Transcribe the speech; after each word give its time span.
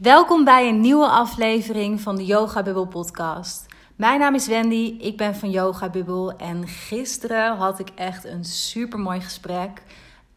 Welkom 0.00 0.44
bij 0.44 0.68
een 0.68 0.80
nieuwe 0.80 1.06
aflevering 1.06 2.00
van 2.00 2.16
de 2.16 2.24
Yoga 2.24 2.62
Bubble 2.62 2.86
podcast. 2.86 3.66
Mijn 3.96 4.18
naam 4.18 4.34
is 4.34 4.46
Wendy, 4.46 4.96
ik 5.00 5.16
ben 5.16 5.36
van 5.36 5.50
Yoga 5.50 5.88
Bubble 5.88 6.36
en 6.36 6.68
gisteren 6.68 7.56
had 7.56 7.78
ik 7.78 7.88
echt 7.94 8.24
een 8.24 8.44
super 8.44 8.98
mooi 8.98 9.20
gesprek. 9.20 9.82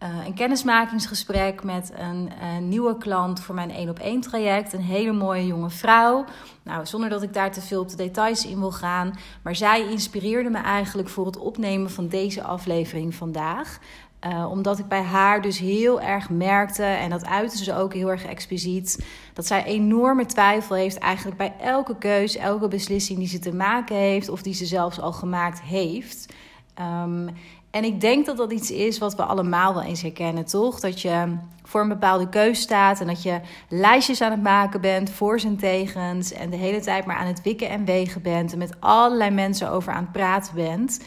Uh, 0.04 0.26
een 0.26 0.34
kennismakingsgesprek 0.34 1.63
met 1.63 1.91
een, 1.96 2.31
een, 2.41 2.68
nieuwe 2.68 2.97
klant 2.97 3.39
voor 3.39 3.55
mijn 3.55 3.71
1 3.71 3.89
op 3.89 3.99
1 3.99 4.21
traject. 4.21 4.73
Een 4.73 4.81
hele 4.81 5.12
mooie 5.12 5.46
jonge 5.46 5.69
vrouw. 5.69 6.25
Nou, 6.63 6.85
zonder 6.85 7.09
dat 7.09 7.21
ik 7.23 7.33
daar 7.33 7.51
te 7.51 7.61
veel 7.61 7.81
op 7.81 7.89
de 7.89 7.95
details 7.95 8.45
in 8.45 8.59
wil 8.59 8.71
gaan. 8.71 9.13
Maar 9.43 9.55
zij 9.55 9.89
inspireerde 9.89 10.49
me 10.49 10.57
eigenlijk 10.57 11.09
voor 11.09 11.25
het 11.25 11.37
opnemen 11.37 11.91
van 11.91 12.07
deze 12.07 12.43
aflevering 12.43 13.15
vandaag. 13.15 13.79
Uh, 14.28 14.51
omdat 14.51 14.79
ik 14.79 14.87
bij 14.87 15.01
haar 15.01 15.42
dus 15.42 15.60
heel 15.60 16.02
erg 16.02 16.30
merkte, 16.30 16.84
en 16.84 17.09
dat 17.09 17.26
uitte 17.26 17.63
ze 17.63 17.76
ook 17.76 17.94
heel 17.94 18.09
erg 18.09 18.26
expliciet, 18.26 19.05
dat 19.34 19.45
zij 19.45 19.63
enorme 19.63 20.26
twijfel 20.26 20.76
heeft 20.76 20.98
eigenlijk 20.98 21.38
bij 21.38 21.54
elke 21.62 21.98
keus, 21.98 22.36
elke 22.36 22.68
beslissing 22.68 23.20
die 23.20 23.27
ze 23.27 23.40
te 23.40 23.54
maken 23.54 23.96
heeft, 23.96 24.30
of 24.30 24.41
die 24.41 24.54
ze 24.54 24.66
zelfs 24.66 24.99
al 24.99 25.12
gemaakt 25.12 25.62
heeft. 25.62 26.34
Um, 26.80 27.30
en 27.73 27.84
ik 27.84 28.02
denk 28.02 28.26
dat 28.26 28.38
dat 28.38 28.52
iets 28.52 28.72
is 28.72 28.98
wat 28.98 29.16
we 29.16 29.23
allemaal 29.23 29.73
wel 29.73 29.84
eens 29.84 30.02
herkennen, 30.02 30.46
toch? 30.46 30.80
Dat 30.80 31.02
je 31.02 31.35
voor 31.63 31.82
een 31.82 31.88
bepaalde 31.88 32.30
keus 32.30 32.62
staat 32.62 32.99
en 32.99 33.08
dat 33.08 33.24
je 33.24 33.40
lijstjes 33.70 34.21
aan 34.21 34.32
het 34.32 34.44
maken 34.44 34.82
bent, 34.82 35.10
voor 35.10 35.40
en 35.46 35.58
tegens, 35.58 36.32
en 36.32 36.49
de 36.49 36.55
hele 36.55 36.80
tijd 36.80 37.05
maar 37.05 37.16
aan 37.16 37.27
het 37.27 37.41
wikken 37.41 37.70
en 37.70 37.85
wegen 37.85 38.21
bent 38.21 38.52
en 38.52 38.58
met 38.58 38.76
allerlei 38.80 39.32
mensen 39.32 39.71
over 39.71 39.94
aan 39.94 40.04
het 40.04 40.12
praten 40.12 40.55
bent. 40.55 40.99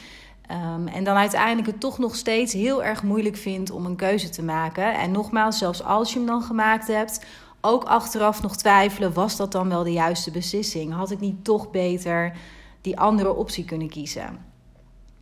Um, 0.50 0.86
en 0.86 1.05
dan 1.05 1.16
uiteindelijk 1.16 1.66
het 1.66 1.80
toch 1.80 1.98
nog 1.98 2.14
steeds 2.14 2.52
heel 2.52 2.84
erg 2.84 3.02
moeilijk 3.02 3.36
vindt 3.36 3.70
om 3.70 3.86
een 3.86 3.96
keuze 3.96 4.28
te 4.28 4.42
maken. 4.42 4.95
En 4.95 5.10
nogmaals, 5.10 5.59
zelfs 5.59 5.82
als 5.82 6.12
je 6.12 6.19
hem 6.19 6.27
dan 6.27 6.42
gemaakt 6.42 6.86
hebt, 6.86 7.24
ook 7.60 7.84
achteraf 7.84 8.42
nog 8.42 8.56
twijfelen: 8.56 9.12
was 9.12 9.36
dat 9.36 9.52
dan 9.52 9.69
wel 9.69 9.84
de 9.84 9.92
juiste 9.92 10.30
beslissing? 10.30 10.92
Had 10.92 11.10
ik 11.10 11.20
niet 11.20 11.45
toch 11.45 11.70
beter 11.70 12.36
die 12.80 12.98
andere 12.98 13.34
optie 13.34 13.64
kunnen 13.64 13.88
kiezen? 13.88 14.44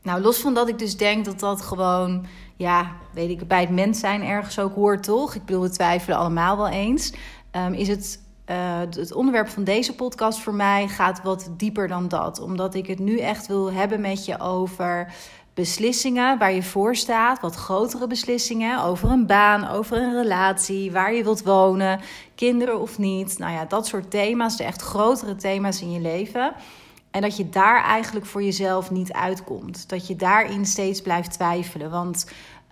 Nou, 0.02 0.20
los 0.20 0.38
van 0.38 0.54
dat 0.54 0.68
ik 0.68 0.78
dus 0.78 0.96
denk 0.96 1.24
dat 1.24 1.40
dat 1.40 1.62
gewoon, 1.62 2.26
ja, 2.56 2.92
weet 3.12 3.30
ik, 3.30 3.48
bij 3.48 3.60
het 3.60 3.70
mens 3.70 3.98
zijn 3.98 4.22
ergens 4.22 4.58
ook 4.58 4.74
hoort, 4.74 5.02
toch? 5.02 5.34
Ik 5.34 5.44
bedoel, 5.44 5.70
twijfelen 5.70 6.18
allemaal 6.18 6.56
wel 6.56 6.68
eens. 6.68 7.12
Um, 7.52 7.72
is 7.72 7.88
het 7.88 8.20
uh, 8.50 8.78
het 8.78 9.12
onderwerp 9.12 9.48
van 9.48 9.64
deze 9.64 9.94
podcast 9.94 10.38
voor 10.38 10.54
mij 10.54 10.88
gaat 10.88 11.22
wat 11.22 11.50
dieper 11.56 11.88
dan 11.88 12.08
dat. 12.08 12.40
Omdat 12.40 12.74
ik 12.74 12.86
het 12.86 12.98
nu 12.98 13.18
echt 13.18 13.46
wil 13.46 13.72
hebben 13.72 14.00
met 14.00 14.24
je 14.24 14.40
over 14.40 15.12
beslissingen 15.54 16.38
waar 16.38 16.52
je 16.52 16.62
voor 16.62 16.96
staat. 16.96 17.40
Wat 17.40 17.54
grotere 17.54 18.06
beslissingen 18.06 18.82
over 18.82 19.10
een 19.10 19.26
baan, 19.26 19.68
over 19.68 19.96
een 19.96 20.22
relatie, 20.22 20.92
waar 20.92 21.14
je 21.14 21.22
wilt 21.22 21.42
wonen, 21.42 22.00
kinderen 22.34 22.80
of 22.80 22.98
niet. 22.98 23.38
Nou 23.38 23.52
ja, 23.52 23.64
dat 23.64 23.86
soort 23.86 24.10
thema's, 24.10 24.56
de 24.56 24.64
echt 24.64 24.82
grotere 24.82 25.36
thema's 25.36 25.80
in 25.80 25.92
je 25.92 26.00
leven. 26.00 26.54
En 27.10 27.20
dat 27.20 27.36
je 27.36 27.48
daar 27.48 27.84
eigenlijk 27.84 28.26
voor 28.26 28.42
jezelf 28.42 28.90
niet 28.90 29.12
uitkomt. 29.12 29.88
Dat 29.88 30.06
je 30.06 30.16
daarin 30.16 30.66
steeds 30.66 31.02
blijft 31.02 31.32
twijfelen. 31.32 31.90
Want 31.90 32.26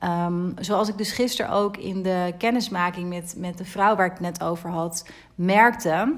Um, 0.04 0.54
zoals 0.60 0.88
ik 0.88 0.98
dus 0.98 1.12
gisteren 1.12 1.50
ook 1.50 1.76
in 1.76 2.02
de 2.02 2.34
kennismaking 2.38 3.08
met, 3.08 3.34
met 3.36 3.58
de 3.58 3.64
vrouw 3.64 3.96
waar 3.96 4.06
ik 4.06 4.12
het 4.12 4.20
net 4.20 4.42
over 4.42 4.70
had, 4.70 5.06
merkte, 5.34 6.16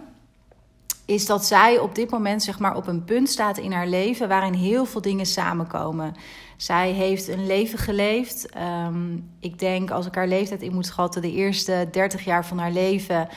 is 1.04 1.26
dat 1.26 1.44
zij 1.44 1.78
op 1.78 1.94
dit 1.94 2.10
moment 2.10 2.42
zeg 2.42 2.58
maar 2.58 2.76
op 2.76 2.86
een 2.86 3.04
punt 3.04 3.28
staat 3.28 3.58
in 3.58 3.72
haar 3.72 3.86
leven 3.86 4.28
waarin 4.28 4.52
heel 4.52 4.84
veel 4.84 5.00
dingen 5.00 5.26
samenkomen. 5.26 6.14
Zij 6.56 6.90
heeft 6.90 7.28
een 7.28 7.46
leven 7.46 7.78
geleefd. 7.78 8.48
Um, 8.86 9.30
ik 9.40 9.58
denk, 9.58 9.90
als 9.90 10.06
ik 10.06 10.14
haar 10.14 10.28
leeftijd 10.28 10.62
in 10.62 10.74
moet 10.74 10.86
schatten, 10.86 11.22
de 11.22 11.32
eerste 11.32 11.88
30 11.90 12.24
jaar 12.24 12.46
van 12.46 12.58
haar 12.58 12.72
leven. 12.72 13.28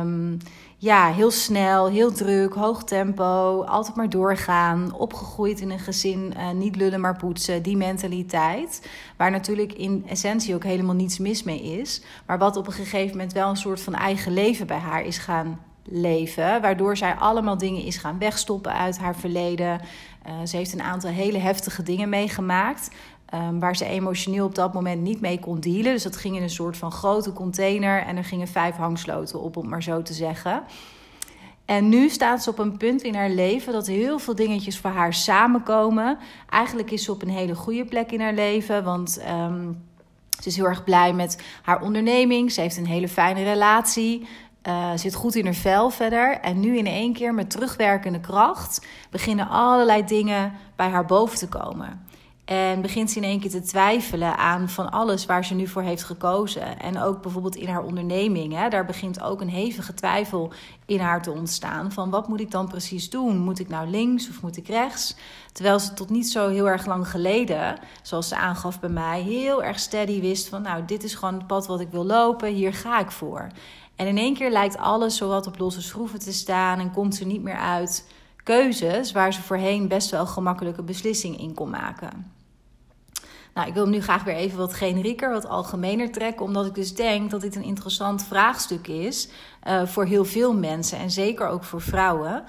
Um, 0.00 0.38
ja, 0.78 1.12
heel 1.12 1.30
snel, 1.30 1.88
heel 1.88 2.12
druk, 2.12 2.54
hoog 2.54 2.84
tempo, 2.84 3.62
altijd 3.62 3.96
maar 3.96 4.10
doorgaan. 4.10 4.94
Opgegroeid 4.94 5.60
in 5.60 5.70
een 5.70 5.78
gezin, 5.78 6.34
uh, 6.36 6.50
niet 6.50 6.76
lullen 6.76 7.00
maar 7.00 7.16
poetsen, 7.16 7.62
die 7.62 7.76
mentaliteit. 7.76 8.88
Waar 9.16 9.30
natuurlijk 9.30 9.72
in 9.72 10.04
essentie 10.08 10.54
ook 10.54 10.64
helemaal 10.64 10.94
niets 10.94 11.18
mis 11.18 11.42
mee 11.42 11.62
is. 11.62 12.02
Maar 12.26 12.38
wat 12.38 12.56
op 12.56 12.66
een 12.66 12.72
gegeven 12.72 13.16
moment 13.16 13.32
wel 13.32 13.48
een 13.48 13.56
soort 13.56 13.80
van 13.80 13.94
eigen 13.94 14.32
leven 14.32 14.66
bij 14.66 14.78
haar 14.78 15.04
is 15.04 15.18
gaan 15.18 15.60
leven. 15.84 16.60
Waardoor 16.60 16.96
zij 16.96 17.14
allemaal 17.14 17.58
dingen 17.58 17.82
is 17.82 17.96
gaan 17.96 18.18
wegstoppen 18.18 18.72
uit 18.72 18.98
haar 18.98 19.16
verleden. 19.16 19.80
Uh, 20.26 20.32
ze 20.46 20.56
heeft 20.56 20.72
een 20.72 20.82
aantal 20.82 21.10
hele 21.10 21.38
heftige 21.38 21.82
dingen 21.82 22.08
meegemaakt. 22.08 22.90
Um, 23.34 23.60
waar 23.60 23.76
ze 23.76 23.84
emotioneel 23.84 24.46
op 24.46 24.54
dat 24.54 24.72
moment 24.72 25.02
niet 25.02 25.20
mee 25.20 25.38
kon 25.38 25.60
dealen. 25.60 25.92
Dus 25.92 26.02
dat 26.02 26.16
ging 26.16 26.36
in 26.36 26.42
een 26.42 26.50
soort 26.50 26.76
van 26.76 26.92
grote 26.92 27.32
container 27.32 28.02
en 28.02 28.16
er 28.16 28.24
gingen 28.24 28.48
vijf 28.48 28.76
hangsloten 28.76 29.40
op, 29.40 29.56
om 29.56 29.68
maar 29.68 29.82
zo 29.82 30.02
te 30.02 30.12
zeggen. 30.12 30.62
En 31.64 31.88
nu 31.88 32.08
staat 32.08 32.42
ze 32.42 32.50
op 32.50 32.58
een 32.58 32.76
punt 32.76 33.02
in 33.02 33.14
haar 33.14 33.30
leven 33.30 33.72
dat 33.72 33.86
heel 33.86 34.18
veel 34.18 34.34
dingetjes 34.34 34.78
voor 34.78 34.90
haar 34.90 35.14
samenkomen. 35.14 36.18
Eigenlijk 36.50 36.90
is 36.90 37.04
ze 37.04 37.12
op 37.12 37.22
een 37.22 37.28
hele 37.28 37.54
goede 37.54 37.84
plek 37.84 38.12
in 38.12 38.20
haar 38.20 38.34
leven, 38.34 38.84
want 38.84 39.20
um, 39.28 39.82
ze 40.42 40.48
is 40.48 40.56
heel 40.56 40.66
erg 40.66 40.84
blij 40.84 41.12
met 41.12 41.42
haar 41.62 41.82
onderneming. 41.82 42.52
Ze 42.52 42.60
heeft 42.60 42.76
een 42.76 42.86
hele 42.86 43.08
fijne 43.08 43.42
relatie. 43.42 44.28
Uh, 44.68 44.90
zit 44.94 45.14
goed 45.14 45.34
in 45.34 45.44
haar 45.44 45.54
vel 45.54 45.90
verder. 45.90 46.40
En 46.40 46.60
nu 46.60 46.76
in 46.78 46.86
één 46.86 47.12
keer 47.12 47.34
met 47.34 47.50
terugwerkende 47.50 48.20
kracht 48.20 48.86
beginnen 49.10 49.48
allerlei 49.48 50.04
dingen 50.04 50.52
bij 50.76 50.88
haar 50.88 51.04
boven 51.04 51.38
te 51.38 51.48
komen. 51.48 52.06
En 52.44 52.80
begint 52.80 53.10
ze 53.10 53.16
in 53.16 53.24
één 53.24 53.40
keer 53.40 53.50
te 53.50 53.62
twijfelen 53.62 54.36
aan 54.36 54.68
van 54.68 54.90
alles 54.90 55.26
waar 55.26 55.44
ze 55.44 55.54
nu 55.54 55.66
voor 55.66 55.82
heeft 55.82 56.04
gekozen. 56.04 56.78
En 56.80 57.00
ook 57.00 57.22
bijvoorbeeld 57.22 57.56
in 57.56 57.68
haar 57.68 57.82
onderneming. 57.82 58.52
Hè, 58.52 58.68
daar 58.68 58.84
begint 58.84 59.22
ook 59.22 59.40
een 59.40 59.48
hevige 59.48 59.94
twijfel 59.94 60.52
in 60.86 61.00
haar 61.00 61.22
te 61.22 61.30
ontstaan. 61.30 61.92
Van 61.92 62.10
wat 62.10 62.28
moet 62.28 62.40
ik 62.40 62.50
dan 62.50 62.68
precies 62.68 63.10
doen? 63.10 63.38
Moet 63.38 63.58
ik 63.58 63.68
nou 63.68 63.88
links 63.88 64.28
of 64.28 64.42
moet 64.42 64.56
ik 64.56 64.66
rechts? 64.66 65.16
Terwijl 65.52 65.78
ze 65.78 65.94
tot 65.94 66.10
niet 66.10 66.30
zo 66.30 66.48
heel 66.48 66.68
erg 66.68 66.86
lang 66.86 67.08
geleden, 67.08 67.78
zoals 68.02 68.28
ze 68.28 68.36
aangaf 68.36 68.80
bij 68.80 68.90
mij, 68.90 69.20
heel 69.20 69.62
erg 69.62 69.78
steady 69.78 70.20
wist 70.20 70.48
van 70.48 70.62
nou, 70.62 70.84
dit 70.84 71.04
is 71.04 71.14
gewoon 71.14 71.34
het 71.34 71.46
pad 71.46 71.66
wat 71.66 71.80
ik 71.80 71.90
wil 71.90 72.04
lopen, 72.04 72.52
hier 72.52 72.74
ga 72.74 73.00
ik 73.00 73.10
voor. 73.10 73.46
En 73.96 74.06
in 74.06 74.18
één 74.18 74.34
keer 74.34 74.50
lijkt 74.50 74.76
alles 74.76 75.16
zowat 75.16 75.46
op 75.46 75.58
losse 75.58 75.82
schroeven 75.82 76.18
te 76.18 76.32
staan 76.32 76.78
en 76.78 76.92
komt 76.92 77.14
ze 77.14 77.26
niet 77.26 77.42
meer 77.42 77.58
uit 77.58 78.06
keuzes 78.44 79.12
waar 79.12 79.32
ze 79.32 79.42
voorheen 79.42 79.88
best 79.88 80.10
wel 80.10 80.26
gemakkelijke 80.26 80.82
beslissingen 80.82 81.38
in 81.38 81.54
kon 81.54 81.70
maken. 81.70 82.32
Nou, 83.54 83.68
ik 83.68 83.74
wil 83.74 83.82
hem 83.82 83.92
nu 83.92 84.00
graag 84.02 84.24
weer 84.24 84.34
even 84.34 84.58
wat 84.58 84.74
generieker, 84.74 85.30
wat 85.30 85.48
algemener 85.48 86.12
trekken, 86.12 86.44
omdat 86.44 86.66
ik 86.66 86.74
dus 86.74 86.94
denk 86.94 87.30
dat 87.30 87.40
dit 87.40 87.56
een 87.56 87.62
interessant 87.62 88.24
vraagstuk 88.24 88.86
is 88.88 89.28
uh, 89.68 89.86
voor 89.86 90.04
heel 90.04 90.24
veel 90.24 90.54
mensen 90.54 90.98
en 90.98 91.10
zeker 91.10 91.46
ook 91.46 91.64
voor 91.64 91.80
vrouwen. 91.80 92.44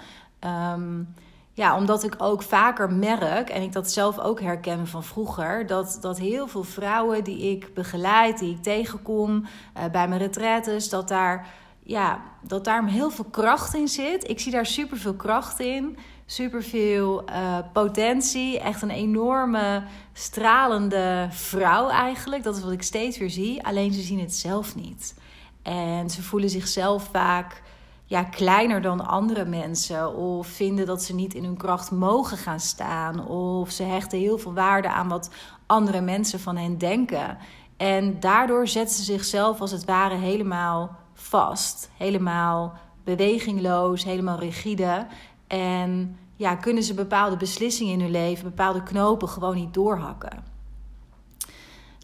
Um, 0.73 1.13
ja, 1.55 1.77
omdat 1.77 2.03
ik 2.03 2.15
ook 2.17 2.43
vaker 2.43 2.93
merk, 2.93 3.49
en 3.49 3.61
ik 3.61 3.71
dat 3.71 3.91
zelf 3.91 4.19
ook 4.19 4.41
herken 4.41 4.87
van 4.87 5.03
vroeger, 5.03 5.67
dat, 5.67 5.97
dat 6.01 6.19
heel 6.19 6.47
veel 6.47 6.63
vrouwen 6.63 7.23
die 7.23 7.51
ik 7.51 7.73
begeleid, 7.73 8.39
die 8.39 8.51
ik 8.51 8.63
tegenkom 8.63 9.45
uh, 9.77 9.83
bij 9.91 10.07
mijn 10.07 10.21
retraites, 10.21 10.89
dat 10.89 11.07
daar, 11.07 11.47
ja, 11.87 12.21
dat 12.41 12.63
daar 12.63 12.87
heel 12.87 13.11
veel 13.11 13.25
kracht 13.31 13.73
in 13.73 13.87
zit. 13.87 14.29
Ik 14.29 14.39
zie 14.39 14.51
daar 14.51 14.65
super 14.65 14.97
veel 14.97 15.15
kracht 15.15 15.59
in 15.59 15.97
superveel 16.25 17.23
uh, 17.29 17.57
potentie. 17.73 18.59
Echt 18.59 18.81
een 18.81 18.89
enorme 18.89 19.83
stralende 20.13 21.27
vrouw 21.29 21.89
eigenlijk. 21.89 22.43
Dat 22.43 22.55
is 22.55 22.63
wat 22.63 22.71
ik 22.71 22.83
steeds 22.83 23.17
weer 23.17 23.29
zie. 23.29 23.65
Alleen 23.65 23.93
ze 23.93 24.01
zien 24.01 24.19
het 24.19 24.35
zelf 24.35 24.75
niet. 24.75 25.15
En 25.61 26.09
ze 26.09 26.21
voelen 26.23 26.49
zichzelf 26.49 27.09
vaak 27.11 27.61
ja, 28.05 28.23
kleiner 28.23 28.81
dan 28.81 29.07
andere 29.07 29.45
mensen. 29.45 30.15
Of 30.15 30.47
vinden 30.47 30.85
dat 30.85 31.03
ze 31.03 31.15
niet 31.15 31.33
in 31.33 31.43
hun 31.43 31.57
kracht 31.57 31.91
mogen 31.91 32.37
gaan 32.37 32.59
staan. 32.59 33.27
Of 33.27 33.71
ze 33.71 33.83
hechten 33.83 34.19
heel 34.19 34.37
veel 34.37 34.53
waarde 34.53 34.89
aan 34.89 35.07
wat 35.07 35.29
andere 35.65 36.01
mensen 36.01 36.39
van 36.39 36.57
hen 36.57 36.77
denken. 36.77 37.37
En 37.77 38.19
daardoor 38.19 38.67
zetten 38.67 38.95
ze 38.95 39.03
zichzelf 39.03 39.61
als 39.61 39.71
het 39.71 39.85
ware 39.85 40.15
helemaal 40.15 41.03
vast. 41.15 41.89
Helemaal 41.97 42.73
bewegingloos, 43.03 44.03
helemaal 44.03 44.39
rigide. 44.39 45.07
En 45.47 46.17
ja, 46.35 46.55
kunnen 46.55 46.83
ze 46.83 46.93
bepaalde 46.93 47.37
beslissingen 47.37 47.93
in 47.93 48.01
hun 48.01 48.11
leven, 48.11 48.43
bepaalde 48.43 48.83
knopen 48.83 49.29
gewoon 49.29 49.55
niet 49.55 49.73
doorhakken. 49.73 50.43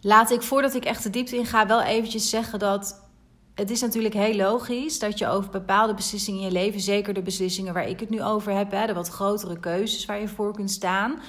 Laat 0.00 0.30
ik 0.30 0.42
voordat 0.42 0.74
ik 0.74 0.84
echt 0.84 1.02
de 1.02 1.10
diepte 1.10 1.36
in 1.36 1.46
ga, 1.46 1.66
wel 1.66 1.82
eventjes 1.82 2.30
zeggen 2.30 2.58
dat 2.58 3.00
het 3.54 3.70
is 3.70 3.80
natuurlijk 3.80 4.14
heel 4.14 4.36
logisch 4.36 4.98
dat 4.98 5.18
je 5.18 5.28
over 5.28 5.50
bepaalde 5.50 5.94
beslissingen 5.94 6.40
in 6.40 6.46
je 6.46 6.52
leven, 6.52 6.80
zeker 6.80 7.14
de 7.14 7.22
beslissingen 7.22 7.74
waar 7.74 7.88
ik 7.88 8.00
het 8.00 8.10
nu 8.10 8.22
over 8.22 8.52
heb, 8.56 8.70
hè, 8.70 8.86
de 8.86 8.94
wat 8.94 9.08
grotere 9.08 9.58
keuzes 9.58 10.04
waar 10.04 10.20
je 10.20 10.28
voor 10.28 10.54
kunt 10.54 10.70
staan, 10.70 11.20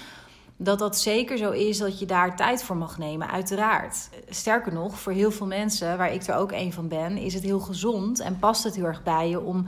dat 0.63 0.79
dat 0.79 0.97
zeker 0.97 1.37
zo 1.37 1.51
is 1.51 1.77
dat 1.77 1.99
je 1.99 2.05
daar 2.05 2.35
tijd 2.35 2.63
voor 2.63 2.77
mag 2.77 2.97
nemen, 2.97 3.29
uiteraard. 3.29 4.09
Sterker 4.29 4.73
nog, 4.73 4.99
voor 4.99 5.11
heel 5.11 5.31
veel 5.31 5.47
mensen, 5.47 5.97
waar 5.97 6.13
ik 6.13 6.23
er 6.23 6.35
ook 6.35 6.51
een 6.51 6.73
van 6.73 6.87
ben, 6.87 7.17
is 7.17 7.33
het 7.33 7.43
heel 7.43 7.59
gezond 7.59 8.19
en 8.19 8.39
past 8.39 8.63
het 8.63 8.75
heel 8.75 8.85
erg 8.85 9.03
bij 9.03 9.29
je 9.29 9.41
om 9.41 9.65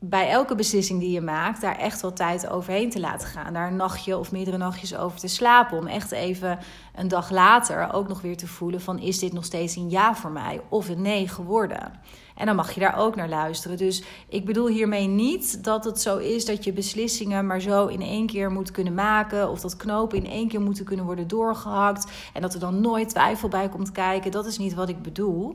bij 0.00 0.30
elke 0.30 0.54
beslissing 0.54 1.00
die 1.00 1.10
je 1.10 1.20
maakt, 1.20 1.60
daar 1.60 1.76
echt 1.76 2.00
wel 2.00 2.12
tijd 2.12 2.48
overheen 2.48 2.90
te 2.90 3.00
laten 3.00 3.28
gaan. 3.28 3.52
Daar 3.52 3.68
een 3.68 3.76
nachtje 3.76 4.18
of 4.18 4.32
meerdere 4.32 4.56
nachtjes 4.56 4.96
over 4.96 5.18
te 5.18 5.28
slapen. 5.28 5.78
Om 5.78 5.86
echt 5.86 6.12
even 6.12 6.58
een 6.94 7.08
dag 7.08 7.30
later 7.30 7.92
ook 7.92 8.08
nog 8.08 8.20
weer 8.20 8.36
te 8.36 8.46
voelen 8.46 8.80
van 8.80 8.98
is 8.98 9.18
dit 9.18 9.32
nog 9.32 9.44
steeds 9.44 9.76
een 9.76 9.90
ja 9.90 10.14
voor 10.14 10.30
mij 10.30 10.60
of 10.68 10.88
een 10.88 11.02
nee 11.02 11.28
geworden. 11.28 11.92
En 12.38 12.46
dan 12.46 12.56
mag 12.56 12.72
je 12.72 12.80
daar 12.80 12.98
ook 12.98 13.16
naar 13.16 13.28
luisteren. 13.28 13.76
Dus 13.76 14.02
ik 14.28 14.44
bedoel 14.44 14.66
hiermee 14.66 15.06
niet 15.06 15.64
dat 15.64 15.84
het 15.84 16.00
zo 16.00 16.16
is 16.16 16.44
dat 16.44 16.64
je 16.64 16.72
beslissingen 16.72 17.46
maar 17.46 17.60
zo 17.60 17.86
in 17.86 18.02
één 18.02 18.26
keer 18.26 18.50
moet 18.50 18.70
kunnen 18.70 18.94
maken. 18.94 19.50
Of 19.50 19.60
dat 19.60 19.76
knopen 19.76 20.18
in 20.18 20.30
één 20.30 20.48
keer 20.48 20.60
moeten 20.60 20.84
kunnen 20.84 21.04
worden 21.04 21.28
doorgehakt. 21.28 22.10
En 22.32 22.42
dat 22.42 22.54
er 22.54 22.60
dan 22.60 22.80
nooit 22.80 23.08
twijfel 23.08 23.48
bij 23.48 23.68
komt 23.68 23.92
kijken. 23.92 24.30
Dat 24.30 24.46
is 24.46 24.58
niet 24.58 24.74
wat 24.74 24.88
ik 24.88 25.02
bedoel. 25.02 25.54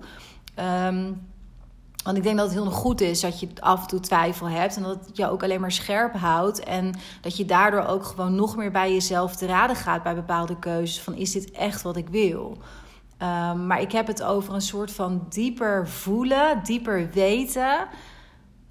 Um, 0.85 1.27
want 2.03 2.18
ik 2.18 2.24
denk 2.24 2.38
dat 2.38 2.45
het 2.45 2.56
heel 2.56 2.71
goed 2.71 3.01
is 3.01 3.19
dat 3.19 3.39
je 3.39 3.47
af 3.59 3.81
en 3.81 3.88
toe 3.88 4.00
twijfel 4.00 4.50
hebt. 4.50 4.75
En 4.75 4.83
dat 4.83 5.06
het 5.06 5.18
je 5.18 5.29
ook 5.29 5.44
alleen 5.44 5.62
maar 5.62 5.71
scherp 5.71 6.13
houdt. 6.15 6.59
En 6.59 6.94
dat 7.21 7.38
je 7.38 7.45
daardoor 7.45 7.86
ook 7.86 8.03
gewoon 8.03 8.36
nog 8.36 8.56
meer 8.56 8.71
bij 8.71 8.94
jezelf 8.94 9.36
te 9.36 9.45
raden 9.45 9.75
gaat 9.75 10.03
bij 10.03 10.15
bepaalde 10.15 10.59
keuzes. 10.59 11.01
Van 11.01 11.15
is 11.15 11.31
dit 11.31 11.51
echt 11.51 11.81
wat 11.81 11.95
ik 11.95 12.09
wil? 12.09 12.57
Um, 13.24 13.68
maar 13.68 13.81
ik 13.81 13.92
heb 13.92 14.08
het 14.08 14.24
over 14.24 14.54
een 14.54 14.62
soort 14.62 14.92
van 14.92 15.25
dieper 15.30 15.88
voelen, 15.88 16.64
dieper 16.64 17.10
weten. 17.12 17.88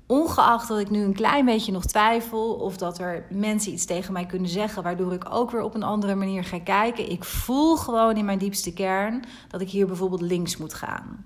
Ongeacht 0.07 0.69
dat 0.69 0.79
ik 0.79 0.91
nu 0.91 1.03
een 1.03 1.15
klein 1.15 1.45
beetje 1.45 1.73
nog 1.73 1.85
twijfel. 1.85 2.53
Of 2.55 2.77
dat 2.77 2.99
er 2.99 3.27
mensen 3.31 3.73
iets 3.73 3.85
tegen 3.85 4.13
mij 4.13 4.27
kunnen 4.27 4.49
zeggen. 4.49 4.83
Waardoor 4.83 5.13
ik 5.13 5.25
ook 5.31 5.51
weer 5.51 5.63
op 5.63 5.75
een 5.75 5.83
andere 5.83 6.15
manier 6.15 6.45
ga 6.45 6.61
kijken. 6.61 7.11
Ik 7.11 7.25
voel 7.25 7.77
gewoon 7.77 8.17
in 8.17 8.25
mijn 8.25 8.39
diepste 8.39 8.73
kern 8.73 9.25
dat 9.49 9.61
ik 9.61 9.69
hier 9.69 9.87
bijvoorbeeld 9.87 10.21
links 10.21 10.57
moet 10.57 10.75
gaan. 10.75 11.25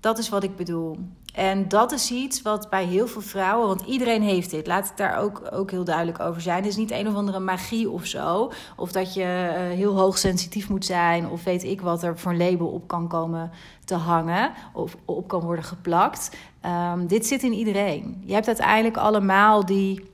Dat 0.00 0.18
is 0.18 0.28
wat 0.28 0.42
ik 0.42 0.56
bedoel. 0.56 0.96
En 1.34 1.68
dat 1.68 1.92
is 1.92 2.10
iets 2.10 2.42
wat 2.42 2.70
bij 2.70 2.84
heel 2.84 3.06
veel 3.06 3.20
vrouwen, 3.20 3.66
want 3.66 3.80
iedereen 3.80 4.22
heeft 4.22 4.50
dit, 4.50 4.66
laat 4.66 4.86
ik 4.86 4.96
daar 4.96 5.18
ook, 5.18 5.42
ook 5.50 5.70
heel 5.70 5.84
duidelijk 5.84 6.20
over 6.20 6.40
zijn. 6.40 6.56
Het 6.56 6.66
is 6.66 6.76
niet 6.76 6.90
een 6.90 7.08
of 7.08 7.14
andere 7.14 7.38
magie 7.38 7.90
of 7.90 8.06
zo. 8.06 8.52
Of 8.76 8.92
dat 8.92 9.14
je 9.14 9.22
uh, 9.22 9.76
heel 9.76 9.96
hoogsensitief 9.96 10.68
moet 10.68 10.84
zijn, 10.84 11.28
of 11.28 11.44
weet 11.44 11.64
ik 11.64 11.80
wat 11.80 12.02
er 12.02 12.18
voor 12.18 12.32
een 12.32 12.50
label 12.50 12.66
op 12.66 12.88
kan 12.88 13.08
komen 13.08 13.50
te 13.84 13.94
hangen, 13.94 14.52
of 14.72 14.96
op 15.04 15.28
kan 15.28 15.40
worden 15.40 15.64
geplakt. 15.64 16.36
Um, 16.66 17.06
dit 17.06 17.26
zit 17.26 17.42
in 17.42 17.52
iedereen. 17.52 18.22
Je 18.26 18.32
hebt 18.32 18.46
uiteindelijk 18.46 18.96
allemaal 18.96 19.66
die 19.66 20.10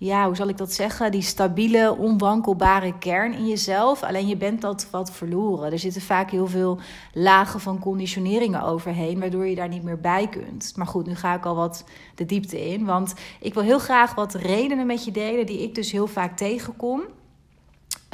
ja, 0.00 0.26
hoe 0.26 0.36
zal 0.36 0.48
ik 0.48 0.56
dat 0.56 0.72
zeggen? 0.72 1.10
Die 1.10 1.22
stabiele, 1.22 1.96
onwankelbare 1.96 2.98
kern 2.98 3.32
in 3.32 3.46
jezelf. 3.46 4.02
Alleen 4.02 4.26
je 4.26 4.36
bent 4.36 4.60
dat 4.60 4.88
wat 4.90 5.10
verloren. 5.10 5.72
Er 5.72 5.78
zitten 5.78 6.02
vaak 6.02 6.30
heel 6.30 6.46
veel 6.46 6.78
lagen 7.12 7.60
van 7.60 7.78
conditioneringen 7.78 8.62
overheen, 8.62 9.20
waardoor 9.20 9.46
je 9.46 9.54
daar 9.54 9.68
niet 9.68 9.82
meer 9.82 10.00
bij 10.00 10.28
kunt. 10.28 10.72
Maar 10.76 10.86
goed, 10.86 11.06
nu 11.06 11.14
ga 11.14 11.34
ik 11.34 11.46
al 11.46 11.54
wat 11.54 11.84
de 12.14 12.26
diepte 12.26 12.68
in. 12.68 12.84
Want 12.84 13.14
ik 13.40 13.54
wil 13.54 13.62
heel 13.62 13.78
graag 13.78 14.14
wat 14.14 14.34
redenen 14.34 14.86
met 14.86 15.04
je 15.04 15.10
delen 15.10 15.46
die 15.46 15.62
ik 15.62 15.74
dus 15.74 15.92
heel 15.92 16.06
vaak 16.06 16.36
tegenkom. 16.36 17.02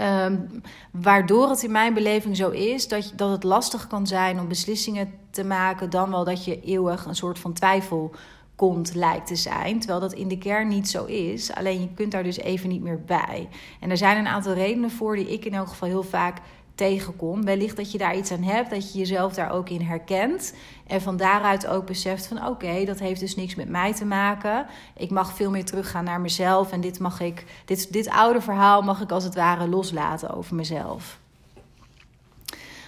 Um, 0.01 0.63
waardoor 0.91 1.49
het 1.49 1.63
in 1.63 1.73
mijn 1.73 1.95
beleving 1.95 2.37
zo 2.37 2.51
is 2.51 2.89
dat, 2.89 3.13
dat 3.17 3.31
het 3.31 3.43
lastig 3.43 3.87
kan 3.87 4.07
zijn 4.07 4.41
om 4.41 4.49
beslissingen 4.49 5.13
te 5.31 5.45
maken, 5.45 5.91
dan 5.91 6.11
wel 6.11 6.25
dat 6.25 6.45
je 6.45 6.61
eeuwig 6.61 7.05
een 7.05 7.15
soort 7.15 7.39
van 7.39 7.53
twijfel 7.53 8.11
komt 8.57 8.95
lijkt 8.95 9.27
te 9.27 9.37
zijn. 9.37 9.79
Terwijl 9.79 10.01
dat 10.01 10.13
in 10.13 10.29
de 10.29 10.39
kern 10.39 10.69
niet 10.69 10.89
zo 10.89 11.05
is. 11.05 11.55
Alleen 11.55 11.81
je 11.81 11.95
kunt 11.95 12.13
daar 12.13 12.23
dus 12.23 12.39
even 12.39 12.69
niet 12.69 12.83
meer 12.83 13.03
bij. 13.07 13.49
En 13.81 13.91
er 13.91 13.97
zijn 13.97 14.17
een 14.19 14.27
aantal 14.27 14.53
redenen 14.53 14.91
voor 14.91 15.17
die 15.17 15.33
ik 15.33 15.45
in 15.45 15.55
elk 15.55 15.69
geval 15.69 15.89
heel 15.89 16.03
vaak 16.03 16.41
tegenkom. 16.75 17.45
Wellicht 17.45 17.77
dat 17.77 17.93
je 17.93 17.99
daar 17.99 18.17
iets 18.17 18.33
aan 18.33 18.43
hebt, 18.43 18.71
dat 18.71 18.93
je 18.93 18.99
jezelf 18.99 19.35
daar 19.35 19.51
ook 19.51 19.69
in 19.69 19.81
herkent. 19.81 20.55
En 20.87 21.01
van 21.01 21.17
daaruit 21.17 21.67
ook 21.67 21.87
beseft 21.87 22.27
van 22.27 22.47
oké, 22.47 22.85
dat 22.85 22.99
heeft 22.99 23.21
dus 23.21 23.37
niks 23.37 23.55
met 23.55 23.69
mij 23.69 23.95
te 23.95 24.05
maken. 24.05 24.67
Ik 24.97 25.11
mag 25.11 25.33
veel 25.33 25.51
meer 25.51 25.65
teruggaan 25.65 26.05
naar 26.05 26.21
mezelf. 26.21 26.73
En 26.73 26.81
dit 26.81 26.99
mag 26.99 27.21
ik, 27.21 27.45
dit, 27.65 27.93
dit 27.93 28.09
oude 28.09 28.41
verhaal 28.41 28.83
mag 28.83 29.01
ik 29.01 29.11
als 29.11 29.25
het 29.25 29.35
ware 29.35 29.69
loslaten 29.69 30.35
over 30.35 30.55
mezelf. 30.55 31.23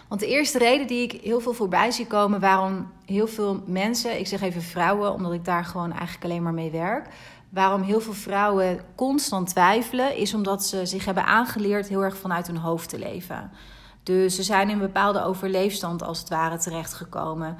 Want 0.08 0.20
de 0.20 0.26
eerste 0.26 0.58
reden 0.58 0.86
die 0.86 1.02
ik 1.02 1.20
heel 1.22 1.40
veel 1.40 1.52
voorbij 1.52 1.90
zie 1.90 2.06
komen, 2.06 2.40
waarom 2.40 2.92
heel 3.04 3.26
veel 3.26 3.62
mensen, 3.66 4.18
ik 4.18 4.26
zeg 4.26 4.40
even 4.40 4.62
vrouwen, 4.62 5.12
omdat 5.12 5.32
ik 5.32 5.44
daar 5.44 5.64
gewoon 5.64 5.92
eigenlijk 5.92 6.24
alleen 6.24 6.42
maar 6.42 6.54
mee 6.54 6.70
werk. 6.70 7.08
Waarom 7.48 7.82
heel 7.82 8.00
veel 8.00 8.12
vrouwen 8.12 8.80
constant 8.94 9.48
twijfelen, 9.48 10.16
is 10.16 10.34
omdat 10.34 10.64
ze 10.64 10.86
zich 10.86 11.04
hebben 11.04 11.26
aangeleerd 11.26 11.88
heel 11.88 12.02
erg 12.02 12.16
vanuit 12.16 12.46
hun 12.46 12.56
hoofd 12.56 12.88
te 12.88 12.98
leven. 12.98 13.50
Dus 14.02 14.34
ze 14.34 14.42
zijn 14.42 14.68
in 14.68 14.74
een 14.74 14.86
bepaalde 14.86 15.24
overleefstand 15.24 16.02
als 16.02 16.18
het 16.18 16.28
ware 16.28 16.58
terechtgekomen. 16.58 17.56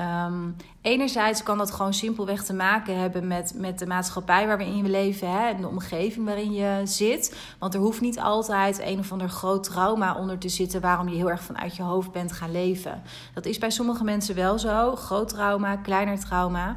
Um, 0.00 0.56
enerzijds 0.82 1.42
kan 1.42 1.58
dat 1.58 1.70
gewoon 1.70 1.94
simpelweg 1.94 2.44
te 2.44 2.54
maken 2.54 2.98
hebben 2.98 3.26
met, 3.26 3.52
met 3.56 3.78
de 3.78 3.86
maatschappij 3.86 4.46
waar 4.46 4.58
we 4.58 4.64
in 4.64 4.90
leven 4.90 5.30
hè, 5.30 5.48
en 5.48 5.60
de 5.60 5.68
omgeving 5.68 6.26
waarin 6.26 6.52
je 6.52 6.80
zit. 6.84 7.36
Want 7.58 7.74
er 7.74 7.80
hoeft 7.80 8.00
niet 8.00 8.20
altijd 8.20 8.80
een 8.84 8.98
of 8.98 9.12
ander 9.12 9.28
groot 9.28 9.64
trauma 9.64 10.14
onder 10.14 10.38
te 10.38 10.48
zitten 10.48 10.80
waarom 10.80 11.08
je 11.08 11.16
heel 11.16 11.30
erg 11.30 11.42
vanuit 11.42 11.76
je 11.76 11.82
hoofd 11.82 12.12
bent 12.12 12.32
gaan 12.32 12.52
leven. 12.52 13.02
Dat 13.34 13.44
is 13.44 13.58
bij 13.58 13.70
sommige 13.70 14.04
mensen 14.04 14.34
wel 14.34 14.58
zo. 14.58 14.96
Groot 14.96 15.28
trauma, 15.28 15.76
kleiner 15.76 16.18
trauma. 16.18 16.76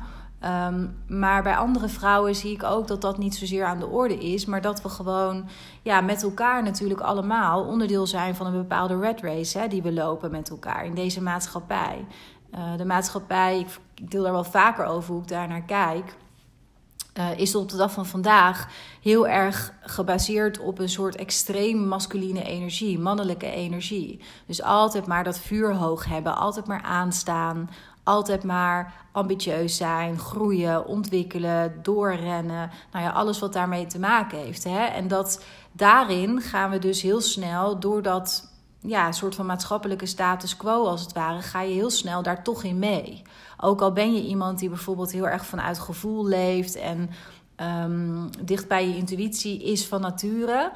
Um, 0.68 0.98
maar 1.08 1.44
bij 1.44 1.56
andere 1.56 1.88
vrouwen 1.88 2.36
zie 2.36 2.54
ik 2.54 2.64
ook 2.64 2.88
dat 2.88 3.02
dat 3.02 3.18
niet 3.18 3.36
zozeer 3.36 3.66
aan 3.66 3.80
de 3.80 3.88
orde 3.88 4.18
is. 4.18 4.46
Maar 4.46 4.62
dat 4.62 4.82
we 4.82 4.90
gewoon 4.90 5.48
ja, 5.82 6.02
met 6.02 6.24
elkaar 6.24 6.64
natuurlijk 6.64 7.00
allemaal 7.00 7.64
onderdeel 7.64 8.08
zijn 8.08 8.36
van 8.36 8.46
een 8.46 8.54
bepaalde 8.54 9.00
red 9.00 9.22
race 9.22 9.60
hè, 9.60 9.68
die 9.68 9.82
we 9.82 9.94
lopen 9.94 10.32
met 10.32 10.50
elkaar 10.50 10.86
in 10.86 10.96
deze 10.96 11.22
maatschappij. 11.22 12.06
Uh, 12.56 12.78
de 12.78 12.86
maatschappij, 12.86 13.60
ik, 13.60 13.80
deel 14.10 14.24
daar 14.24 14.32
wel 14.32 14.44
vaker 14.44 14.86
over 14.86 15.14
hoe 15.14 15.22
ik 15.22 15.28
daar 15.28 15.48
naar 15.48 15.64
kijk. 15.64 16.16
Uh, 17.18 17.38
is 17.38 17.56
op 17.56 17.70
de 17.70 17.78
dag 17.78 17.92
van 17.92 18.06
vandaag 18.06 18.68
heel 19.02 19.28
erg 19.28 19.74
gebaseerd 19.82 20.60
op 20.60 20.80
een 20.80 20.90
soort 20.90 21.16
extreem 21.16 21.88
masculine 21.88 22.44
energie, 22.44 23.00
mannelijke 23.00 23.52
energie. 23.52 24.20
Dus 24.46 24.64
altijd 24.64 25.08
maar 25.08 25.24
dat 25.24 25.40
vuur 25.40 25.76
hoog 25.76 26.06
hebben, 26.06 26.38
altijd 26.38 26.68
maar 26.68 26.82
aanstaan, 26.82 27.70
altijd 28.04 28.44
maar 28.44 28.94
ambitieus 29.12 29.78
zijn, 29.78 30.20
groeien, 30.20 30.86
ontwikkelen, 30.86 31.80
doorrennen. 31.82 32.72
Nou 32.92 33.06
ja, 33.06 33.12
alles 33.12 33.40
wat 33.40 33.54
daarmee 33.54 33.86
te 33.86 34.00
maken 34.00 34.38
heeft. 34.38 34.64
Hè? 34.64 34.86
En 34.86 35.08
dat 35.08 35.44
daarin 35.72 36.42
gaan 36.42 36.70
we 36.70 36.80
dus 36.80 37.02
heel 37.02 37.22
snel, 37.22 37.80
doordat 37.80 38.53
ja, 38.84 39.08
een 39.08 39.14
soort 39.14 39.36
van 39.36 39.46
maatschappelijke 39.46 40.06
status 40.06 40.58
quo 40.58 40.86
als 40.86 41.02
het 41.02 41.14
ware, 41.14 41.42
ga 41.42 41.62
je 41.62 41.74
heel 41.74 41.90
snel 41.90 42.24
daar 42.24 42.44
toch 42.44 42.64
in 42.64 42.80
mee. 42.80 43.22
Ook 43.58 43.82
al 43.82 43.94
ben 43.94 44.14
je 44.14 44.24
iemand 44.24 44.60
die 44.60 44.70
bijvoorbeeld 44.70 45.12
heel 45.12 45.28
erg 45.28 45.46
vanuit 45.46 45.80
gevoel 45.80 46.26
leeft 46.26 46.76
en 46.76 47.10
um, 47.86 48.30
dicht 48.42 48.68
bij 48.68 48.88
je 48.88 48.96
intuïtie 48.96 49.64
is 49.64 49.88
van 49.88 50.02
nature. 50.02 50.72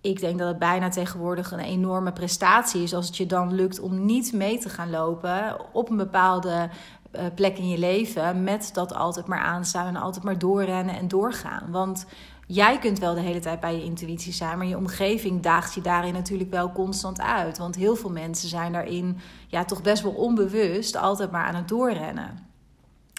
Ik 0.00 0.20
denk 0.20 0.38
dat 0.38 0.48
het 0.48 0.58
bijna 0.58 0.88
tegenwoordig 0.88 1.52
een 1.52 1.58
enorme 1.58 2.12
prestatie 2.12 2.82
is 2.82 2.94
als 2.94 3.06
het 3.06 3.16
je 3.16 3.26
dan 3.26 3.54
lukt 3.54 3.80
om 3.80 4.04
niet 4.04 4.32
mee 4.32 4.58
te 4.58 4.68
gaan 4.68 4.90
lopen 4.90 5.56
op 5.72 5.90
een 5.90 5.96
bepaalde 5.96 6.68
uh, 7.12 7.22
plek 7.34 7.58
in 7.58 7.68
je 7.68 7.78
leven 7.78 8.44
met 8.44 8.70
dat 8.72 8.94
altijd 8.94 9.26
maar 9.26 9.40
aanstaan 9.40 9.86
en 9.86 9.96
altijd 9.96 10.24
maar 10.24 10.38
doorrennen 10.38 10.96
en 10.96 11.08
doorgaan. 11.08 11.70
Want 11.70 12.06
Jij 12.52 12.78
kunt 12.78 12.98
wel 12.98 13.14
de 13.14 13.20
hele 13.20 13.38
tijd 13.38 13.60
bij 13.60 13.76
je 13.76 13.84
intuïtie 13.84 14.32
zijn, 14.32 14.58
maar 14.58 14.66
je 14.66 14.76
omgeving 14.76 15.42
daagt 15.42 15.74
je 15.74 15.80
daarin 15.80 16.12
natuurlijk 16.12 16.50
wel 16.50 16.72
constant 16.72 17.20
uit. 17.20 17.58
Want 17.58 17.74
heel 17.74 17.96
veel 17.96 18.10
mensen 18.10 18.48
zijn 18.48 18.72
daarin 18.72 19.18
ja, 19.46 19.64
toch 19.64 19.82
best 19.82 20.02
wel 20.02 20.12
onbewust 20.12 20.96
altijd 20.96 21.30
maar 21.30 21.46
aan 21.46 21.54
het 21.54 21.68
doorrennen. 21.68 22.38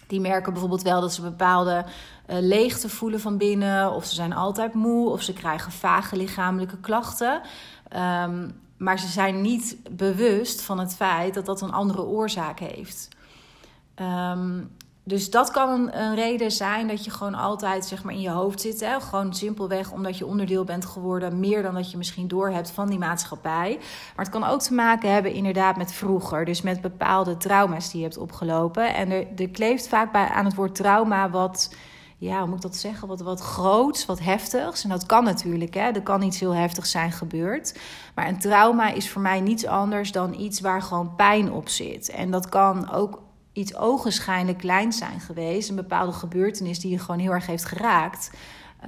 Die 0.07 0.19
merken 0.19 0.51
bijvoorbeeld 0.51 0.81
wel 0.81 1.01
dat 1.01 1.13
ze 1.13 1.21
bepaalde 1.21 1.85
uh, 1.85 2.35
leegte 2.39 2.89
voelen 2.89 3.19
van 3.19 3.37
binnen, 3.37 3.91
of 3.91 4.05
ze 4.05 4.15
zijn 4.15 4.33
altijd 4.33 4.73
moe, 4.73 5.09
of 5.09 5.21
ze 5.21 5.33
krijgen 5.33 5.71
vage 5.71 6.15
lichamelijke 6.15 6.77
klachten. 6.77 7.41
Um, 8.23 8.59
maar 8.77 8.99
ze 8.99 9.07
zijn 9.07 9.41
niet 9.41 9.77
bewust 9.91 10.61
van 10.61 10.79
het 10.79 10.95
feit 10.95 11.33
dat 11.33 11.45
dat 11.45 11.61
een 11.61 11.73
andere 11.73 12.03
oorzaak 12.03 12.59
heeft. 12.59 13.07
Um, 13.95 14.71
dus 15.03 15.29
dat 15.29 15.51
kan 15.51 15.93
een, 15.93 16.15
reden 16.15 16.51
zijn 16.51 16.87
dat 16.87 17.05
je 17.05 17.11
gewoon 17.11 17.35
altijd 17.35 17.85
zeg 17.85 18.03
maar, 18.03 18.13
in 18.13 18.21
je 18.21 18.29
hoofd 18.29 18.61
zit. 18.61 18.79
Hè? 18.79 18.99
Gewoon 18.99 19.33
simpelweg 19.33 19.91
omdat 19.91 20.17
je 20.17 20.25
onderdeel 20.25 20.63
bent 20.63 20.85
geworden, 20.85 21.39
meer 21.39 21.61
dan 21.61 21.73
dat 21.73 21.91
je 21.91 21.97
misschien 21.97 22.27
doorhebt 22.27 22.71
van 22.71 22.89
die 22.89 22.99
maatschappij. 22.99 23.77
Maar 24.15 24.25
het 24.25 24.33
kan 24.33 24.43
ook 24.43 24.61
te 24.61 24.73
maken 24.73 25.13
hebben 25.13 25.33
inderdaad 25.33 25.77
met 25.77 25.93
vroeger. 25.93 26.45
Dus 26.45 26.61
met 26.61 26.81
bepaalde 26.81 27.37
trauma's 27.37 27.91
die 27.91 27.99
je 27.99 28.05
hebt 28.05 28.17
opgelopen. 28.17 28.95
En 28.95 29.11
er, 29.11 29.27
er 29.35 29.49
kleeft 29.49 29.87
vaak 29.87 30.11
bij, 30.11 30.27
aan 30.27 30.45
het 30.45 30.55
woord 30.55 30.75
trauma 30.75 31.29
wat 31.29 31.75
ja, 32.17 32.39
hoe 32.39 32.47
moet 32.47 32.55
ik 32.55 32.61
dat 32.61 32.75
zeggen? 32.75 33.07
Wat, 33.07 33.21
wat 33.21 33.39
groots, 33.39 34.05
wat 34.05 34.19
heftigs. 34.19 34.83
En 34.83 34.89
dat 34.89 35.05
kan 35.05 35.23
natuurlijk, 35.23 35.73
hè? 35.73 35.91
er 35.91 36.01
kan 36.01 36.21
iets 36.21 36.39
heel 36.39 36.55
heftigs 36.55 36.91
zijn 36.91 37.11
gebeurd. 37.11 37.79
Maar 38.15 38.27
een 38.27 38.39
trauma 38.39 38.91
is 38.91 39.09
voor 39.09 39.21
mij 39.21 39.39
niets 39.39 39.65
anders 39.65 40.11
dan 40.11 40.39
iets 40.39 40.59
waar 40.59 40.81
gewoon 40.81 41.15
pijn 41.15 41.51
op 41.51 41.69
zit. 41.69 42.09
En 42.09 42.31
dat 42.31 42.49
kan 42.49 42.91
ook 42.91 43.21
iets 43.53 43.75
ogenschijnlijk 43.75 44.57
kleins 44.57 44.97
zijn 44.97 45.19
geweest. 45.19 45.69
Een 45.69 45.75
bepaalde 45.75 46.11
gebeurtenis 46.11 46.79
die 46.79 46.91
je 46.91 46.99
gewoon 46.99 47.19
heel 47.19 47.31
erg 47.31 47.45
heeft 47.45 47.65
geraakt. 47.65 48.31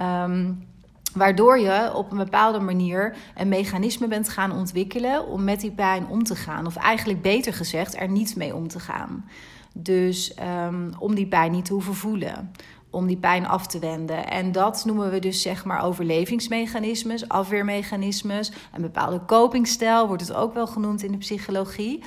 Um, 0.02 0.66
waardoor 1.14 1.58
je 1.58 1.94
op 1.94 2.10
een 2.10 2.18
bepaalde 2.18 2.60
manier 2.60 3.16
een 3.34 3.48
mechanisme 3.48 4.08
bent 4.08 4.28
gaan 4.28 4.52
ontwikkelen 4.52 5.26
om 5.26 5.44
met 5.44 5.60
die 5.60 5.72
pijn 5.72 6.06
om 6.06 6.24
te 6.24 6.36
gaan. 6.36 6.66
Of 6.66 6.76
eigenlijk 6.76 7.22
beter 7.22 7.54
gezegd, 7.54 7.96
er 7.96 8.08
niet 8.08 8.36
mee 8.36 8.54
om 8.54 8.68
te 8.68 8.80
gaan. 8.80 9.24
Dus 9.72 10.36
um, 10.66 10.92
om 10.98 11.14
die 11.14 11.26
pijn 11.26 11.52
niet 11.52 11.64
te 11.64 11.72
hoeven 11.72 11.94
voelen 11.94 12.50
om 12.94 13.06
die 13.06 13.16
pijn 13.16 13.46
af 13.46 13.66
te 13.66 13.78
wenden. 13.78 14.30
En 14.30 14.52
dat 14.52 14.84
noemen 14.84 15.10
we 15.10 15.18
dus 15.18 15.42
zeg 15.42 15.64
maar 15.64 15.84
overlevingsmechanismes, 15.84 17.28
afweermechanismes. 17.28 18.52
Een 18.72 18.82
bepaalde 18.82 19.20
copingstijl 19.26 20.06
wordt 20.06 20.26
het 20.26 20.36
ook 20.36 20.54
wel 20.54 20.66
genoemd 20.66 21.02
in 21.02 21.12
de 21.12 21.18
psychologie. 21.18 22.02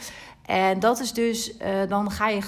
En 0.48 0.80
dat 0.80 1.00
is 1.00 1.14
dus, 1.14 1.58
uh, 1.58 1.68
dan 1.88 2.12
ga 2.12 2.28
je 2.28 2.42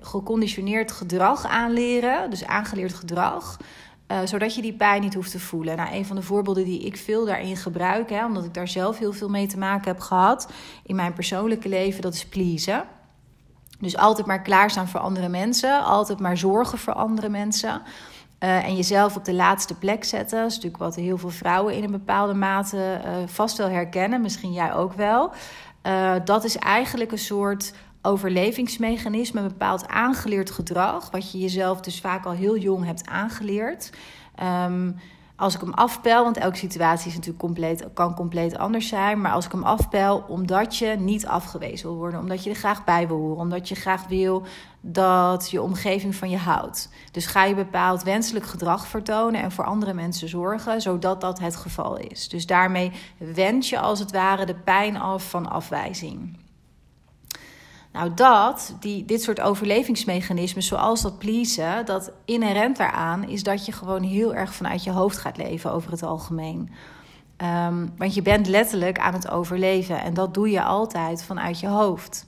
geconditioneerd, 0.00 0.92
gedrag 0.92 1.44
aanleren, 1.44 2.30
dus 2.30 2.46
aangeleerd 2.46 2.94
gedrag. 2.94 3.56
Uh, 4.12 4.18
zodat 4.24 4.54
je 4.54 4.62
die 4.62 4.72
pijn 4.72 5.00
niet 5.00 5.14
hoeft 5.14 5.30
te 5.30 5.40
voelen. 5.40 5.76
Nou, 5.76 5.94
een 5.94 6.06
van 6.06 6.16
de 6.16 6.22
voorbeelden 6.22 6.64
die 6.64 6.80
ik 6.80 6.96
veel 6.96 7.24
daarin 7.24 7.56
gebruik, 7.56 8.10
hè, 8.10 8.24
omdat 8.24 8.44
ik 8.44 8.54
daar 8.54 8.68
zelf 8.68 8.98
heel 8.98 9.12
veel 9.12 9.28
mee 9.28 9.46
te 9.46 9.58
maken 9.58 9.90
heb 9.90 10.00
gehad 10.00 10.52
in 10.84 10.96
mijn 10.96 11.12
persoonlijke 11.12 11.68
leven, 11.68 12.02
dat 12.02 12.14
is 12.14 12.26
pleasen. 12.26 12.84
Dus 13.80 13.96
altijd 13.96 14.26
maar 14.26 14.42
klaarstaan 14.42 14.88
voor 14.88 15.00
andere 15.00 15.28
mensen, 15.28 15.84
altijd 15.84 16.20
maar 16.20 16.36
zorgen 16.36 16.78
voor 16.78 16.92
andere 16.92 17.28
mensen. 17.28 17.82
Uh, 18.40 18.64
en 18.64 18.76
jezelf 18.76 19.16
op 19.16 19.24
de 19.24 19.34
laatste 19.34 19.74
plek 19.74 20.04
zetten. 20.04 20.38
Dat 20.38 20.50
is 20.50 20.54
natuurlijk 20.54 20.82
wat 20.82 20.94
heel 20.94 21.18
veel 21.18 21.30
vrouwen 21.30 21.74
in 21.74 21.84
een 21.84 21.90
bepaalde 21.90 22.34
mate 22.34 23.00
vast 23.26 23.56
wel 23.56 23.68
herkennen, 23.68 24.20
misschien 24.20 24.52
jij 24.52 24.74
ook 24.74 24.92
wel. 24.92 25.32
Uh, 25.86 26.14
dat 26.24 26.44
is 26.44 26.56
eigenlijk 26.56 27.12
een 27.12 27.18
soort 27.18 27.72
overlevingsmechanisme, 28.02 29.40
een 29.40 29.48
bepaald 29.48 29.86
aangeleerd 29.86 30.50
gedrag, 30.50 31.10
wat 31.10 31.32
je 31.32 31.38
jezelf 31.38 31.80
dus 31.80 32.00
vaak 32.00 32.24
al 32.24 32.32
heel 32.32 32.56
jong 32.56 32.84
hebt 32.84 33.06
aangeleerd. 33.06 33.90
Um, 34.42 34.96
als 35.36 35.54
ik 35.54 35.60
hem 35.60 35.72
afpel, 35.72 36.24
want 36.24 36.36
elke 36.36 36.56
situatie 36.56 37.08
is 37.08 37.14
natuurlijk 37.14 37.40
compleet, 37.40 37.86
kan 37.94 38.14
compleet 38.14 38.58
anders 38.58 38.88
zijn. 38.88 39.20
Maar 39.20 39.32
als 39.32 39.44
ik 39.44 39.52
hem 39.52 39.62
afpel, 39.62 40.24
omdat 40.28 40.76
je 40.76 40.96
niet 40.98 41.26
afgewezen 41.26 41.88
wil 41.88 41.96
worden, 41.96 42.20
omdat 42.20 42.44
je 42.44 42.50
er 42.50 42.56
graag 42.56 42.84
bij 42.84 43.08
wil 43.08 43.16
horen, 43.16 43.40
omdat 43.40 43.68
je 43.68 43.74
graag 43.74 44.06
wil 44.06 44.42
dat 44.80 45.50
je 45.50 45.62
omgeving 45.62 46.14
van 46.14 46.30
je 46.30 46.36
houdt. 46.36 46.88
Dus 47.10 47.26
ga 47.26 47.44
je 47.44 47.54
bepaald 47.54 48.02
wenselijk 48.02 48.46
gedrag 48.46 48.86
vertonen 48.86 49.42
en 49.42 49.52
voor 49.52 49.64
andere 49.64 49.94
mensen 49.94 50.28
zorgen, 50.28 50.80
zodat 50.80 51.20
dat 51.20 51.38
het 51.38 51.56
geval 51.56 51.96
is. 51.96 52.28
Dus 52.28 52.46
daarmee 52.46 52.92
wend 53.18 53.68
je 53.68 53.78
als 53.78 53.98
het 53.98 54.12
ware 54.12 54.46
de 54.46 54.54
pijn 54.54 54.96
af 54.96 55.30
van 55.30 55.50
afwijzing. 55.50 56.36
Nou, 57.96 58.14
dat, 58.14 58.76
die, 58.80 59.04
dit 59.04 59.22
soort 59.22 59.40
overlevingsmechanismen, 59.40 60.62
zoals 60.62 61.02
dat 61.02 61.18
pleasen, 61.18 61.86
dat 61.86 62.12
inherent 62.24 62.76
daaraan 62.76 63.28
is 63.28 63.42
dat 63.42 63.66
je 63.66 63.72
gewoon 63.72 64.02
heel 64.02 64.34
erg 64.34 64.54
vanuit 64.54 64.84
je 64.84 64.90
hoofd 64.90 65.18
gaat 65.18 65.36
leven 65.36 65.72
over 65.72 65.90
het 65.90 66.02
algemeen. 66.02 66.70
Um, 67.66 67.92
want 67.96 68.14
je 68.14 68.22
bent 68.22 68.46
letterlijk 68.46 68.98
aan 68.98 69.12
het 69.12 69.30
overleven 69.30 70.02
en 70.02 70.14
dat 70.14 70.34
doe 70.34 70.50
je 70.50 70.62
altijd 70.62 71.24
vanuit 71.24 71.60
je 71.60 71.68
hoofd. 71.68 72.26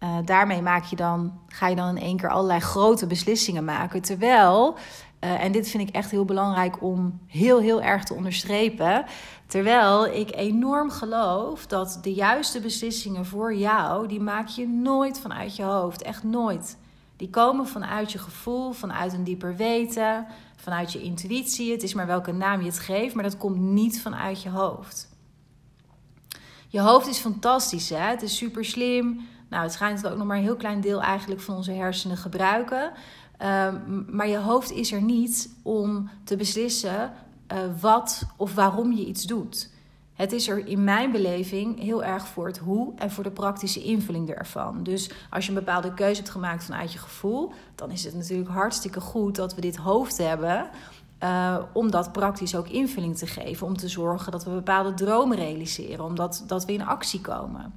Uh, 0.00 0.08
daarmee 0.24 0.62
maak 0.62 0.84
je 0.84 0.96
dan, 0.96 1.32
ga 1.48 1.68
je 1.68 1.76
dan 1.76 1.96
in 1.96 2.02
één 2.02 2.16
keer 2.16 2.30
allerlei 2.30 2.60
grote 2.60 3.06
beslissingen 3.06 3.64
maken. 3.64 4.02
Terwijl, 4.02 4.76
uh, 5.20 5.44
en 5.44 5.52
dit 5.52 5.68
vind 5.68 5.88
ik 5.88 5.94
echt 5.94 6.10
heel 6.10 6.24
belangrijk 6.24 6.82
om 6.82 7.20
heel, 7.26 7.60
heel 7.60 7.82
erg 7.82 8.04
te 8.04 8.14
onderstrepen. 8.14 9.04
Terwijl 9.46 10.06
ik 10.06 10.34
enorm 10.34 10.90
geloof 10.90 11.66
dat 11.66 11.98
de 12.02 12.14
juiste 12.14 12.60
beslissingen 12.60 13.26
voor 13.26 13.54
jou, 13.54 14.08
die 14.08 14.20
maak 14.20 14.48
je 14.48 14.68
nooit 14.68 15.20
vanuit 15.20 15.56
je 15.56 15.62
hoofd. 15.62 16.02
Echt 16.02 16.22
nooit. 16.22 16.76
Die 17.16 17.30
komen 17.30 17.66
vanuit 17.66 18.12
je 18.12 18.18
gevoel, 18.18 18.72
vanuit 18.72 19.12
een 19.12 19.24
dieper 19.24 19.56
weten, 19.56 20.26
vanuit 20.56 20.92
je 20.92 21.02
intuïtie. 21.02 21.72
Het 21.72 21.82
is 21.82 21.94
maar 21.94 22.06
welke 22.06 22.32
naam 22.32 22.60
je 22.60 22.66
het 22.66 22.78
geeft, 22.78 23.14
maar 23.14 23.24
dat 23.24 23.36
komt 23.36 23.58
niet 23.58 24.00
vanuit 24.02 24.42
je 24.42 24.50
hoofd. 24.50 25.08
Je 26.68 26.80
hoofd 26.80 27.06
is 27.06 27.18
fantastisch, 27.18 27.88
hè? 27.88 27.96
Het 27.96 28.22
is 28.22 28.36
super 28.36 28.64
slim. 28.64 29.26
Nou, 29.50 29.62
het 29.62 29.72
schijnt 29.72 30.02
dat 30.02 30.12
ook 30.12 30.18
nog 30.18 30.26
maar 30.26 30.36
een 30.36 30.42
heel 30.42 30.56
klein 30.56 30.80
deel 30.80 31.02
eigenlijk 31.02 31.40
van 31.40 31.56
onze 31.56 31.72
hersenen 31.72 32.16
gebruiken. 32.16 32.92
Um, 33.42 34.06
maar 34.10 34.28
je 34.28 34.38
hoofd 34.38 34.70
is 34.70 34.92
er 34.92 35.02
niet 35.02 35.50
om 35.62 36.10
te 36.24 36.36
beslissen 36.36 37.12
uh, 37.52 37.58
wat 37.80 38.22
of 38.36 38.54
waarom 38.54 38.92
je 38.92 39.06
iets 39.06 39.24
doet. 39.24 39.70
Het 40.18 40.32
is 40.32 40.48
er 40.48 40.66
in 40.66 40.84
mijn 40.84 41.12
beleving 41.12 41.80
heel 41.80 42.04
erg 42.04 42.26
voor 42.26 42.46
het 42.46 42.58
hoe 42.58 42.92
en 42.96 43.10
voor 43.10 43.24
de 43.24 43.30
praktische 43.30 43.82
invulling 43.82 44.30
ervan. 44.30 44.82
Dus 44.82 45.10
als 45.30 45.44
je 45.44 45.50
een 45.50 45.58
bepaalde 45.58 45.94
keuze 45.94 46.20
hebt 46.20 46.32
gemaakt 46.32 46.64
vanuit 46.64 46.92
je 46.92 46.98
gevoel, 46.98 47.52
dan 47.74 47.90
is 47.90 48.04
het 48.04 48.14
natuurlijk 48.14 48.50
hartstikke 48.50 49.00
goed 49.00 49.36
dat 49.36 49.54
we 49.54 49.60
dit 49.60 49.76
hoofd 49.76 50.18
hebben. 50.18 50.68
Uh, 51.22 51.56
om 51.72 51.90
dat 51.90 52.12
praktisch 52.12 52.56
ook 52.56 52.68
invulling 52.68 53.16
te 53.16 53.26
geven. 53.26 53.66
Om 53.66 53.76
te 53.76 53.88
zorgen 53.88 54.32
dat 54.32 54.44
we 54.44 54.50
bepaalde 54.50 54.94
dromen 54.94 55.36
realiseren. 55.36 56.04
Omdat 56.04 56.44
dat 56.46 56.64
we 56.64 56.72
in 56.72 56.86
actie 56.86 57.20
komen. 57.20 57.74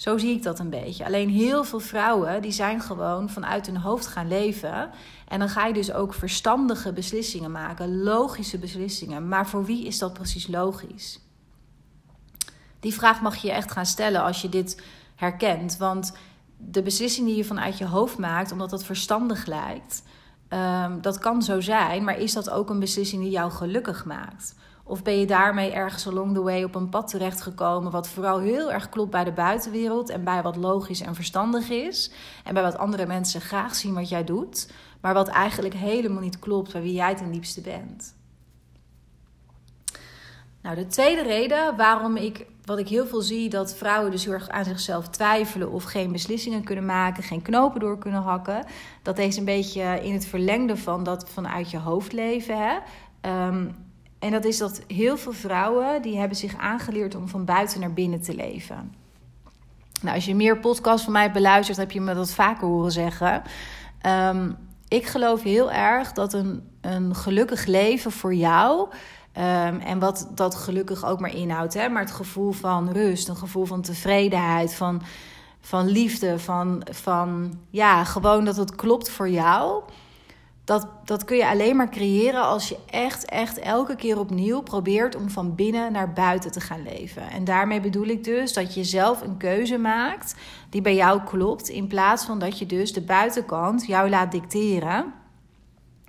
Zo 0.00 0.18
zie 0.18 0.36
ik 0.36 0.42
dat 0.42 0.58
een 0.58 0.70
beetje. 0.70 1.04
Alleen 1.04 1.28
heel 1.28 1.64
veel 1.64 1.80
vrouwen 1.80 2.42
die 2.42 2.50
zijn 2.50 2.80
gewoon 2.80 3.30
vanuit 3.30 3.66
hun 3.66 3.76
hoofd 3.76 4.06
gaan 4.06 4.28
leven. 4.28 4.90
En 5.28 5.38
dan 5.38 5.48
ga 5.48 5.66
je 5.66 5.72
dus 5.72 5.92
ook 5.92 6.14
verstandige 6.14 6.92
beslissingen 6.92 7.50
maken, 7.50 8.02
logische 8.02 8.58
beslissingen. 8.58 9.28
Maar 9.28 9.46
voor 9.46 9.64
wie 9.64 9.86
is 9.86 9.98
dat 9.98 10.12
precies 10.12 10.46
logisch? 10.46 11.20
Die 12.80 12.94
vraag 12.94 13.20
mag 13.20 13.36
je 13.36 13.52
echt 13.52 13.72
gaan 13.72 13.86
stellen 13.86 14.22
als 14.22 14.42
je 14.42 14.48
dit 14.48 14.82
herkent. 15.14 15.76
Want 15.76 16.12
de 16.56 16.82
beslissing 16.82 17.26
die 17.26 17.36
je 17.36 17.44
vanuit 17.44 17.78
je 17.78 17.86
hoofd 17.86 18.18
maakt, 18.18 18.52
omdat 18.52 18.70
dat 18.70 18.84
verstandig 18.84 19.46
lijkt, 19.46 20.02
um, 20.48 21.00
dat 21.00 21.18
kan 21.18 21.42
zo 21.42 21.60
zijn. 21.60 22.04
Maar 22.04 22.18
is 22.18 22.32
dat 22.32 22.50
ook 22.50 22.70
een 22.70 22.80
beslissing 22.80 23.22
die 23.22 23.30
jou 23.30 23.50
gelukkig 23.50 24.04
maakt? 24.04 24.54
Of 24.90 25.02
ben 25.02 25.18
je 25.18 25.26
daarmee 25.26 25.72
ergens 25.72 26.06
along 26.06 26.34
the 26.34 26.42
way 26.42 26.62
op 26.62 26.74
een 26.74 26.88
pad 26.88 27.08
terechtgekomen 27.08 27.90
wat 27.90 28.08
vooral 28.08 28.38
heel 28.38 28.72
erg 28.72 28.88
klopt 28.88 29.10
bij 29.10 29.24
de 29.24 29.32
buitenwereld 29.32 30.08
en 30.08 30.24
bij 30.24 30.42
wat 30.42 30.56
logisch 30.56 31.00
en 31.00 31.14
verstandig 31.14 31.68
is 31.68 32.10
en 32.44 32.54
bij 32.54 32.62
wat 32.62 32.78
andere 32.78 33.06
mensen 33.06 33.40
graag 33.40 33.74
zien 33.74 33.94
wat 33.94 34.08
jij 34.08 34.24
doet, 34.24 34.72
maar 35.00 35.14
wat 35.14 35.28
eigenlijk 35.28 35.74
helemaal 35.74 36.22
niet 36.22 36.38
klopt 36.38 36.72
bij 36.72 36.82
wie 36.82 36.92
jij 36.92 37.14
ten 37.14 37.30
diepste 37.30 37.60
bent. 37.60 38.14
Nou, 40.62 40.76
de 40.76 40.86
tweede 40.86 41.22
reden 41.22 41.76
waarom 41.76 42.16
ik, 42.16 42.46
wat 42.64 42.78
ik 42.78 42.88
heel 42.88 43.06
veel 43.06 43.22
zie, 43.22 43.48
dat 43.48 43.74
vrouwen 43.74 44.10
dus 44.10 44.24
heel 44.24 44.32
erg 44.32 44.48
aan 44.48 44.64
zichzelf 44.64 45.08
twijfelen 45.08 45.70
of 45.70 45.84
geen 45.84 46.12
beslissingen 46.12 46.64
kunnen 46.64 46.86
maken, 46.86 47.22
geen 47.22 47.42
knopen 47.42 47.80
door 47.80 47.98
kunnen 47.98 48.22
hakken, 48.22 48.66
dat 49.02 49.18
is 49.18 49.36
een 49.36 49.44
beetje 49.44 50.00
in 50.02 50.12
het 50.12 50.26
verlengde 50.26 50.76
van 50.76 51.04
dat 51.04 51.30
vanuit 51.30 51.70
je 51.70 51.78
hoofd 51.78 52.12
leven. 52.12 52.58
Hè? 52.58 52.78
Um, 53.46 53.88
en 54.20 54.30
dat 54.30 54.44
is 54.44 54.58
dat 54.58 54.80
heel 54.86 55.16
veel 55.16 55.32
vrouwen 55.32 56.02
die 56.02 56.18
hebben 56.18 56.36
zich 56.36 56.56
aangeleerd 56.56 57.14
om 57.14 57.28
van 57.28 57.44
buiten 57.44 57.80
naar 57.80 57.92
binnen 57.92 58.20
te 58.20 58.34
leven. 58.34 58.94
Nou, 60.00 60.14
als 60.14 60.24
je 60.24 60.34
meer 60.34 60.58
podcasts 60.58 61.04
van 61.04 61.12
mij 61.12 61.32
beluistert, 61.32 61.78
heb 61.78 61.90
je 61.90 62.00
me 62.00 62.14
dat 62.14 62.32
vaker 62.32 62.66
horen 62.66 62.92
zeggen. 62.92 63.42
Um, 64.06 64.56
ik 64.88 65.06
geloof 65.06 65.42
heel 65.42 65.72
erg 65.72 66.12
dat 66.12 66.32
een, 66.32 66.62
een 66.80 67.14
gelukkig 67.14 67.66
leven 67.66 68.12
voor 68.12 68.34
jou. 68.34 68.88
Um, 69.36 69.78
en 69.78 69.98
wat 69.98 70.28
dat 70.34 70.54
gelukkig 70.54 71.04
ook 71.04 71.20
maar 71.20 71.34
inhoudt, 71.34 71.74
hè, 71.74 71.88
maar 71.88 72.02
het 72.02 72.10
gevoel 72.10 72.52
van 72.52 72.92
rust, 72.92 73.28
een 73.28 73.36
gevoel 73.36 73.64
van 73.64 73.82
tevredenheid, 73.82 74.74
van, 74.74 75.02
van 75.60 75.88
liefde, 75.88 76.38
van, 76.38 76.82
van 76.90 77.58
ja, 77.70 78.04
gewoon 78.04 78.44
dat 78.44 78.56
het 78.56 78.74
klopt 78.74 79.10
voor 79.10 79.28
jou 79.28 79.82
dat, 80.70 80.86
dat 81.04 81.24
kun 81.24 81.36
je 81.36 81.48
alleen 81.48 81.76
maar 81.76 81.90
creëren 81.90 82.42
als 82.42 82.68
je 82.68 82.76
echt, 82.90 83.24
echt 83.24 83.58
elke 83.58 83.96
keer 83.96 84.18
opnieuw 84.18 84.60
probeert 84.60 85.16
om 85.16 85.30
van 85.30 85.54
binnen 85.54 85.92
naar 85.92 86.12
buiten 86.12 86.52
te 86.52 86.60
gaan 86.60 86.82
leven. 86.82 87.30
En 87.30 87.44
daarmee 87.44 87.80
bedoel 87.80 88.06
ik 88.06 88.24
dus 88.24 88.52
dat 88.52 88.74
je 88.74 88.84
zelf 88.84 89.22
een 89.22 89.36
keuze 89.36 89.78
maakt 89.78 90.34
die 90.68 90.80
bij 90.80 90.94
jou 90.94 91.20
klopt, 91.24 91.68
in 91.68 91.86
plaats 91.86 92.24
van 92.24 92.38
dat 92.38 92.58
je 92.58 92.66
dus 92.66 92.92
de 92.92 93.00
buitenkant 93.00 93.86
jou 93.86 94.08
laat 94.10 94.32
dicteren 94.32 95.12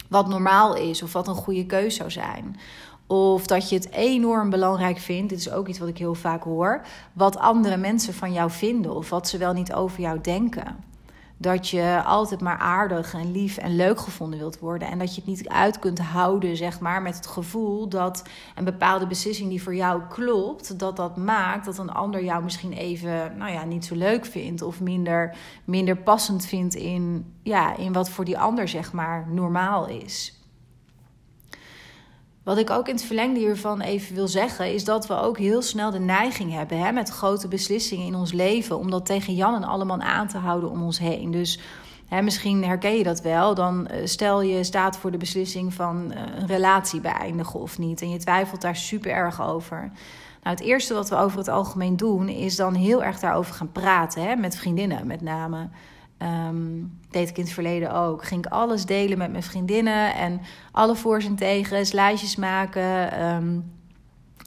wat 0.09 0.27
normaal 0.27 0.75
is 0.75 1.03
of 1.03 1.13
wat 1.13 1.27
een 1.27 1.35
goede 1.35 1.65
keuze 1.65 1.95
zou 1.95 2.11
zijn. 2.11 2.59
Of 3.07 3.47
dat 3.47 3.69
je 3.69 3.75
het 3.75 3.91
enorm 3.91 4.49
belangrijk 4.49 4.97
vindt, 4.97 5.29
dit 5.29 5.39
is 5.39 5.51
ook 5.51 5.67
iets 5.67 5.79
wat 5.79 5.87
ik 5.87 5.97
heel 5.97 6.15
vaak 6.15 6.43
hoor, 6.43 6.81
wat 7.13 7.37
andere 7.37 7.77
mensen 7.77 8.13
van 8.13 8.33
jou 8.33 8.51
vinden 8.51 8.95
of 8.95 9.09
wat 9.09 9.27
ze 9.27 9.37
wel 9.37 9.53
niet 9.53 9.73
over 9.73 10.01
jou 10.01 10.21
denken 10.21 10.90
dat 11.41 11.69
je 11.69 12.01
altijd 12.05 12.41
maar 12.41 12.57
aardig 12.57 13.13
en 13.13 13.31
lief 13.31 13.57
en 13.57 13.75
leuk 13.75 13.99
gevonden 13.99 14.39
wilt 14.39 14.59
worden. 14.59 14.87
En 14.87 14.99
dat 14.99 15.15
je 15.15 15.21
het 15.21 15.29
niet 15.29 15.49
uit 15.49 15.79
kunt 15.79 15.99
houden, 15.99 16.57
zeg 16.57 16.79
maar, 16.79 17.01
met 17.01 17.15
het 17.15 17.27
gevoel 17.27 17.89
dat 17.89 18.23
een 18.55 18.63
bepaalde 18.63 19.07
beslissing 19.07 19.49
die 19.49 19.63
voor 19.63 19.75
jou 19.75 20.01
klopt, 20.09 20.79
dat 20.79 20.95
dat 20.95 21.17
maakt 21.17 21.65
dat 21.65 21.77
een 21.77 21.91
ander 21.91 22.23
jou 22.23 22.43
misschien 22.43 22.73
even, 22.73 23.37
nou 23.37 23.51
ja, 23.51 23.63
niet 23.63 23.85
zo 23.85 23.95
leuk 23.95 24.25
vindt 24.25 24.61
of 24.61 24.81
minder, 24.81 25.35
minder 25.65 25.97
passend 25.97 26.45
vindt 26.45 26.75
in, 26.75 27.33
ja, 27.43 27.77
in 27.77 27.93
wat 27.93 28.09
voor 28.09 28.25
die 28.25 28.37
ander, 28.37 28.67
zeg 28.67 28.93
maar, 28.93 29.27
normaal 29.29 29.87
is. 29.87 30.40
Wat 32.43 32.57
ik 32.57 32.69
ook 32.69 32.87
in 32.87 32.95
het 32.95 33.03
verlengde 33.03 33.39
hiervan 33.39 33.81
even 33.81 34.15
wil 34.15 34.27
zeggen, 34.27 34.73
is 34.73 34.83
dat 34.83 35.07
we 35.07 35.13
ook 35.13 35.37
heel 35.37 35.61
snel 35.61 35.91
de 35.91 35.99
neiging 35.99 36.51
hebben 36.51 36.79
hè, 36.79 36.91
met 36.91 37.09
grote 37.09 37.47
beslissingen 37.47 38.05
in 38.05 38.15
ons 38.15 38.31
leven 38.31 38.77
om 38.77 38.91
dat 38.91 39.05
tegen 39.05 39.35
Jan 39.35 39.55
en 39.55 39.63
allemaal 39.63 39.99
aan 39.99 40.27
te 40.27 40.37
houden 40.37 40.69
om 40.69 40.83
ons 40.83 40.99
heen. 40.99 41.31
Dus 41.31 41.59
hè, 42.07 42.21
misschien 42.21 42.63
herken 42.63 42.97
je 42.97 43.03
dat 43.03 43.21
wel. 43.21 43.55
Dan 43.55 43.87
eh, 43.87 44.05
stel 44.05 44.41
je 44.41 44.63
staat 44.63 44.97
voor 44.97 45.11
de 45.11 45.17
beslissing 45.17 45.73
van 45.73 46.11
eh, 46.11 46.21
een 46.39 46.47
relatie 46.47 47.01
beëindigen 47.01 47.59
of 47.59 47.77
niet. 47.77 48.01
En 48.01 48.09
je 48.09 48.17
twijfelt 48.17 48.61
daar 48.61 48.75
super 48.75 49.11
erg 49.11 49.41
over. 49.41 49.91
Nou, 50.43 50.55
het 50.55 50.65
eerste 50.65 50.93
wat 50.93 51.09
we 51.09 51.15
over 51.15 51.37
het 51.37 51.47
algemeen 51.47 51.97
doen, 51.97 52.29
is 52.29 52.55
dan 52.55 52.73
heel 52.73 53.03
erg 53.03 53.19
daarover 53.19 53.53
gaan 53.53 53.71
praten, 53.71 54.23
hè, 54.23 54.35
met 54.35 54.57
vriendinnen 54.57 55.07
met 55.07 55.21
name. 55.21 55.69
Ehm, 56.21 56.83
deed 57.09 57.29
ik 57.29 57.37
in 57.37 57.43
het 57.43 57.53
verleden 57.53 57.93
ook. 57.93 58.23
Ging 58.23 58.45
ik 58.45 58.51
alles 58.51 58.85
delen 58.85 59.17
met 59.17 59.31
mijn 59.31 59.43
vriendinnen 59.43 60.15
en 60.15 60.41
alle 60.71 60.95
voor's 60.95 61.25
en 61.25 61.35
tegens, 61.35 61.91
lijstjes 61.91 62.35
maken. 62.35 63.11
Ehm, 63.11 63.59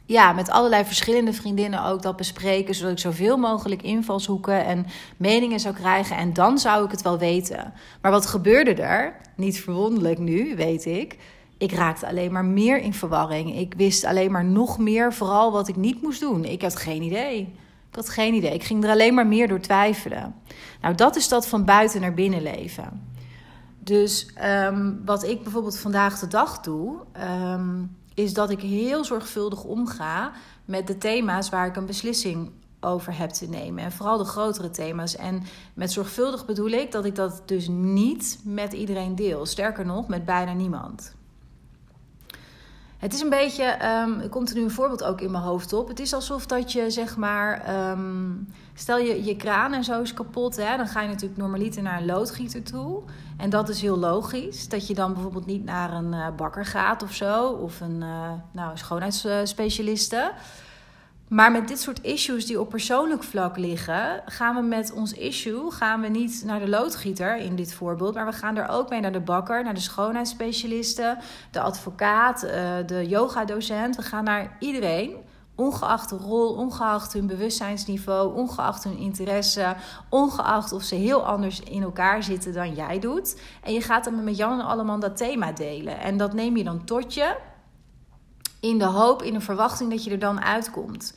ja, 0.06 0.32
met 0.32 0.50
allerlei 0.50 0.84
verschillende 0.84 1.32
vriendinnen 1.32 1.84
ook 1.84 2.02
dat 2.02 2.16
bespreken, 2.16 2.74
zodat 2.74 2.92
ik 2.92 2.98
zoveel 2.98 3.36
mogelijk 3.36 3.82
invalshoeken 3.82 4.64
en 4.64 4.86
meningen 5.16 5.60
zou 5.60 5.74
krijgen. 5.74 6.16
En 6.16 6.32
dan 6.32 6.58
zou 6.58 6.84
ik 6.84 6.90
het 6.90 7.02
wel 7.02 7.18
weten. 7.18 7.72
Maar 8.02 8.10
wat 8.10 8.26
gebeurde 8.26 8.74
er? 8.74 9.16
Niet 9.36 9.60
verwonderlijk 9.60 10.18
nu, 10.18 10.56
weet 10.56 10.84
ik. 10.86 11.18
Ik 11.58 11.72
raakte 11.72 12.06
alleen 12.06 12.32
maar 12.32 12.44
meer 12.44 12.78
in 12.78 12.94
verwarring. 12.94 13.56
Ik 13.56 13.74
wist 13.76 14.04
alleen 14.04 14.32
maar 14.32 14.44
nog 14.44 14.78
meer, 14.78 15.12
vooral 15.12 15.52
wat 15.52 15.68
ik 15.68 15.76
niet 15.76 16.02
moest 16.02 16.20
doen. 16.20 16.44
Ik 16.44 16.62
had 16.62 16.76
geen 16.76 17.02
idee. 17.02 17.54
Ik 17.94 18.00
had 18.00 18.08
geen 18.08 18.34
idee. 18.34 18.54
Ik 18.54 18.64
ging 18.64 18.84
er 18.84 18.90
alleen 18.90 19.14
maar 19.14 19.26
meer 19.26 19.48
door 19.48 19.60
twijfelen. 19.60 20.34
Nou, 20.80 20.94
dat 20.94 21.16
is 21.16 21.28
dat 21.28 21.46
van 21.46 21.64
buiten 21.64 22.00
naar 22.00 22.14
binnen 22.14 22.42
leven. 22.42 23.12
Dus 23.78 24.26
ehm, 24.34 24.92
wat 25.04 25.24
ik 25.24 25.42
bijvoorbeeld 25.42 25.78
vandaag 25.78 26.18
de 26.18 26.26
dag 26.26 26.60
doe, 26.60 26.96
ehm, 27.12 27.82
is 28.14 28.32
dat 28.32 28.50
ik 28.50 28.60
heel 28.60 29.04
zorgvuldig 29.04 29.64
omga 29.64 30.32
met 30.64 30.86
de 30.86 30.98
thema's 30.98 31.48
waar 31.48 31.66
ik 31.66 31.76
een 31.76 31.86
beslissing 31.86 32.50
over 32.80 33.18
heb 33.18 33.30
te 33.30 33.48
nemen. 33.48 33.84
En 33.84 33.92
vooral 33.92 34.18
de 34.18 34.24
grotere 34.24 34.70
thema's. 34.70 35.16
En 35.16 35.42
met 35.74 35.92
zorgvuldig 35.92 36.46
bedoel 36.46 36.70
ik 36.70 36.92
dat 36.92 37.04
ik 37.04 37.14
dat 37.14 37.42
dus 37.46 37.68
niet 37.68 38.40
met 38.44 38.72
iedereen 38.72 39.14
deel. 39.14 39.46
Sterker 39.46 39.86
nog, 39.86 40.08
met 40.08 40.24
bijna 40.24 40.52
niemand. 40.52 41.14
Het 43.04 43.12
is 43.12 43.20
een 43.20 43.28
beetje, 43.28 43.78
um, 44.02 44.28
komt 44.28 44.50
er 44.50 44.56
nu 44.56 44.62
een 44.62 44.70
voorbeeld 44.70 45.04
ook 45.04 45.20
in 45.20 45.30
mijn 45.30 45.42
hoofd 45.42 45.72
op. 45.72 45.88
Het 45.88 46.00
is 46.00 46.12
alsof 46.12 46.46
dat 46.46 46.72
je 46.72 46.90
zeg 46.90 47.16
maar, 47.16 47.60
ehm, 47.60 48.32
stel 48.74 48.98
je 48.98 49.24
je 49.24 49.36
kraan 49.36 49.72
en 49.72 49.84
zo 49.84 50.00
is 50.00 50.14
kapot, 50.14 50.56
hè, 50.56 50.76
dan 50.76 50.86
ga 50.86 51.00
je 51.00 51.08
natuurlijk 51.08 51.40
normaliter 51.40 51.82
naar 51.82 52.00
een 52.00 52.06
loodgieter 52.06 52.62
toe. 52.62 53.02
En 53.36 53.50
dat 53.50 53.68
is 53.68 53.80
heel 53.80 53.98
logisch, 53.98 54.68
dat 54.68 54.86
je 54.86 54.94
dan 54.94 55.12
bijvoorbeeld 55.12 55.46
niet 55.46 55.64
naar 55.64 55.92
een 55.92 56.12
uh, 56.12 56.26
bakker 56.36 56.64
gaat 56.64 57.02
of 57.02 57.12
zo, 57.12 57.46
of 57.48 57.80
een 57.80 58.00
uh, 58.00 58.30
nou, 58.52 58.76
schoonheidsspecialiste. 58.76 60.32
Maar 61.28 61.52
met 61.52 61.68
dit 61.68 61.80
soort 61.80 62.02
issues 62.02 62.46
die 62.46 62.60
op 62.60 62.68
persoonlijk 62.68 63.22
vlak 63.22 63.56
liggen, 63.56 64.22
gaan 64.26 64.54
we 64.54 64.62
met 64.62 64.92
ons 64.92 65.12
issue 65.12 65.70
gaan 65.70 66.00
we 66.00 66.08
niet 66.08 66.42
naar 66.46 66.60
de 66.60 66.68
loodgieter 66.68 67.36
in 67.36 67.56
dit 67.56 67.74
voorbeeld, 67.74 68.14
maar 68.14 68.26
we 68.26 68.32
gaan 68.32 68.56
er 68.56 68.68
ook 68.68 68.90
mee 68.90 69.00
naar 69.00 69.12
de 69.12 69.20
bakker, 69.20 69.64
naar 69.64 69.74
de 69.74 69.80
schoonheidsspecialisten, 69.80 71.18
de 71.50 71.60
advocaat, 71.60 72.42
eh, 72.42 72.72
de 72.86 73.08
yogadocent. 73.08 73.96
We 73.96 74.02
gaan 74.02 74.24
naar 74.24 74.56
iedereen, 74.58 75.16
ongeacht 75.54 76.08
de 76.08 76.16
rol, 76.16 76.54
ongeacht 76.54 77.12
hun 77.12 77.26
bewustzijnsniveau, 77.26 78.34
ongeacht 78.34 78.84
hun 78.84 78.98
interesse, 78.98 79.74
ongeacht 80.08 80.72
of 80.72 80.82
ze 80.82 80.94
heel 80.94 81.26
anders 81.26 81.60
in 81.60 81.82
elkaar 81.82 82.22
zitten 82.22 82.52
dan 82.52 82.74
jij 82.74 82.98
doet. 82.98 83.40
En 83.62 83.72
je 83.72 83.80
gaat 83.80 84.04
dan 84.04 84.24
met 84.24 84.36
Jan 84.36 84.60
en 84.60 84.66
allemaal 84.66 84.98
dat 84.98 85.16
thema 85.16 85.52
delen. 85.52 85.98
En 85.98 86.16
dat 86.16 86.32
neem 86.32 86.56
je 86.56 86.64
dan 86.64 86.84
tot 86.84 87.14
je 87.14 87.36
in 88.64 88.78
de 88.78 88.84
hoop, 88.84 89.22
in 89.22 89.32
de 89.32 89.40
verwachting 89.40 89.90
dat 89.90 90.04
je 90.04 90.10
er 90.10 90.18
dan 90.18 90.40
uitkomt. 90.40 91.14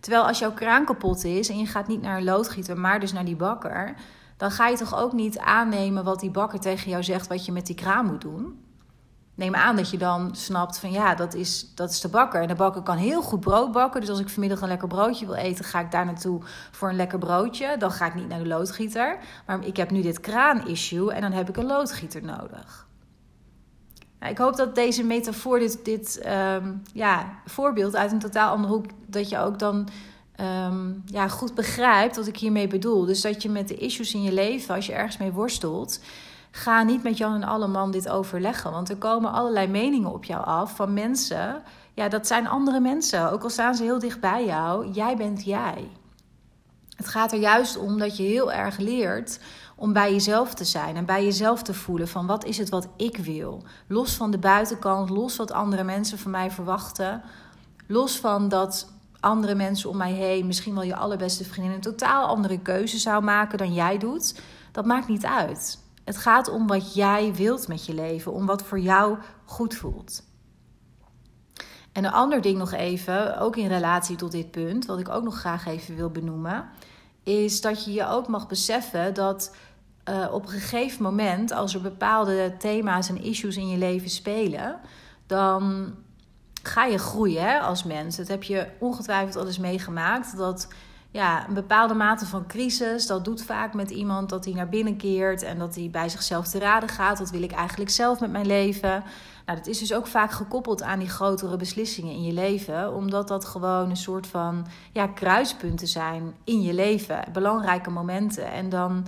Terwijl 0.00 0.26
als 0.26 0.38
jouw 0.38 0.52
kraan 0.52 0.84
kapot 0.84 1.24
is 1.24 1.48
en 1.48 1.58
je 1.58 1.66
gaat 1.66 1.88
niet 1.88 2.02
naar 2.02 2.16
een 2.16 2.24
loodgieter, 2.24 2.78
maar 2.78 3.00
dus 3.00 3.12
naar 3.12 3.24
die 3.24 3.36
bakker, 3.36 3.94
dan 4.36 4.50
ga 4.50 4.68
je 4.68 4.76
toch 4.76 4.96
ook 4.96 5.12
niet 5.12 5.38
aannemen 5.38 6.04
wat 6.04 6.20
die 6.20 6.30
bakker 6.30 6.60
tegen 6.60 6.90
jou 6.90 7.02
zegt 7.02 7.26
wat 7.26 7.44
je 7.44 7.52
met 7.52 7.66
die 7.66 7.74
kraan 7.74 8.06
moet 8.06 8.20
doen. 8.20 8.64
Neem 9.34 9.54
aan 9.54 9.76
dat 9.76 9.90
je 9.90 9.98
dan 9.98 10.34
snapt 10.34 10.78
van 10.78 10.90
ja, 10.90 11.14
dat 11.14 11.34
is, 11.34 11.74
dat 11.74 11.90
is 11.90 12.00
de 12.00 12.08
bakker. 12.08 12.42
En 12.42 12.48
de 12.48 12.54
bakker 12.54 12.82
kan 12.82 12.96
heel 12.96 13.22
goed 13.22 13.40
brood 13.40 13.72
bakken. 13.72 14.00
Dus 14.00 14.10
als 14.10 14.20
ik 14.20 14.28
vanmiddag 14.28 14.60
een 14.60 14.68
lekker 14.68 14.88
broodje 14.88 15.26
wil 15.26 15.34
eten, 15.34 15.64
ga 15.64 15.80
ik 15.80 15.90
daar 15.90 16.04
naartoe 16.04 16.40
voor 16.70 16.88
een 16.88 16.96
lekker 16.96 17.18
broodje. 17.18 17.76
Dan 17.78 17.90
ga 17.90 18.06
ik 18.06 18.14
niet 18.14 18.28
naar 18.28 18.38
de 18.38 18.46
loodgieter. 18.46 19.18
Maar 19.46 19.64
ik 19.64 19.76
heb 19.76 19.90
nu 19.90 20.02
dit 20.02 20.20
kraan-issue 20.20 21.12
en 21.12 21.20
dan 21.20 21.32
heb 21.32 21.48
ik 21.48 21.56
een 21.56 21.66
loodgieter 21.66 22.22
nodig. 22.24 22.88
Ik 24.28 24.38
hoop 24.38 24.56
dat 24.56 24.74
deze 24.74 25.04
metafoor, 25.04 25.58
dit, 25.58 25.84
dit 25.84 26.18
ehm, 26.18 26.72
ja, 26.92 27.40
voorbeeld 27.46 27.96
uit 27.96 28.12
een 28.12 28.18
totaal 28.18 28.50
andere 28.50 28.72
hoek, 28.72 28.84
dat 29.06 29.28
je 29.28 29.38
ook 29.38 29.58
dan 29.58 29.88
ehm, 30.36 30.92
ja, 31.04 31.28
goed 31.28 31.54
begrijpt 31.54 32.16
wat 32.16 32.26
ik 32.26 32.36
hiermee 32.36 32.66
bedoel. 32.66 33.04
Dus 33.04 33.20
dat 33.20 33.42
je 33.42 33.48
met 33.48 33.68
de 33.68 33.76
issues 33.76 34.14
in 34.14 34.22
je 34.22 34.32
leven, 34.32 34.74
als 34.74 34.86
je 34.86 34.92
ergens 34.92 35.16
mee 35.16 35.32
worstelt, 35.32 36.00
ga 36.50 36.82
niet 36.82 37.02
met 37.02 37.16
Jan 37.16 37.34
en 37.34 37.44
alle 37.44 37.66
man 37.66 37.90
dit 37.90 38.08
overleggen. 38.08 38.70
Want 38.70 38.88
er 38.88 38.96
komen 38.96 39.32
allerlei 39.32 39.66
meningen 39.66 40.12
op 40.12 40.24
jou 40.24 40.44
af 40.44 40.76
van 40.76 40.92
mensen. 40.92 41.62
Ja, 41.94 42.08
dat 42.08 42.26
zijn 42.26 42.48
andere 42.48 42.80
mensen. 42.80 43.32
Ook 43.32 43.42
al 43.42 43.50
staan 43.50 43.74
ze 43.74 43.82
heel 43.82 43.98
dicht 43.98 44.20
bij 44.20 44.44
jou, 44.44 44.90
jij 44.90 45.16
bent 45.16 45.44
jij. 45.44 45.88
Het 46.96 47.08
gaat 47.08 47.32
er 47.32 47.38
juist 47.38 47.78
om 47.78 47.98
dat 47.98 48.16
je 48.16 48.22
heel 48.22 48.52
erg 48.52 48.78
leert 48.78 49.40
om 49.80 49.92
bij 49.92 50.12
jezelf 50.12 50.54
te 50.54 50.64
zijn 50.64 50.96
en 50.96 51.04
bij 51.04 51.24
jezelf 51.24 51.62
te 51.62 51.74
voelen 51.74 52.08
van 52.08 52.26
wat 52.26 52.44
is 52.44 52.58
het 52.58 52.68
wat 52.68 52.88
ik 52.96 53.16
wil. 53.16 53.62
Los 53.86 54.14
van 54.14 54.30
de 54.30 54.38
buitenkant, 54.38 55.10
los 55.10 55.36
wat 55.36 55.52
andere 55.52 55.84
mensen 55.84 56.18
van 56.18 56.30
mij 56.30 56.50
verwachten. 56.50 57.22
Los 57.86 58.18
van 58.18 58.48
dat 58.48 58.92
andere 59.20 59.54
mensen 59.54 59.90
om 59.90 59.96
mij 59.96 60.12
heen, 60.12 60.46
misschien 60.46 60.74
wel 60.74 60.82
je 60.82 60.96
allerbeste 60.96 61.44
vriendin, 61.44 61.72
een 61.72 61.80
totaal 61.80 62.26
andere 62.26 62.58
keuze 62.58 62.98
zou 62.98 63.22
maken 63.22 63.58
dan 63.58 63.74
jij 63.74 63.98
doet. 63.98 64.40
Dat 64.72 64.84
maakt 64.84 65.08
niet 65.08 65.26
uit. 65.26 65.78
Het 66.04 66.16
gaat 66.16 66.48
om 66.48 66.66
wat 66.66 66.94
jij 66.94 67.34
wilt 67.34 67.68
met 67.68 67.86
je 67.86 67.94
leven, 67.94 68.32
om 68.32 68.46
wat 68.46 68.62
voor 68.62 68.80
jou 68.80 69.18
goed 69.44 69.74
voelt. 69.74 70.22
En 71.92 72.04
een 72.04 72.12
ander 72.12 72.40
ding 72.40 72.58
nog 72.58 72.72
even, 72.72 73.38
ook 73.38 73.56
in 73.56 73.68
relatie 73.68 74.16
tot 74.16 74.32
dit 74.32 74.50
punt, 74.50 74.86
wat 74.86 74.98
ik 74.98 75.08
ook 75.08 75.24
nog 75.24 75.38
graag 75.38 75.66
even 75.66 75.96
wil 75.96 76.10
benoemen, 76.10 76.68
is 77.22 77.60
dat 77.60 77.84
je 77.84 77.92
je 77.92 78.06
ook 78.06 78.28
mag 78.28 78.46
beseffen 78.46 79.14
dat 79.14 79.54
uh, 80.08 80.32
op 80.32 80.42
een 80.42 80.52
gegeven 80.52 81.02
moment, 81.02 81.52
als 81.52 81.74
er 81.74 81.80
bepaalde 81.80 82.54
thema's 82.58 83.08
en 83.08 83.22
issues 83.22 83.56
in 83.56 83.68
je 83.68 83.78
leven 83.78 84.10
spelen, 84.10 84.80
dan 85.26 85.94
ga 86.62 86.84
je 86.84 86.98
groeien 86.98 87.42
hè, 87.42 87.58
als 87.58 87.84
mens. 87.84 88.16
Dat 88.16 88.28
heb 88.28 88.42
je 88.42 88.66
ongetwijfeld 88.78 89.36
al 89.36 89.46
eens 89.46 89.58
meegemaakt. 89.58 90.36
Dat 90.36 90.68
ja, 91.12 91.48
een 91.48 91.54
bepaalde 91.54 91.94
mate 91.94 92.26
van 92.26 92.46
crisis, 92.46 93.06
dat 93.06 93.24
doet 93.24 93.42
vaak 93.42 93.74
met 93.74 93.90
iemand 93.90 94.28
dat 94.28 94.44
hij 94.44 94.54
naar 94.54 94.68
binnen 94.68 94.96
keert 94.96 95.42
en 95.42 95.58
dat 95.58 95.74
hij 95.74 95.88
bij 95.90 96.08
zichzelf 96.08 96.48
te 96.48 96.58
raden 96.58 96.88
gaat. 96.88 97.18
Wat 97.18 97.30
wil 97.30 97.42
ik 97.42 97.52
eigenlijk 97.52 97.90
zelf 97.90 98.20
met 98.20 98.30
mijn 98.30 98.46
leven? 98.46 99.04
Nou, 99.46 99.58
dat 99.58 99.66
is 99.66 99.78
dus 99.78 99.92
ook 99.92 100.06
vaak 100.06 100.30
gekoppeld 100.30 100.82
aan 100.82 100.98
die 100.98 101.08
grotere 101.08 101.56
beslissingen 101.56 102.12
in 102.12 102.22
je 102.22 102.32
leven, 102.32 102.94
omdat 102.94 103.28
dat 103.28 103.44
gewoon 103.44 103.90
een 103.90 103.96
soort 103.96 104.26
van 104.26 104.66
ja, 104.92 105.06
kruispunten 105.06 105.88
zijn 105.88 106.34
in 106.44 106.62
je 106.62 106.74
leven, 106.74 107.24
belangrijke 107.32 107.90
momenten. 107.90 108.52
En 108.52 108.68
dan 108.68 109.06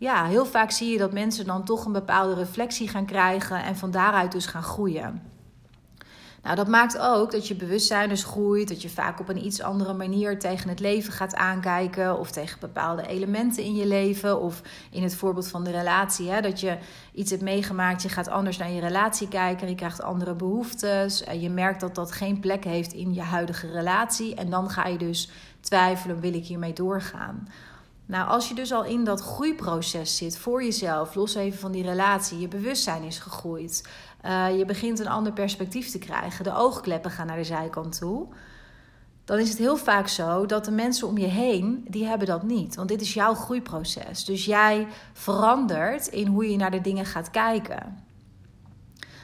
ja, 0.00 0.24
heel 0.24 0.46
vaak 0.46 0.70
zie 0.70 0.92
je 0.92 0.98
dat 0.98 1.12
mensen 1.12 1.46
dan 1.46 1.64
toch 1.64 1.84
een 1.84 1.92
bepaalde 1.92 2.34
reflectie 2.34 2.88
gaan 2.88 3.04
krijgen 3.04 3.64
en 3.64 3.76
van 3.76 3.90
daaruit 3.90 4.32
dus 4.32 4.46
gaan 4.46 4.62
groeien. 4.62 5.22
Nou, 6.42 6.56
dat 6.56 6.68
maakt 6.68 6.98
ook 6.98 7.32
dat 7.32 7.48
je 7.48 7.54
bewustzijn 7.54 8.08
dus 8.08 8.24
groeit, 8.24 8.68
dat 8.68 8.82
je 8.82 8.88
vaak 8.88 9.20
op 9.20 9.28
een 9.28 9.44
iets 9.44 9.62
andere 9.62 9.92
manier 9.92 10.38
tegen 10.38 10.68
het 10.68 10.80
leven 10.80 11.12
gaat 11.12 11.34
aankijken 11.34 12.18
of 12.18 12.30
tegen 12.30 12.60
bepaalde 12.60 13.06
elementen 13.06 13.62
in 13.62 13.74
je 13.74 13.86
leven 13.86 14.40
of 14.40 14.62
in 14.90 15.02
het 15.02 15.14
voorbeeld 15.14 15.48
van 15.48 15.64
de 15.64 15.70
relatie, 15.70 16.30
hè, 16.30 16.40
dat 16.40 16.60
je 16.60 16.78
iets 17.14 17.30
hebt 17.30 17.42
meegemaakt, 17.42 18.02
je 18.02 18.08
gaat 18.08 18.28
anders 18.28 18.56
naar 18.56 18.70
je 18.70 18.80
relatie 18.80 19.28
kijken, 19.28 19.68
je 19.68 19.74
krijgt 19.74 20.02
andere 20.02 20.34
behoeftes, 20.34 21.24
en 21.24 21.40
je 21.40 21.50
merkt 21.50 21.80
dat 21.80 21.94
dat 21.94 22.12
geen 22.12 22.40
plek 22.40 22.64
heeft 22.64 22.92
in 22.92 23.14
je 23.14 23.22
huidige 23.22 23.70
relatie 23.70 24.34
en 24.34 24.50
dan 24.50 24.70
ga 24.70 24.86
je 24.86 24.98
dus 24.98 25.30
twijfelen, 25.60 26.20
wil 26.20 26.34
ik 26.34 26.44
hiermee 26.44 26.72
doorgaan? 26.72 27.48
Nou, 28.10 28.28
als 28.28 28.48
je 28.48 28.54
dus 28.54 28.72
al 28.72 28.84
in 28.84 29.04
dat 29.04 29.20
groeiproces 29.20 30.16
zit 30.16 30.38
voor 30.38 30.62
jezelf, 30.62 31.14
los 31.14 31.34
even 31.34 31.58
van 31.58 31.72
die 31.72 31.82
relatie, 31.82 32.38
je 32.38 32.48
bewustzijn 32.48 33.02
is 33.02 33.18
gegroeid, 33.18 33.88
uh, 34.24 34.58
je 34.58 34.64
begint 34.64 34.98
een 34.98 35.08
ander 35.08 35.32
perspectief 35.32 35.90
te 35.90 35.98
krijgen, 35.98 36.44
de 36.44 36.54
oogkleppen 36.54 37.10
gaan 37.10 37.26
naar 37.26 37.36
de 37.36 37.44
zijkant 37.44 37.98
toe, 37.98 38.26
dan 39.24 39.38
is 39.38 39.48
het 39.48 39.58
heel 39.58 39.76
vaak 39.76 40.08
zo 40.08 40.46
dat 40.46 40.64
de 40.64 40.70
mensen 40.70 41.08
om 41.08 41.18
je 41.18 41.26
heen, 41.26 41.84
die 41.88 42.06
hebben 42.06 42.26
dat 42.26 42.42
niet. 42.42 42.76
Want 42.76 42.88
dit 42.88 43.00
is 43.00 43.14
jouw 43.14 43.34
groeiproces. 43.34 44.24
Dus 44.24 44.44
jij 44.44 44.86
verandert 45.12 46.06
in 46.06 46.26
hoe 46.26 46.50
je 46.50 46.56
naar 46.56 46.70
de 46.70 46.80
dingen 46.80 47.06
gaat 47.06 47.30
kijken. 47.30 48.04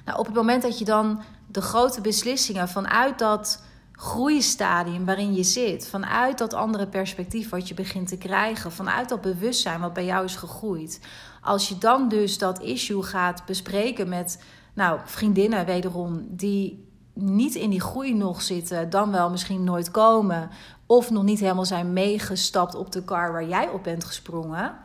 Nou, 0.04 0.18
op 0.18 0.26
het 0.26 0.34
moment 0.34 0.62
dat 0.62 0.78
je 0.78 0.84
dan 0.84 1.22
de 1.46 1.62
grote 1.62 2.00
beslissingen 2.00 2.68
vanuit 2.68 3.18
dat 3.18 3.62
groeistadium 3.96 5.04
waarin 5.04 5.34
je 5.34 5.42
zit, 5.42 5.88
vanuit 5.88 6.38
dat 6.38 6.54
andere 6.54 6.86
perspectief 6.86 7.48
wat 7.48 7.68
je 7.68 7.74
begint 7.74 8.08
te 8.08 8.18
krijgen, 8.18 8.72
vanuit 8.72 9.08
dat 9.08 9.20
bewustzijn 9.20 9.80
wat 9.80 9.92
bij 9.92 10.04
jou 10.04 10.24
is 10.24 10.36
gegroeid. 10.36 11.00
Als 11.40 11.68
je 11.68 11.78
dan 11.78 12.08
dus 12.08 12.38
dat 12.38 12.60
issue 12.60 13.02
gaat 13.02 13.44
bespreken 13.46 14.08
met 14.08 14.42
nou, 14.74 15.00
vriendinnen 15.04 15.66
wederom 15.66 16.26
die 16.28 16.84
niet 17.12 17.54
in 17.54 17.70
die 17.70 17.80
groei 17.80 18.14
nog 18.14 18.42
zitten, 18.42 18.90
dan 18.90 19.12
wel 19.12 19.30
misschien 19.30 19.64
nooit 19.64 19.90
komen, 19.90 20.50
of 20.86 21.10
nog 21.10 21.22
niet 21.22 21.40
helemaal 21.40 21.64
zijn 21.64 21.92
meegestapt 21.92 22.74
op 22.74 22.92
de 22.92 23.04
kar 23.04 23.32
waar 23.32 23.48
jij 23.48 23.68
op 23.68 23.82
bent 23.82 24.04
gesprongen. 24.04 24.76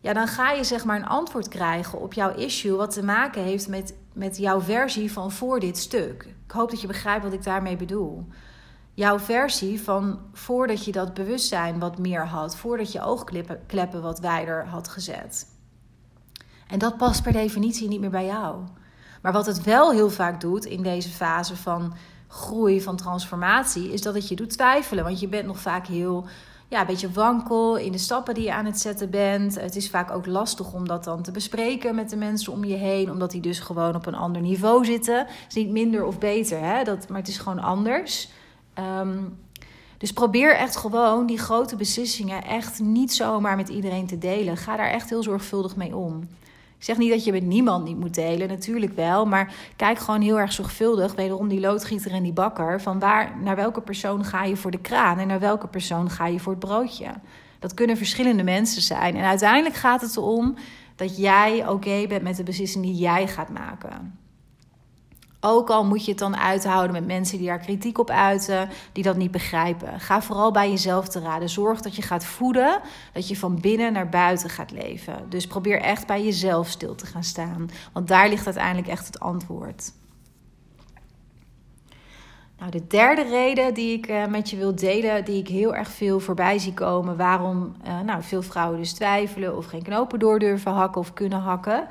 Ja, 0.00 0.12
dan 0.12 0.26
ga 0.26 0.52
je 0.52 0.64
zeg 0.64 0.84
maar 0.84 0.96
een 0.96 1.06
antwoord 1.06 1.48
krijgen 1.48 2.00
op 2.00 2.12
jouw 2.12 2.34
issue, 2.34 2.76
wat 2.76 2.92
te 2.92 3.04
maken 3.04 3.42
heeft 3.42 3.68
met, 3.68 3.94
met 4.12 4.36
jouw 4.36 4.60
versie 4.60 5.12
van 5.12 5.32
voor 5.32 5.60
dit 5.60 5.78
stuk. 5.78 6.22
Ik 6.44 6.50
hoop 6.50 6.70
dat 6.70 6.80
je 6.80 6.86
begrijpt 6.86 7.24
wat 7.24 7.32
ik 7.32 7.44
daarmee 7.44 7.76
bedoel. 7.76 8.26
jouw 8.94 9.18
versie 9.18 9.82
van 9.82 10.20
voordat 10.32 10.84
je 10.84 10.92
dat 10.92 11.14
bewustzijn 11.14 11.78
wat 11.78 11.98
meer 11.98 12.26
had, 12.26 12.56
voordat 12.56 12.92
je 12.92 13.02
oogkleppen 13.02 14.02
wat 14.02 14.18
wijder 14.18 14.66
had 14.66 14.88
gezet. 14.88 15.46
En 16.66 16.78
dat 16.78 16.96
past 16.96 17.22
per 17.22 17.32
definitie 17.32 17.88
niet 17.88 18.00
meer 18.00 18.10
bij 18.10 18.26
jou. 18.26 18.64
Maar 19.22 19.32
wat 19.32 19.46
het 19.46 19.62
wel 19.62 19.92
heel 19.92 20.10
vaak 20.10 20.40
doet 20.40 20.64
in 20.64 20.82
deze 20.82 21.08
fase 21.08 21.56
van 21.56 21.94
groei, 22.28 22.82
van 22.82 22.96
transformatie, 22.96 23.92
is 23.92 24.02
dat 24.02 24.14
het 24.14 24.28
je 24.28 24.36
doet 24.36 24.50
twijfelen. 24.50 25.04
Want 25.04 25.20
je 25.20 25.28
bent 25.28 25.46
nog 25.46 25.58
vaak 25.58 25.86
heel, 25.86 26.26
ja, 26.70 26.80
een 26.80 26.86
beetje 26.86 27.10
wankel 27.10 27.76
in 27.76 27.92
de 27.92 27.98
stappen 27.98 28.34
die 28.34 28.44
je 28.44 28.52
aan 28.52 28.64
het 28.64 28.80
zetten 28.80 29.10
bent. 29.10 29.60
Het 29.60 29.76
is 29.76 29.90
vaak 29.90 30.10
ook 30.10 30.26
lastig 30.26 30.72
om 30.72 30.88
dat 30.88 31.04
dan 31.04 31.22
te 31.22 31.30
bespreken 31.30 31.94
met 31.94 32.10
de 32.10 32.16
mensen 32.16 32.52
om 32.52 32.64
je 32.64 32.74
heen, 32.74 33.10
omdat 33.10 33.30
die 33.30 33.40
dus 33.40 33.60
gewoon 33.60 33.94
op 33.94 34.06
een 34.06 34.14
ander 34.14 34.42
niveau 34.42 34.84
zitten. 34.84 35.18
Het 35.18 35.46
is 35.48 35.54
niet 35.54 35.70
minder 35.70 36.04
of 36.04 36.18
beter, 36.18 36.60
hè? 36.60 36.84
Dat, 36.84 37.08
maar 37.08 37.18
het 37.18 37.28
is 37.28 37.38
gewoon 37.38 37.60
anders. 37.60 38.28
Ehm, 38.74 39.18
dus 39.98 40.12
probeer 40.12 40.56
echt 40.56 40.76
gewoon 40.76 41.26
die 41.26 41.38
grote 41.38 41.76
beslissingen 41.76 42.44
echt 42.44 42.80
niet 42.80 43.12
zomaar 43.12 43.56
met 43.56 43.68
iedereen 43.68 44.06
te 44.06 44.18
delen. 44.18 44.56
Ga 44.56 44.76
daar 44.76 44.90
echt 44.90 45.10
heel 45.10 45.22
zorgvuldig 45.22 45.76
mee 45.76 45.96
om. 45.96 46.28
Ik 46.80 46.86
zeg 46.86 46.98
niet 46.98 47.10
dat 47.10 47.24
je 47.24 47.32
met 47.32 47.46
niemand 47.46 47.84
niet 47.84 47.98
moet 47.98 48.14
delen, 48.14 48.48
natuurlijk 48.48 48.92
wel. 48.92 49.26
Maar 49.26 49.54
kijk 49.76 49.98
gewoon 49.98 50.20
heel 50.20 50.38
erg 50.38 50.52
zorgvuldig, 50.52 51.14
wederom 51.14 51.48
die 51.48 51.60
loodgieter 51.60 52.12
en 52.12 52.22
die 52.22 52.32
bakker. 52.32 52.80
Van 52.80 52.98
waar, 52.98 53.36
naar 53.42 53.56
welke 53.56 53.80
persoon 53.80 54.24
ga 54.24 54.44
je 54.44 54.56
voor 54.56 54.70
de 54.70 54.80
kraan 54.80 55.18
en 55.18 55.26
naar 55.26 55.40
welke 55.40 55.66
persoon 55.66 56.10
ga 56.10 56.26
je 56.26 56.40
voor 56.40 56.52
het 56.52 56.60
broodje. 56.60 57.10
Dat 57.58 57.74
kunnen 57.74 57.96
verschillende 57.96 58.42
mensen 58.42 58.82
zijn. 58.82 59.16
En 59.16 59.24
uiteindelijk 59.24 59.74
gaat 59.74 60.00
het 60.00 60.16
erom 60.16 60.54
dat 60.96 61.16
jij 61.16 61.68
oké 61.68 62.06
bent 62.08 62.22
met 62.22 62.36
de 62.36 62.42
beslissing 62.42 62.84
die 62.84 62.94
jij 62.94 63.26
gaat 63.26 63.50
maken. 63.50 64.18
Ook 65.40 65.70
al 65.70 65.84
moet 65.84 66.04
je 66.04 66.10
het 66.10 66.20
dan 66.20 66.36
uithouden 66.36 66.92
met 66.92 67.06
mensen 67.06 67.38
die 67.38 67.46
daar 67.46 67.58
kritiek 67.58 67.98
op 67.98 68.10
uiten, 68.10 68.68
die 68.92 69.04
dat 69.04 69.16
niet 69.16 69.30
begrijpen. 69.30 70.00
Ga 70.00 70.22
vooral 70.22 70.50
bij 70.50 70.70
jezelf 70.70 71.08
te 71.08 71.20
raden. 71.20 71.48
Zorg 71.48 71.80
dat 71.80 71.96
je 71.96 72.02
gaat 72.02 72.24
voeden, 72.24 72.80
dat 73.12 73.28
je 73.28 73.36
van 73.36 73.60
binnen 73.60 73.92
naar 73.92 74.08
buiten 74.08 74.50
gaat 74.50 74.70
leven. 74.70 75.26
Dus 75.28 75.46
probeer 75.46 75.80
echt 75.80 76.06
bij 76.06 76.24
jezelf 76.24 76.68
stil 76.68 76.94
te 76.94 77.06
gaan 77.06 77.24
staan, 77.24 77.70
want 77.92 78.08
daar 78.08 78.28
ligt 78.28 78.46
uiteindelijk 78.46 78.88
echt 78.88 79.06
het 79.06 79.20
antwoord. 79.20 79.92
Nou, 82.58 82.72
de 82.72 82.86
derde 82.86 83.22
reden 83.22 83.74
die 83.74 83.98
ik 83.98 84.08
uh, 84.08 84.26
met 84.26 84.50
je 84.50 84.56
wil 84.56 84.74
delen, 84.74 85.24
die 85.24 85.38
ik 85.38 85.48
heel 85.48 85.74
erg 85.74 85.88
veel 85.88 86.20
voorbij 86.20 86.58
zie 86.58 86.74
komen, 86.74 87.16
waarom 87.16 87.74
uh, 87.86 88.00
nou, 88.00 88.22
veel 88.22 88.42
vrouwen 88.42 88.78
dus 88.78 88.92
twijfelen 88.92 89.56
of 89.56 89.66
geen 89.66 89.82
knopen 89.82 90.18
door 90.18 90.38
durven 90.38 90.72
hakken 90.72 91.00
of 91.00 91.12
kunnen 91.12 91.38
hakken. 91.38 91.86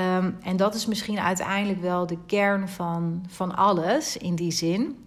Um, 0.00 0.36
en 0.42 0.56
dat 0.56 0.74
is 0.74 0.86
misschien 0.86 1.18
uiteindelijk 1.18 1.80
wel 1.80 2.06
de 2.06 2.18
kern 2.26 2.68
van, 2.68 3.24
van 3.28 3.56
alles 3.56 4.16
in 4.16 4.34
die 4.34 4.52
zin. 4.52 5.04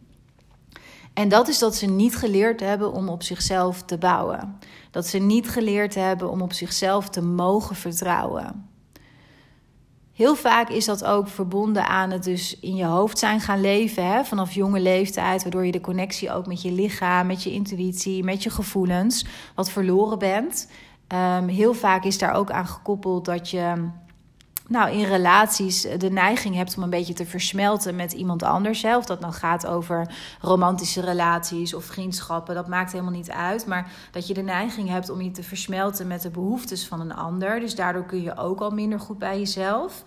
En 1.13 1.29
dat 1.29 1.47
is 1.47 1.59
dat 1.59 1.75
ze 1.75 1.85
niet 1.85 2.15
geleerd 2.15 2.59
hebben 2.59 2.91
om 2.91 3.09
op 3.09 3.23
zichzelf 3.23 3.83
te 3.83 3.97
bouwen. 3.97 4.59
Dat 4.91 5.07
ze 5.07 5.17
niet 5.17 5.49
geleerd 5.49 5.95
hebben 5.95 6.29
om 6.29 6.41
op 6.41 6.53
zichzelf 6.53 7.09
te 7.09 7.21
mogen 7.21 7.75
vertrouwen. 7.75 8.67
Heel 10.13 10.35
vaak 10.35 10.69
is 10.69 10.85
dat 10.85 11.03
ook 11.05 11.27
verbonden 11.27 11.87
aan 11.87 12.11
het 12.11 12.23
dus 12.23 12.59
in 12.59 12.75
je 12.75 12.85
hoofd 12.85 13.19
zijn 13.19 13.39
gaan 13.39 13.61
leven, 13.61 14.05
hè, 14.07 14.23
vanaf 14.23 14.51
jonge 14.51 14.79
leeftijd, 14.79 15.41
waardoor 15.41 15.65
je 15.65 15.71
de 15.71 15.81
connectie 15.81 16.31
ook 16.31 16.47
met 16.47 16.61
je 16.61 16.71
lichaam, 16.71 17.27
met 17.27 17.43
je 17.43 17.51
intuïtie, 17.51 18.23
met 18.23 18.43
je 18.43 18.49
gevoelens 18.49 19.25
wat 19.55 19.71
verloren 19.71 20.19
bent. 20.19 20.69
Um, 21.13 21.47
heel 21.47 21.73
vaak 21.73 22.03
is 22.03 22.17
daar 22.17 22.33
ook 22.33 22.51
aan 22.51 22.67
gekoppeld 22.67 23.25
dat 23.25 23.49
je 23.49 23.89
nou, 24.67 24.91
in 24.91 25.03
relaties 25.03 25.87
de 25.97 26.09
neiging 26.09 26.55
hebt 26.55 26.77
om 26.77 26.83
een 26.83 26.89
beetje 26.89 27.13
te 27.13 27.25
versmelten 27.25 27.95
met 27.95 28.11
iemand 28.11 28.43
anders. 28.43 28.81
Hè. 28.81 28.97
Of 28.97 29.05
dat 29.05 29.19
nou 29.19 29.33
gaat 29.33 29.67
over 29.67 30.13
romantische 30.41 31.01
relaties 31.01 31.73
of 31.73 31.83
vriendschappen, 31.85 32.55
dat 32.55 32.67
maakt 32.67 32.91
helemaal 32.91 33.13
niet 33.13 33.31
uit. 33.31 33.65
Maar 33.65 33.91
dat 34.11 34.27
je 34.27 34.33
de 34.33 34.41
neiging 34.41 34.89
hebt 34.89 35.09
om 35.09 35.21
je 35.21 35.31
te 35.31 35.43
versmelten 35.43 36.07
met 36.07 36.21
de 36.21 36.29
behoeftes 36.29 36.87
van 36.87 36.99
een 36.99 37.13
ander. 37.13 37.59
Dus 37.59 37.75
daardoor 37.75 38.05
kun 38.05 38.21
je 38.21 38.37
ook 38.37 38.59
al 38.59 38.71
minder 38.71 38.99
goed 38.99 39.17
bij 39.17 39.39
jezelf. 39.39 40.03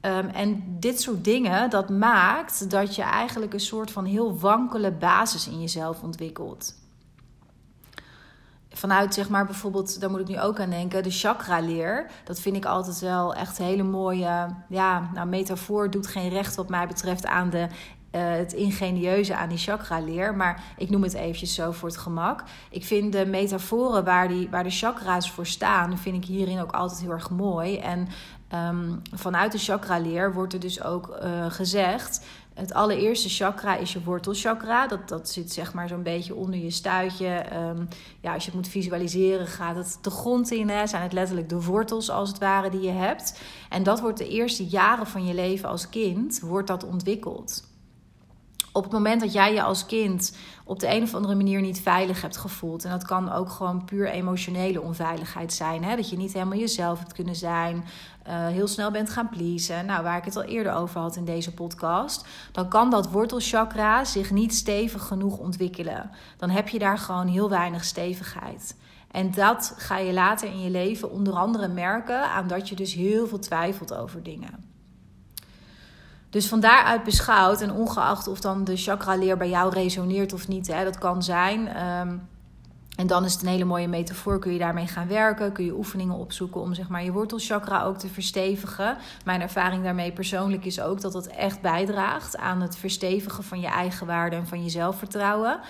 Um, 0.00 0.28
en 0.28 0.64
dit 0.78 1.00
soort 1.00 1.24
dingen, 1.24 1.70
dat 1.70 1.90
maakt 1.90 2.70
dat 2.70 2.94
je 2.94 3.02
eigenlijk 3.02 3.52
een 3.52 3.60
soort 3.60 3.90
van 3.90 4.04
heel 4.04 4.38
wankele 4.38 4.92
basis 4.92 5.48
in 5.48 5.60
jezelf 5.60 6.02
ontwikkelt 6.02 6.74
vanuit 8.78 9.14
zeg 9.14 9.28
maar 9.28 9.46
bijvoorbeeld, 9.46 10.00
daar 10.00 10.10
moet 10.10 10.20
ik 10.20 10.28
nu 10.28 10.40
ook 10.40 10.60
aan 10.60 10.70
denken, 10.70 11.02
de 11.02 11.10
chakra-leer. 11.10 12.10
Dat 12.24 12.40
vind 12.40 12.56
ik 12.56 12.64
altijd 12.64 13.00
wel 13.00 13.34
echt 13.34 13.58
hele 13.58 13.82
mooie, 13.82 14.46
ja, 14.68 15.10
nou, 15.14 15.28
metafoor 15.28 15.90
doet 15.90 16.06
geen 16.06 16.28
recht 16.28 16.54
wat 16.54 16.68
mij 16.68 16.86
betreft 16.86 17.26
aan 17.26 17.50
de 17.50 17.68
uh, 18.12 18.22
het 18.30 18.52
ingenieuze 18.52 19.36
aan 19.36 19.48
die 19.48 19.58
chakra-leer. 19.58 20.34
Maar 20.34 20.62
ik 20.76 20.90
noem 20.90 21.02
het 21.02 21.14
eventjes 21.14 21.54
zo 21.54 21.70
voor 21.70 21.88
het 21.88 21.98
gemak. 21.98 22.44
Ik 22.70 22.84
vind 22.84 23.12
de 23.12 23.26
metaforen 23.26 24.04
waar, 24.04 24.28
die, 24.28 24.50
waar 24.50 24.64
de 24.64 24.70
chakra's 24.70 25.30
voor 25.30 25.46
staan, 25.46 25.98
vind 25.98 26.16
ik 26.16 26.24
hierin 26.24 26.60
ook 26.60 26.72
altijd 26.72 27.00
heel 27.00 27.10
erg 27.10 27.30
mooi. 27.30 27.78
En 27.78 28.08
um, 28.54 29.02
vanuit 29.14 29.52
de 29.52 29.58
chakra-leer 29.58 30.32
wordt 30.32 30.52
er 30.52 30.60
dus 30.60 30.82
ook 30.82 31.18
uh, 31.22 31.46
gezegd 31.48 32.24
het 32.56 32.74
allereerste 32.74 33.28
chakra 33.28 33.76
is 33.76 33.92
je 33.92 34.02
wortelchakra. 34.02 34.86
Dat, 34.86 35.08
dat 35.08 35.28
zit 35.28 35.52
zeg 35.52 35.72
maar 35.72 35.88
zo'n 35.88 36.02
beetje 36.02 36.34
onder 36.34 36.60
je 36.60 36.70
stuitje. 36.70 37.44
Um, 37.54 37.88
ja, 38.20 38.34
als 38.34 38.44
je 38.44 38.50
het 38.50 38.60
moet 38.60 38.68
visualiseren, 38.68 39.46
gaat 39.46 39.76
het 39.76 39.98
de 40.00 40.10
grond 40.10 40.50
in. 40.50 40.68
Hè? 40.68 40.86
Zijn 40.86 41.02
het 41.02 41.12
letterlijk 41.12 41.48
de 41.48 41.62
wortels 41.62 42.10
als 42.10 42.28
het 42.28 42.38
ware 42.38 42.70
die 42.70 42.80
je 42.80 42.90
hebt. 42.90 43.40
En 43.68 43.82
dat 43.82 44.00
wordt 44.00 44.18
de 44.18 44.28
eerste 44.28 44.64
jaren 44.66 45.06
van 45.06 45.26
je 45.26 45.34
leven 45.34 45.68
als 45.68 45.88
kind, 45.88 46.40
wordt 46.40 46.68
dat 46.68 46.84
ontwikkeld 46.84 47.74
op 48.76 48.82
het 48.82 48.92
moment 48.92 49.20
dat 49.20 49.32
jij 49.32 49.52
je 49.52 49.62
als 49.62 49.86
kind 49.86 50.36
op 50.64 50.80
de 50.80 50.94
een 50.94 51.02
of 51.02 51.14
andere 51.14 51.34
manier 51.34 51.60
niet 51.60 51.80
veilig 51.80 52.22
hebt 52.22 52.36
gevoeld. 52.36 52.84
En 52.84 52.90
dat 52.90 53.04
kan 53.04 53.32
ook 53.32 53.50
gewoon 53.50 53.84
puur 53.84 54.08
emotionele 54.08 54.80
onveiligheid 54.80 55.52
zijn. 55.52 55.84
Hè? 55.84 55.96
Dat 55.96 56.10
je 56.10 56.16
niet 56.16 56.32
helemaal 56.32 56.58
jezelf 56.58 56.98
hebt 56.98 57.12
kunnen 57.12 57.36
zijn. 57.36 57.76
Uh, 57.76 58.46
heel 58.46 58.66
snel 58.66 58.90
bent 58.90 59.10
gaan 59.10 59.28
pleasen. 59.28 59.86
Nou, 59.86 60.02
waar 60.02 60.16
ik 60.16 60.24
het 60.24 60.36
al 60.36 60.42
eerder 60.42 60.72
over 60.72 61.00
had 61.00 61.16
in 61.16 61.24
deze 61.24 61.54
podcast. 61.54 62.26
Dan 62.52 62.68
kan 62.68 62.90
dat 62.90 63.10
wortelchakra 63.10 64.04
zich 64.04 64.30
niet 64.30 64.54
stevig 64.54 65.02
genoeg 65.02 65.38
ontwikkelen. 65.38 66.10
Dan 66.36 66.50
heb 66.50 66.68
je 66.68 66.78
daar 66.78 66.98
gewoon 66.98 67.26
heel 67.26 67.48
weinig 67.48 67.84
stevigheid. 67.84 68.76
En 69.10 69.30
dat 69.30 69.74
ga 69.76 69.98
je 69.98 70.12
later 70.12 70.48
in 70.48 70.60
je 70.60 70.70
leven 70.70 71.10
onder 71.10 71.34
andere 71.34 71.68
merken 71.68 72.30
aan 72.30 72.48
dat 72.48 72.68
je 72.68 72.74
dus 72.74 72.94
heel 72.94 73.26
veel 73.26 73.38
twijfelt 73.38 73.94
over 73.94 74.22
dingen. 74.22 74.75
Dus 76.30 76.46
van 76.46 76.60
daaruit 76.60 77.04
beschouwd, 77.04 77.60
en 77.60 77.72
ongeacht 77.72 78.28
of 78.28 78.40
dan 78.40 78.64
de 78.64 78.76
chakra-leer 78.76 79.36
bij 79.36 79.48
jou 79.48 79.72
resoneert 79.72 80.32
of 80.32 80.48
niet, 80.48 80.66
hè, 80.66 80.84
dat 80.84 80.98
kan 80.98 81.22
zijn. 81.22 81.68
Ehm, 81.68 82.16
en 82.96 83.06
dan 83.06 83.24
is 83.24 83.32
het 83.32 83.42
een 83.42 83.48
hele 83.48 83.64
mooie 83.64 83.88
metafoor. 83.88 84.38
Kun 84.38 84.52
je 84.52 84.58
daarmee 84.58 84.86
gaan 84.86 85.08
werken? 85.08 85.52
Kun 85.52 85.64
je 85.64 85.76
oefeningen 85.76 86.16
opzoeken 86.16 86.60
om 86.60 86.74
zeg 86.74 86.88
maar, 86.88 87.04
je 87.04 87.12
wortelchakra 87.12 87.82
ook 87.82 87.98
te 87.98 88.08
verstevigen? 88.08 88.96
Mijn 89.24 89.40
ervaring 89.40 89.82
daarmee 89.82 90.12
persoonlijk 90.12 90.64
is 90.64 90.80
ook 90.80 91.00
dat 91.00 91.12
dat 91.12 91.26
echt 91.26 91.60
bijdraagt 91.60 92.36
aan 92.36 92.60
het 92.60 92.76
verstevigen 92.76 93.44
van 93.44 93.60
je 93.60 93.66
eigen 93.66 94.06
waarde 94.06 94.36
en 94.36 94.46
van 94.46 94.62
je 94.62 94.70
zelfvertrouwen. 94.70 95.60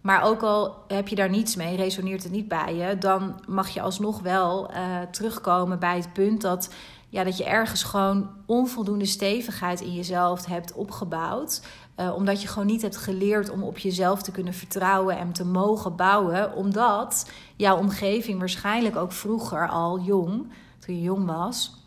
Maar 0.00 0.22
ook 0.22 0.42
al 0.42 0.74
heb 0.88 1.08
je 1.08 1.14
daar 1.14 1.30
niets 1.30 1.56
mee, 1.56 1.76
resoneert 1.76 2.22
het 2.22 2.32
niet 2.32 2.48
bij 2.48 2.74
je, 2.74 2.98
dan 2.98 3.40
mag 3.48 3.68
je 3.68 3.80
alsnog 3.80 4.20
wel 4.20 4.70
uh, 4.70 4.78
terugkomen 5.10 5.78
bij 5.78 5.96
het 5.96 6.12
punt 6.12 6.40
dat 6.40 6.74
ja, 7.08 7.24
dat 7.24 7.36
je 7.36 7.44
ergens 7.44 7.82
gewoon 7.82 8.28
onvoldoende 8.46 9.06
stevigheid 9.06 9.80
in 9.80 9.94
jezelf 9.94 10.44
hebt 10.44 10.72
opgebouwd. 10.72 11.62
Uh, 11.96 12.14
omdat 12.14 12.42
je 12.42 12.48
gewoon 12.48 12.66
niet 12.66 12.82
hebt 12.82 12.96
geleerd 12.96 13.50
om 13.50 13.62
op 13.62 13.78
jezelf 13.78 14.22
te 14.22 14.30
kunnen 14.30 14.54
vertrouwen 14.54 15.18
en 15.18 15.32
te 15.32 15.44
mogen 15.44 15.96
bouwen. 15.96 16.54
Omdat 16.54 17.30
jouw 17.56 17.76
omgeving 17.76 18.38
waarschijnlijk 18.38 18.96
ook 18.96 19.12
vroeger 19.12 19.68
al 19.68 20.00
jong, 20.00 20.52
toen 20.78 20.94
je 20.94 21.02
jong 21.02 21.26
was, 21.26 21.84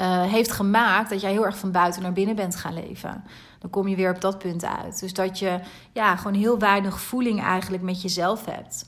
uh, 0.00 0.22
heeft 0.22 0.52
gemaakt 0.52 1.10
dat 1.10 1.20
jij 1.20 1.32
heel 1.32 1.44
erg 1.44 1.58
van 1.58 1.70
buiten 1.70 2.02
naar 2.02 2.12
binnen 2.12 2.36
bent 2.36 2.56
gaan 2.56 2.74
leven. 2.74 3.24
Dan 3.58 3.70
kom 3.70 3.88
je 3.88 3.96
weer 3.96 4.14
op 4.14 4.20
dat 4.20 4.38
punt 4.38 4.64
uit. 4.64 5.00
Dus 5.00 5.12
dat 5.12 5.38
je 5.38 5.60
ja, 5.92 6.16
gewoon 6.16 6.34
heel 6.34 6.58
weinig 6.58 7.00
voeling 7.00 7.42
eigenlijk 7.42 7.82
met 7.82 8.02
jezelf 8.02 8.44
hebt. 8.44 8.84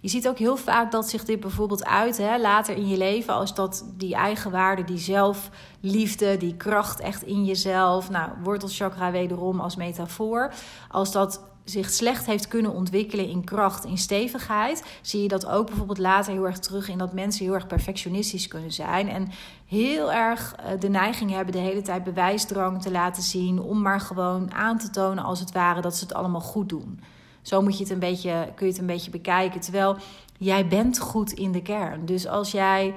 Je 0.00 0.08
ziet 0.08 0.28
ook 0.28 0.38
heel 0.38 0.56
vaak 0.56 0.92
dat 0.92 1.08
zich 1.08 1.24
dit 1.24 1.40
bijvoorbeeld 1.40 1.84
uit 1.84 2.16
hè, 2.16 2.38
later 2.38 2.76
in 2.76 2.88
je 2.88 2.96
leven, 2.96 3.34
als 3.34 3.54
dat 3.54 3.84
die 3.96 4.14
eigenwaarde, 4.14 4.84
die 4.84 4.98
zelfliefde, 4.98 6.36
die 6.36 6.56
kracht 6.56 7.00
echt 7.00 7.22
in 7.22 7.44
jezelf, 7.44 8.10
nou, 8.10 8.30
wortelchakra 8.42 9.10
wederom 9.10 9.60
als 9.60 9.76
metafoor, 9.76 10.52
als 10.88 11.12
dat 11.12 11.40
zich 11.64 11.90
slecht 11.90 12.26
heeft 12.26 12.48
kunnen 12.48 12.72
ontwikkelen 12.72 13.28
in 13.28 13.44
kracht, 13.44 13.84
in 13.84 13.98
stevigheid, 13.98 14.84
zie 15.02 15.22
je 15.22 15.28
dat 15.28 15.46
ook 15.46 15.66
bijvoorbeeld 15.66 15.98
later 15.98 16.32
heel 16.32 16.46
erg 16.46 16.58
terug 16.58 16.88
in 16.88 16.98
dat 16.98 17.12
mensen 17.12 17.44
heel 17.44 17.54
erg 17.54 17.66
perfectionistisch 17.66 18.48
kunnen 18.48 18.72
zijn 18.72 19.08
en 19.08 19.28
heel 19.66 20.12
erg 20.12 20.54
eh, 20.54 20.80
de 20.80 20.88
neiging 20.88 21.30
hebben 21.30 21.52
de 21.52 21.60
hele 21.60 21.82
tijd 21.82 22.04
bewijsdrang 22.04 22.82
te 22.82 22.90
laten 22.90 23.22
zien 23.22 23.60
om 23.60 23.82
maar 23.82 24.00
gewoon 24.00 24.52
aan 24.52 24.78
te 24.78 24.90
tonen 24.90 25.24
als 25.24 25.40
het 25.40 25.52
ware 25.52 25.80
dat 25.80 25.96
ze 25.96 26.04
het 26.04 26.14
allemaal 26.14 26.40
goed 26.40 26.68
doen. 26.68 27.00
Zo 27.42 27.62
moet 27.62 27.76
je 27.76 27.82
het 27.82 27.92
een 27.92 27.98
beetje, 27.98 28.52
kun 28.54 28.66
je 28.66 28.72
het 28.72 28.80
een 28.80 28.86
beetje 28.86 29.10
bekijken. 29.10 29.60
Terwijl 29.60 29.96
jij 30.38 30.68
bent 30.68 30.98
goed 30.98 31.32
in 31.32 31.52
de 31.52 31.62
kern. 31.62 32.06
Dus 32.06 32.26
als 32.26 32.50
jij 32.50 32.94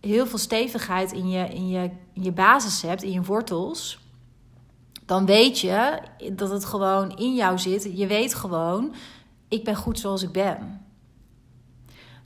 heel 0.00 0.26
veel 0.26 0.38
stevigheid 0.38 1.12
in 1.12 1.28
je, 1.28 1.48
in 1.48 1.68
je, 1.68 1.90
in 2.12 2.22
je 2.22 2.32
basis 2.32 2.82
hebt, 2.82 3.02
in 3.02 3.12
je 3.12 3.22
wortels, 3.22 3.98
dan 5.06 5.26
weet 5.26 5.58
je 5.58 5.98
dat 6.32 6.50
het 6.50 6.64
gewoon 6.64 7.16
in 7.16 7.34
jou 7.34 7.58
zit. 7.58 7.90
Je 7.94 8.06
weet 8.06 8.34
gewoon, 8.34 8.94
ik 9.48 9.64
ben 9.64 9.76
goed 9.76 9.98
zoals 9.98 10.22
ik 10.22 10.32
ben. 10.32 10.84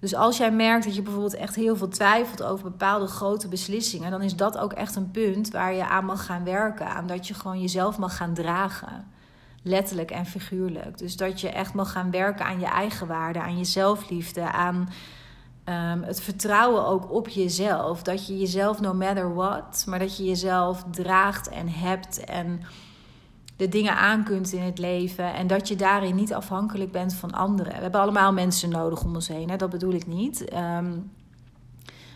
Dus 0.01 0.15
als 0.15 0.37
jij 0.37 0.53
merkt 0.53 0.85
dat 0.85 0.95
je 0.95 1.03
bijvoorbeeld 1.03 1.35
echt 1.35 1.55
heel 1.55 1.77
veel 1.77 1.89
twijfelt 1.89 2.43
over 2.43 2.65
bepaalde 2.65 3.07
grote 3.07 3.49
beslissingen, 3.49 4.11
dan 4.11 4.23
is 4.23 4.37
dat 4.37 4.59
ook 4.59 4.73
echt 4.73 4.97
een 4.97 5.11
punt 5.11 5.51
waar 5.51 5.75
je 5.75 5.87
aan 5.87 6.05
mag 6.05 6.27
gaan 6.27 6.45
werken. 6.45 6.87
Aan 6.87 7.07
dat 7.07 7.27
je 7.27 7.35
gewoon 7.35 7.61
jezelf 7.61 7.99
mag 7.99 8.17
gaan 8.17 8.35
dragen. 8.35 9.13
Letterlijk 9.67 10.11
en 10.11 10.27
figuurlijk. 10.27 10.99
Dus 10.99 11.17
dat 11.17 11.41
je 11.41 11.49
echt 11.49 11.75
mag 11.75 11.93
gaan 11.93 12.11
werken 12.11 12.45
aan 12.45 12.61
je 12.61 12.67
eigen 12.67 13.07
waarde, 13.07 13.41
aan 13.41 13.59
je 13.59 13.65
zelfliefde, 13.65 14.53
aan 14.53 14.89
ehm, 15.65 16.03
het 16.03 16.21
vertrouwen 16.21 16.87
ook 16.87 17.13
op 17.13 17.29
jezelf. 17.29 18.03
Dat 18.03 18.27
je 18.27 18.39
jezelf 18.39 18.81
no 18.81 18.95
matter 18.95 19.35
what, 19.35 19.85
maar 19.87 19.99
dat 19.99 20.17
je 20.17 20.25
jezelf 20.25 20.85
draagt 20.91 21.49
en 21.49 21.69
hebt 21.69 22.25
en 22.25 22.61
de 23.57 23.69
dingen 23.69 23.97
aan 23.97 24.25
kunt 24.25 24.53
in 24.53 24.63
het 24.63 24.79
leven. 24.79 25.35
En 25.35 25.47
dat 25.47 25.69
je 25.69 25.77
daarin 25.77 26.15
niet 26.15 26.35
afhankelijk 26.35 26.93
bent 26.93 27.15
van 27.15 27.33
anderen. 27.33 27.73
We 27.73 27.83
hebben 27.83 28.01
allemaal 28.01 28.33
mensen 28.33 28.71
nodig 28.71 29.05
om 29.05 29.15
ons 29.15 29.29
heen, 29.29 29.51
hè? 29.51 29.57
dat 29.57 29.71
bedoel 29.71 29.93
ik 29.93 30.07
niet. 30.07 30.45
Ehm, 30.45 30.93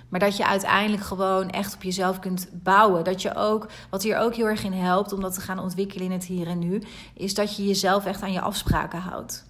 maar 0.08 0.20
dat 0.20 0.36
je 0.36 0.46
uiteindelijk 0.46 1.02
gewoon 1.02 1.50
echt 1.50 1.74
op 1.74 1.82
jezelf 1.82 2.18
kunt 2.18 2.48
bouwen. 2.52 3.04
Dat 3.04 3.22
je 3.22 3.34
ook, 3.34 3.68
wat 3.90 4.02
hier 4.02 4.18
ook 4.18 4.34
heel 4.34 4.46
erg 4.46 4.64
in 4.64 4.72
helpt 4.72 5.12
om 5.12 5.20
dat 5.20 5.34
te 5.34 5.40
gaan 5.40 5.58
ontwikkelen 5.58 6.04
in 6.04 6.12
het 6.12 6.24
hier 6.24 6.46
en 6.46 6.58
nu, 6.58 6.82
is 7.14 7.34
dat 7.34 7.56
je 7.56 7.66
jezelf 7.66 8.06
echt 8.06 8.22
aan 8.22 8.32
je 8.32 8.40
afspraken 8.40 9.00
houdt. 9.00 9.46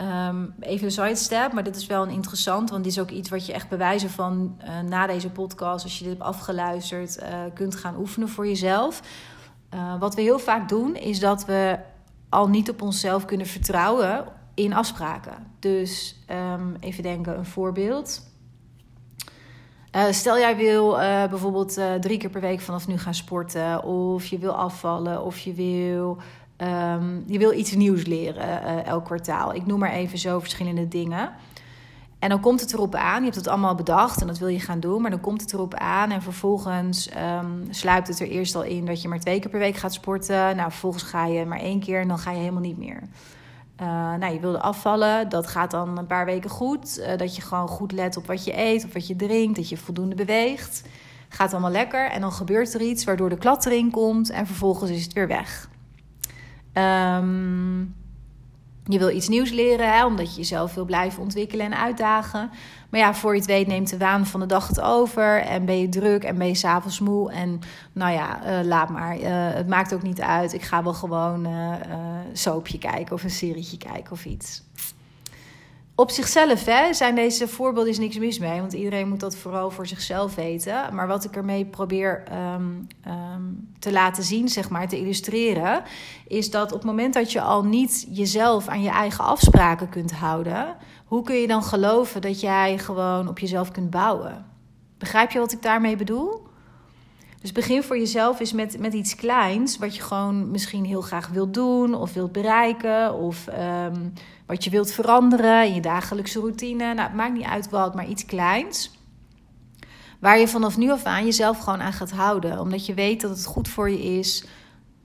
Um, 0.00 0.54
even 0.60 0.84
een 0.84 0.90
sidestep, 0.90 1.52
maar 1.52 1.62
dit 1.62 1.76
is 1.76 1.86
wel 1.86 2.02
een 2.02 2.10
interessant, 2.10 2.70
want 2.70 2.84
dit 2.84 2.92
is 2.92 2.98
ook 2.98 3.10
iets 3.10 3.28
wat 3.28 3.46
je 3.46 3.52
echt 3.52 3.68
bewijzen 3.68 4.10
van 4.10 4.56
uh, 4.64 4.80
na 4.80 5.06
deze 5.06 5.30
podcast, 5.30 5.84
als 5.84 5.98
je 5.98 6.04
dit 6.04 6.12
hebt 6.12 6.24
afgeluisterd, 6.24 7.22
uh, 7.22 7.28
kunt 7.54 7.76
gaan 7.76 7.96
oefenen 7.96 8.28
voor 8.28 8.46
jezelf. 8.46 9.02
Uh, 9.74 9.98
wat 9.98 10.14
we 10.14 10.20
heel 10.22 10.38
vaak 10.38 10.68
doen, 10.68 10.94
is 10.96 11.20
dat 11.20 11.44
we 11.44 11.78
al 12.28 12.48
niet 12.48 12.70
op 12.70 12.82
onszelf 12.82 13.24
kunnen 13.24 13.46
vertrouwen 13.46 14.24
in 14.54 14.72
afspraken. 14.72 15.52
Dus 15.58 16.16
um, 16.30 16.76
even 16.80 17.02
denken, 17.02 17.38
een 17.38 17.46
voorbeeld. 17.46 18.34
Uh, 19.96 20.04
stel 20.10 20.38
jij 20.38 20.56
wil 20.56 21.00
uh, 21.00 21.26
bijvoorbeeld 21.26 21.80
drie 22.00 22.18
keer 22.18 22.30
per 22.30 22.40
week 22.40 22.60
vanaf 22.60 22.86
nu 22.86 22.98
gaan 22.98 23.14
sporten, 23.14 23.84
of 23.84 24.26
je 24.26 24.38
wil 24.38 24.52
afvallen, 24.52 25.24
of 25.24 25.38
je 25.38 25.52
wil, 25.52 26.16
um, 26.56 27.24
je 27.26 27.38
wil 27.38 27.52
iets 27.52 27.72
nieuws 27.72 28.04
leren 28.04 28.84
elk 28.84 29.04
kwartaal. 29.04 29.54
Ik 29.54 29.66
noem 29.66 29.78
maar 29.78 29.92
even 29.92 30.18
zo 30.18 30.40
verschillende 30.40 30.88
dingen. 30.88 31.30
En 32.18 32.28
dan 32.28 32.40
komt 32.40 32.60
het 32.60 32.72
erop 32.72 32.94
aan, 32.94 33.18
je 33.18 33.24
hebt 33.24 33.36
het 33.36 33.48
allemaal 33.48 33.74
bedacht 33.74 34.20
en 34.20 34.26
dat 34.26 34.38
wil 34.38 34.48
je 34.48 34.60
gaan 34.60 34.80
doen, 34.80 35.02
maar 35.02 35.10
dan 35.10 35.20
komt 35.20 35.40
het 35.40 35.52
erop 35.52 35.74
aan 35.74 36.10
en 36.10 36.22
vervolgens 36.22 37.10
um, 37.40 37.66
sluipt 37.70 38.08
het 38.08 38.20
er 38.20 38.28
eerst 38.28 38.54
al 38.54 38.62
in 38.62 38.86
dat 38.86 39.02
je 39.02 39.08
maar 39.08 39.20
twee 39.20 39.40
keer 39.40 39.50
per 39.50 39.58
week 39.60 39.76
gaat 39.76 39.92
sporten. 39.92 40.56
Nou, 40.56 40.70
vervolgens 40.70 41.02
ga 41.02 41.26
je 41.26 41.44
maar 41.44 41.60
één 41.60 41.80
keer 41.80 42.00
en 42.00 42.08
dan 42.08 42.18
ga 42.18 42.30
je 42.30 42.38
helemaal 42.38 42.60
niet 42.60 42.78
meer. 42.78 43.02
Uh, 43.80 44.14
nou, 44.14 44.32
je 44.32 44.40
wilde 44.40 44.60
afvallen, 44.60 45.28
dat 45.28 45.46
gaat 45.46 45.70
dan 45.70 45.98
een 45.98 46.06
paar 46.06 46.24
weken 46.24 46.50
goed. 46.50 46.98
Uh, 46.98 47.16
dat 47.16 47.36
je 47.36 47.42
gewoon 47.42 47.68
goed 47.68 47.92
let 47.92 48.16
op 48.16 48.26
wat 48.26 48.44
je 48.44 48.58
eet, 48.58 48.84
op 48.84 48.92
wat 48.92 49.06
je 49.06 49.16
drinkt, 49.16 49.56
dat 49.56 49.68
je 49.68 49.76
voldoende 49.76 50.14
beweegt. 50.14 50.82
Gaat 51.28 51.52
allemaal 51.52 51.70
lekker 51.70 52.10
en 52.10 52.20
dan 52.20 52.32
gebeurt 52.32 52.74
er 52.74 52.80
iets 52.80 53.04
waardoor 53.04 53.28
de 53.28 53.38
klad 53.38 53.66
erin 53.66 53.90
komt 53.90 54.30
en 54.30 54.46
vervolgens 54.46 54.90
is 54.90 55.02
het 55.02 55.12
weer 55.12 55.28
weg. 55.28 55.68
Um, 56.72 57.94
je 58.84 58.98
wil 58.98 59.10
iets 59.10 59.28
nieuws 59.28 59.50
leren, 59.50 60.06
omdat 60.06 60.30
je 60.30 60.36
jezelf 60.36 60.74
wil 60.74 60.84
blijven 60.84 61.22
ontwikkelen 61.22 61.66
en 61.66 61.78
uitdagen. 61.78 62.50
Maar 62.90 63.00
ja, 63.00 63.14
voor 63.14 63.32
je 63.32 63.38
het 63.38 63.48
weet 63.48 63.66
neemt 63.66 63.90
de 63.90 63.98
waan 63.98 64.26
van 64.26 64.40
de 64.40 64.46
dag 64.46 64.68
het 64.68 64.80
over. 64.80 65.40
En 65.40 65.64
ben 65.64 65.80
je 65.80 65.88
druk 65.88 66.24
en 66.24 66.38
ben 66.38 66.46
je 66.46 66.54
s'avonds 66.54 67.00
moe. 67.00 67.32
En 67.32 67.60
nou 67.92 68.12
ja, 68.12 68.60
uh, 68.60 68.66
laat 68.66 68.88
maar. 68.88 69.18
Uh, 69.18 69.24
het 69.30 69.68
maakt 69.68 69.94
ook 69.94 70.02
niet 70.02 70.20
uit. 70.20 70.52
Ik 70.52 70.62
ga 70.62 70.82
wel 70.82 70.94
gewoon 70.94 71.46
uh, 71.46 71.72
soapje 72.32 72.78
kijken 72.78 73.14
of 73.14 73.22
een 73.22 73.30
serietje 73.30 73.78
kijken 73.78 74.12
of 74.12 74.24
iets 74.24 74.62
op 75.96 76.10
zichzelf 76.10 76.64
hè, 76.64 76.94
zijn 76.94 77.14
deze 77.14 77.48
voorbeelden 77.48 77.92
is 77.92 77.98
niks 77.98 78.18
mis 78.18 78.38
mee. 78.38 78.60
Want 78.60 78.72
iedereen 78.72 79.08
moet 79.08 79.20
dat 79.20 79.36
vooral 79.36 79.70
voor 79.70 79.86
zichzelf 79.86 80.34
weten. 80.34 80.94
Maar 80.94 81.06
wat 81.06 81.24
ik 81.24 81.36
ermee 81.36 81.64
probeer 81.64 82.22
um, 82.32 82.86
um, 83.06 83.68
te 83.78 83.92
laten 83.92 84.22
zien, 84.22 84.48
zeg 84.48 84.68
maar, 84.68 84.88
te 84.88 84.98
illustreren... 84.98 85.82
is 86.26 86.50
dat 86.50 86.72
op 86.72 86.78
het 86.78 86.86
moment 86.86 87.14
dat 87.14 87.32
je 87.32 87.40
al 87.40 87.64
niet 87.64 88.06
jezelf 88.10 88.68
aan 88.68 88.82
je 88.82 88.90
eigen 88.90 89.24
afspraken 89.24 89.88
kunt 89.88 90.12
houden... 90.12 90.76
hoe 91.06 91.22
kun 91.22 91.36
je 91.36 91.46
dan 91.46 91.62
geloven 91.62 92.20
dat 92.20 92.40
jij 92.40 92.78
gewoon 92.78 93.28
op 93.28 93.38
jezelf 93.38 93.70
kunt 93.70 93.90
bouwen? 93.90 94.46
Begrijp 94.98 95.30
je 95.30 95.38
wat 95.38 95.52
ik 95.52 95.62
daarmee 95.62 95.96
bedoel? 95.96 96.46
Dus 97.40 97.52
begin 97.52 97.82
voor 97.82 97.98
jezelf 97.98 98.40
eens 98.40 98.52
met, 98.52 98.78
met 98.78 98.92
iets 98.92 99.14
kleins... 99.14 99.78
wat 99.78 99.96
je 99.96 100.02
gewoon 100.02 100.50
misschien 100.50 100.84
heel 100.84 101.00
graag 101.00 101.28
wilt 101.28 101.54
doen 101.54 101.94
of 101.94 102.12
wilt 102.12 102.32
bereiken... 102.32 103.14
of... 103.14 103.46
Um, 103.46 104.12
wat 104.46 104.64
je 104.64 104.70
wilt 104.70 104.92
veranderen 104.92 105.66
in 105.66 105.74
je 105.74 105.80
dagelijkse 105.80 106.40
routine. 106.40 106.94
Nou, 106.94 107.08
het 107.08 107.16
maakt 107.16 107.32
niet 107.32 107.44
uit 107.44 107.70
wat, 107.70 107.94
maar 107.94 108.06
iets 108.06 108.24
kleins. 108.24 108.90
Waar 110.20 110.38
je 110.38 110.48
vanaf 110.48 110.76
nu 110.76 110.90
af 110.90 111.04
aan 111.04 111.24
jezelf 111.24 111.58
gewoon 111.58 111.80
aan 111.80 111.92
gaat 111.92 112.10
houden. 112.10 112.60
Omdat 112.60 112.86
je 112.86 112.94
weet 112.94 113.20
dat 113.20 113.30
het 113.30 113.44
goed 113.44 113.68
voor 113.68 113.90
je 113.90 114.02
is. 114.18 114.44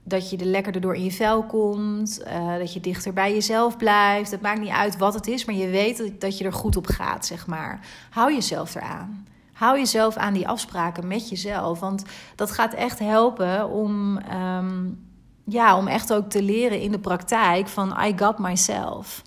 Dat 0.03 0.29
je 0.29 0.37
er 0.37 0.45
lekkerder 0.45 0.81
door 0.81 0.95
in 0.95 1.03
je 1.03 1.11
vel 1.11 1.43
komt. 1.43 2.21
Uh, 2.27 2.57
dat 2.57 2.73
je 2.73 2.79
dichter 2.79 3.13
bij 3.13 3.33
jezelf 3.33 3.77
blijft. 3.77 4.31
Het 4.31 4.41
maakt 4.41 4.59
niet 4.59 4.69
uit 4.69 4.97
wat 4.97 5.13
het 5.13 5.27
is, 5.27 5.45
maar 5.45 5.55
je 5.55 5.69
weet 5.69 6.21
dat 6.21 6.37
je 6.37 6.45
er 6.45 6.53
goed 6.53 6.77
op 6.77 6.87
gaat, 6.87 7.25
zeg 7.25 7.47
maar. 7.47 7.79
Hou 8.09 8.33
jezelf 8.33 8.75
eraan. 8.75 9.27
Hou 9.53 9.77
jezelf 9.77 10.15
aan 10.15 10.33
die 10.33 10.47
afspraken 10.47 11.07
met 11.07 11.29
jezelf. 11.29 11.79
Want 11.79 12.03
dat 12.35 12.51
gaat 12.51 12.73
echt 12.73 12.99
helpen 12.99 13.69
om, 13.69 14.17
um, 14.17 15.07
ja, 15.45 15.77
om 15.77 15.87
echt 15.87 16.13
ook 16.13 16.29
te 16.29 16.43
leren 16.43 16.79
in 16.79 16.91
de 16.91 16.99
praktijk 16.99 17.67
van 17.67 17.97
I 18.05 18.13
got 18.17 18.39
myself. 18.39 19.21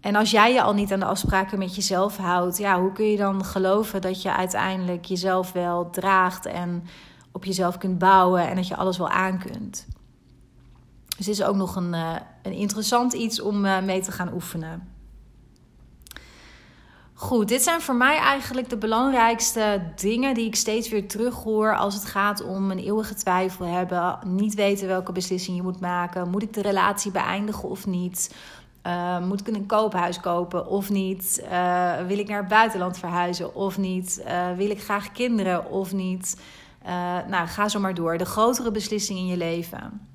En 0.00 0.14
als 0.14 0.30
jij 0.30 0.52
je 0.52 0.62
al 0.62 0.74
niet 0.74 0.92
aan 0.92 1.00
de 1.00 1.06
afspraken 1.06 1.58
met 1.58 1.74
jezelf 1.74 2.16
houdt, 2.16 2.58
ja, 2.58 2.80
hoe 2.80 2.92
kun 2.92 3.10
je 3.10 3.16
dan 3.16 3.44
geloven 3.44 4.00
dat 4.00 4.22
je 4.22 4.32
uiteindelijk 4.32 5.04
jezelf 5.04 5.52
wel 5.52 5.90
draagt 5.90 6.46
en 6.46 6.84
op 7.36 7.44
jezelf 7.44 7.78
kunt 7.78 7.98
bouwen 7.98 8.48
en 8.48 8.56
dat 8.56 8.68
je 8.68 8.76
alles 8.76 8.98
wel 8.98 9.08
aan 9.08 9.38
kunt? 9.38 9.86
Dus 11.16 11.26
dit 11.26 11.34
is 11.34 11.42
ook 11.42 11.56
nog 11.56 11.76
een, 11.76 11.92
uh, 11.92 12.14
een 12.42 12.52
interessant 12.52 13.12
iets 13.12 13.40
om 13.40 13.64
uh, 13.64 13.82
mee 13.82 14.00
te 14.00 14.12
gaan 14.12 14.32
oefenen. 14.32 14.88
Goed, 17.14 17.48
dit 17.48 17.62
zijn 17.62 17.80
voor 17.80 17.94
mij 17.94 18.16
eigenlijk 18.16 18.68
de 18.68 18.76
belangrijkste 18.76 19.82
dingen 19.96 20.34
die 20.34 20.46
ik 20.46 20.56
steeds 20.56 20.88
weer 20.88 21.08
terughoor 21.08 21.76
als 21.76 21.94
het 21.94 22.04
gaat 22.04 22.44
om 22.44 22.70
een 22.70 22.78
eeuwige 22.78 23.14
twijfel 23.14 23.66
hebben. 23.66 24.18
Niet 24.24 24.54
weten 24.54 24.88
welke 24.88 25.12
beslissing 25.12 25.56
je 25.56 25.62
moet 25.62 25.80
maken. 25.80 26.30
Moet 26.30 26.42
ik 26.42 26.52
de 26.52 26.62
relatie 26.62 27.10
beëindigen 27.10 27.68
of 27.68 27.86
niet? 27.86 28.34
Uh, 28.86 29.20
moet 29.26 29.40
ik 29.40 29.54
een 29.54 29.66
koophuis 29.66 30.20
kopen 30.20 30.66
of 30.66 30.90
niet? 30.90 31.44
Wil 32.06 32.18
ik 32.18 32.28
naar 32.28 32.38
het 32.38 32.48
buitenland 32.48 32.98
verhuizen 32.98 33.54
of 33.54 33.78
niet? 33.78 34.24
Wil 34.56 34.70
ik 34.70 34.82
graag 34.82 35.12
kinderen 35.12 35.70
of 35.70 35.92
niet? 35.92 36.36
Nou, 37.28 37.46
ga 37.46 37.68
zo 37.68 37.80
maar 37.80 37.94
door. 37.94 38.18
De 38.18 38.24
grotere 38.24 38.70
beslissing 38.70 39.18
in 39.18 39.26
je 39.26 39.36
leven. 39.36 40.08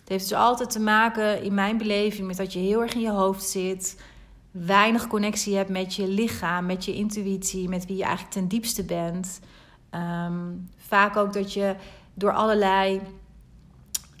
Het 0.00 0.08
heeft 0.12 0.28
dus 0.28 0.38
altijd 0.38 0.70
te 0.70 0.80
maken, 0.80 1.42
in 1.42 1.54
mijn 1.54 1.78
beleving, 1.78 2.26
met 2.26 2.36
dat 2.36 2.52
je 2.52 2.58
heel 2.58 2.82
erg 2.82 2.94
in 2.94 3.00
je 3.00 3.10
hoofd 3.10 3.44
zit. 3.44 4.02
Weinig 4.50 5.06
connectie 5.06 5.56
hebt 5.56 5.70
met 5.70 5.94
je 5.94 6.08
lichaam, 6.08 6.66
met 6.66 6.84
je 6.84 6.94
intuïtie, 6.94 7.68
met 7.68 7.86
wie 7.86 7.96
je 7.96 8.02
eigenlijk 8.02 8.34
ten 8.34 8.48
diepste 8.48 8.84
bent. 8.84 9.40
Um, 9.90 10.70
vaak 10.76 11.16
ook 11.16 11.32
dat 11.32 11.52
je 11.52 11.76
door 12.14 12.32
allerlei 12.32 13.00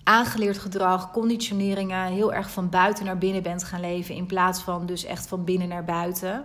aangeleerd 0.04 0.58
gedrag, 0.58 1.10
conditioneringen 1.10 2.06
heel 2.06 2.32
erg 2.32 2.50
van 2.50 2.68
buiten 2.68 3.04
naar 3.04 3.18
binnen 3.18 3.42
bent 3.42 3.64
gaan 3.64 3.80
leven. 3.80 4.14
In 4.14 4.26
plaats 4.26 4.62
van 4.62 4.86
dus 4.86 5.04
echt 5.04 5.26
van 5.26 5.44
binnen 5.44 5.68
naar 5.68 5.84
buiten. 5.84 6.44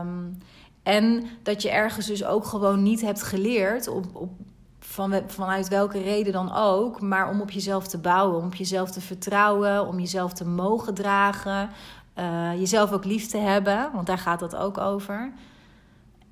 Um, 0.00 0.38
en 0.86 1.26
dat 1.42 1.62
je 1.62 1.70
ergens 1.70 2.06
dus 2.06 2.24
ook 2.24 2.44
gewoon 2.44 2.82
niet 2.82 3.00
hebt 3.00 3.22
geleerd 3.22 3.88
op, 3.88 4.04
op, 4.12 4.30
van, 4.78 5.22
vanuit 5.26 5.68
welke 5.68 6.02
reden 6.02 6.32
dan 6.32 6.54
ook. 6.54 7.00
Maar 7.00 7.30
om 7.30 7.40
op 7.40 7.50
jezelf 7.50 7.86
te 7.86 7.98
bouwen, 7.98 8.38
om 8.38 8.46
op 8.46 8.54
jezelf 8.54 8.90
te 8.90 9.00
vertrouwen, 9.00 9.86
om 9.86 9.98
jezelf 9.98 10.32
te 10.32 10.46
mogen 10.46 10.94
dragen. 10.94 11.70
Uh, 12.18 12.50
jezelf 12.58 12.92
ook 12.92 13.04
lief 13.04 13.26
te 13.26 13.38
hebben, 13.38 13.90
want 13.92 14.06
daar 14.06 14.18
gaat 14.18 14.40
dat 14.40 14.56
ook 14.56 14.78
over 14.78 15.32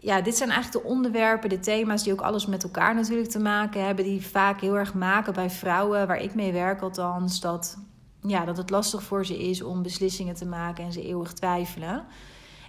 ja, 0.04 0.20
dit 0.20 0.36
zijn 0.36 0.50
eigenlijk 0.50 0.84
de 0.84 0.90
onderwerpen, 0.90 1.48
de 1.48 1.60
thema's 1.60 2.02
die 2.02 2.12
ook 2.12 2.20
alles 2.20 2.46
met 2.46 2.62
elkaar 2.62 2.94
natuurlijk 2.94 3.30
te 3.30 3.38
maken 3.38 3.84
hebben. 3.84 4.04
Die 4.04 4.26
vaak 4.26 4.60
heel 4.60 4.78
erg 4.78 4.94
maken 4.94 5.32
bij 5.32 5.50
vrouwen, 5.50 6.06
waar 6.06 6.20
ik 6.20 6.34
mee 6.34 6.52
werk 6.52 6.80
althans. 6.80 7.40
Dat, 7.40 7.78
ja, 8.20 8.44
dat 8.44 8.56
het 8.56 8.70
lastig 8.70 9.02
voor 9.02 9.26
ze 9.26 9.48
is 9.48 9.62
om 9.62 9.82
beslissingen 9.82 10.34
te 10.34 10.46
maken 10.46 10.84
en 10.84 10.92
ze 10.92 11.06
eeuwig 11.06 11.32
twijfelen. 11.32 12.04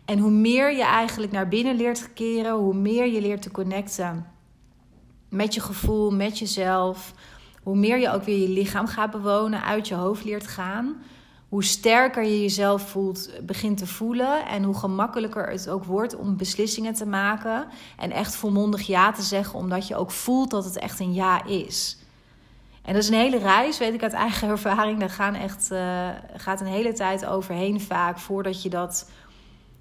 En 0.05 0.19
hoe 0.19 0.31
meer 0.31 0.75
je 0.75 0.83
eigenlijk 0.83 1.31
naar 1.31 1.47
binnen 1.47 1.75
leert 1.75 2.13
keren, 2.13 2.53
hoe 2.53 2.73
meer 2.73 3.07
je 3.07 3.21
leert 3.21 3.41
te 3.41 3.51
connecten 3.51 4.27
met 5.29 5.53
je 5.53 5.61
gevoel, 5.61 6.11
met 6.11 6.39
jezelf. 6.39 7.13
Hoe 7.63 7.77
meer 7.77 7.99
je 7.99 8.11
ook 8.11 8.23
weer 8.23 8.37
je 8.37 8.49
lichaam 8.49 8.87
gaat 8.87 9.11
bewonen, 9.11 9.63
uit 9.63 9.87
je 9.87 9.95
hoofd 9.95 10.23
leert 10.23 10.47
gaan 10.47 10.95
hoe 11.55 11.63
sterker 11.63 12.23
je 12.23 12.41
jezelf 12.41 12.89
voelt, 12.89 13.29
begint 13.41 13.77
te 13.77 13.87
voelen. 13.87 14.45
En 14.45 14.63
hoe 14.63 14.77
gemakkelijker 14.77 15.49
het 15.49 15.69
ook 15.69 15.83
wordt 15.83 16.15
om 16.15 16.37
beslissingen 16.37 16.93
te 16.93 17.05
maken. 17.05 17.67
En 17.97 18.11
echt 18.11 18.35
volmondig 18.35 18.81
ja 18.81 19.11
te 19.11 19.21
zeggen, 19.21 19.59
omdat 19.59 19.87
je 19.87 19.95
ook 19.95 20.11
voelt 20.11 20.51
dat 20.51 20.65
het 20.65 20.77
echt 20.77 20.99
een 20.99 21.13
ja 21.13 21.45
is. 21.45 21.97
En 22.81 22.93
dat 22.93 23.03
is 23.03 23.09
een 23.09 23.15
hele 23.15 23.37
reis, 23.37 23.77
weet 23.77 23.93
ik 23.93 24.03
uit 24.03 24.13
eigen 24.13 24.49
ervaring. 24.57 24.99
Daar 24.99 25.09
gaan 25.09 25.35
echt, 25.35 25.71
uh, 25.71 26.09
gaat 26.35 26.61
een 26.61 26.67
hele 26.67 26.93
tijd 26.93 27.25
overheen 27.25 27.81
vaak 27.81 28.19
voordat 28.19 28.63
je 28.63 28.69
dat, 28.69 29.09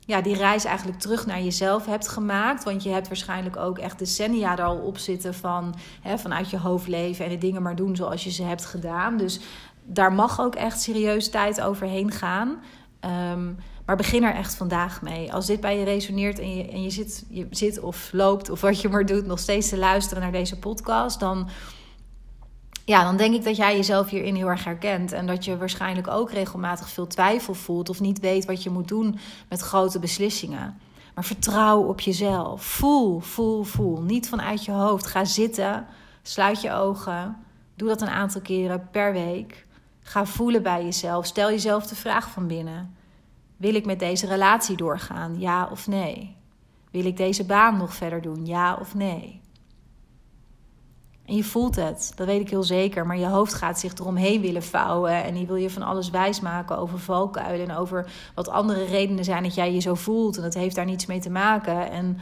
ja, 0.06 0.20
die 0.20 0.36
reis 0.36 0.64
eigenlijk 0.64 0.98
terug 0.98 1.26
naar 1.26 1.42
jezelf 1.42 1.86
hebt 1.86 2.08
gemaakt. 2.08 2.64
Want 2.64 2.82
je 2.82 2.90
hebt 2.90 3.08
waarschijnlijk 3.08 3.56
ook 3.56 3.78
echt 3.78 3.98
decennia 3.98 4.58
er 4.58 4.64
al 4.64 4.76
op 4.76 4.98
zitten 4.98 5.34
van 5.34 5.74
hè, 6.00 6.18
vanuit 6.18 6.50
je 6.50 6.58
hoofd 6.58 6.88
leven 6.88 7.24
en 7.24 7.30
de 7.30 7.38
dingen 7.38 7.62
maar 7.62 7.76
doen 7.76 7.96
zoals 7.96 8.24
je 8.24 8.30
ze 8.30 8.42
hebt 8.42 8.64
gedaan. 8.64 9.16
Dus 9.16 9.40
daar 9.84 10.12
mag 10.12 10.40
ook 10.40 10.54
echt 10.54 10.80
serieus 10.80 11.30
tijd 11.30 11.60
overheen 11.60 12.10
gaan. 12.10 12.62
Ehm, 13.00 13.52
maar 13.86 13.96
begin 13.96 14.22
er 14.22 14.34
echt 14.34 14.54
vandaag 14.54 15.02
mee. 15.02 15.32
Als 15.32 15.46
dit 15.46 15.60
bij 15.60 15.78
je 15.78 15.84
resoneert 15.84 16.38
en 16.38 16.56
je, 16.56 16.68
en 16.68 16.82
je, 16.82 16.90
zit, 16.90 17.24
je 17.28 17.46
zit 17.50 17.80
of 17.80 18.12
loopt 18.12 18.50
of 18.50 18.60
wat 18.60 18.80
je 18.80 18.88
maar 18.88 19.06
doet, 19.06 19.26
nog 19.26 19.38
steeds 19.38 19.68
te 19.68 19.78
luisteren 19.78 20.22
naar 20.22 20.32
deze 20.32 20.58
podcast, 20.58 21.20
dan, 21.20 21.48
ja, 22.84 23.04
dan 23.04 23.16
denk 23.16 23.34
ik 23.34 23.44
dat 23.44 23.56
jij 23.56 23.76
jezelf 23.76 24.10
hierin 24.10 24.34
heel 24.34 24.48
erg 24.48 24.64
herkent. 24.64 25.12
En 25.12 25.26
dat 25.26 25.44
je 25.44 25.56
waarschijnlijk 25.56 26.08
ook 26.08 26.30
regelmatig 26.30 26.88
veel 26.88 27.06
twijfel 27.06 27.54
voelt 27.54 27.88
of 27.88 28.00
niet 28.00 28.20
weet 28.20 28.44
wat 28.44 28.62
je 28.62 28.70
moet 28.70 28.88
doen 28.88 29.18
met 29.48 29.60
grote 29.60 29.98
beslissingen. 29.98 30.78
Maar 31.14 31.24
vertrouw 31.24 31.82
op 31.82 32.00
jezelf. 32.00 32.62
Voel, 32.62 33.20
voel, 33.20 33.62
voel. 33.62 34.02
Niet 34.02 34.28
vanuit 34.28 34.64
je 34.64 34.72
hoofd. 34.72 35.06
Ga 35.06 35.24
zitten, 35.24 35.86
sluit 36.22 36.60
je 36.60 36.72
ogen. 36.72 37.36
Doe 37.74 37.88
dat 37.88 38.02
een 38.02 38.08
aantal 38.08 38.40
keren 38.40 38.88
per 38.90 39.12
week. 39.12 39.66
Ga 40.02 40.26
voelen 40.26 40.62
bij 40.62 40.84
jezelf. 40.84 41.26
Stel 41.26 41.50
jezelf 41.50 41.86
de 41.86 41.96
vraag 41.96 42.30
van 42.30 42.46
binnen. 42.46 42.96
Wil 43.56 43.74
ik 43.74 43.86
met 43.86 43.98
deze 43.98 44.26
relatie 44.26 44.76
doorgaan? 44.76 45.40
Ja 45.40 45.68
of 45.70 45.86
nee? 45.86 46.36
Wil 46.90 47.04
ik 47.04 47.16
deze 47.16 47.44
baan 47.44 47.76
nog 47.76 47.94
verder 47.94 48.22
doen? 48.22 48.46
Ja 48.46 48.76
of 48.80 48.94
nee? 48.94 49.40
En 51.26 51.36
je 51.36 51.44
voelt 51.44 51.76
het, 51.76 52.12
dat 52.14 52.26
weet 52.26 52.40
ik 52.40 52.50
heel 52.50 52.62
zeker. 52.62 53.06
Maar 53.06 53.18
je 53.18 53.26
hoofd 53.26 53.54
gaat 53.54 53.80
zich 53.80 53.94
eromheen 53.94 54.40
willen 54.40 54.62
vouwen. 54.62 55.24
En 55.24 55.34
die 55.34 55.46
wil 55.46 55.56
je 55.56 55.70
van 55.70 55.82
alles 55.82 56.10
wijsmaken 56.10 56.78
over 56.78 56.98
valkuilen. 56.98 57.68
En 57.68 57.76
over 57.76 58.06
wat 58.34 58.48
andere 58.48 58.84
redenen 58.84 59.24
zijn 59.24 59.42
dat 59.42 59.54
jij 59.54 59.72
je 59.72 59.80
zo 59.80 59.94
voelt. 59.94 60.36
En 60.36 60.42
dat 60.42 60.54
heeft 60.54 60.74
daar 60.74 60.84
niets 60.84 61.06
mee 61.06 61.20
te 61.20 61.30
maken. 61.30 61.90
En 61.90 62.18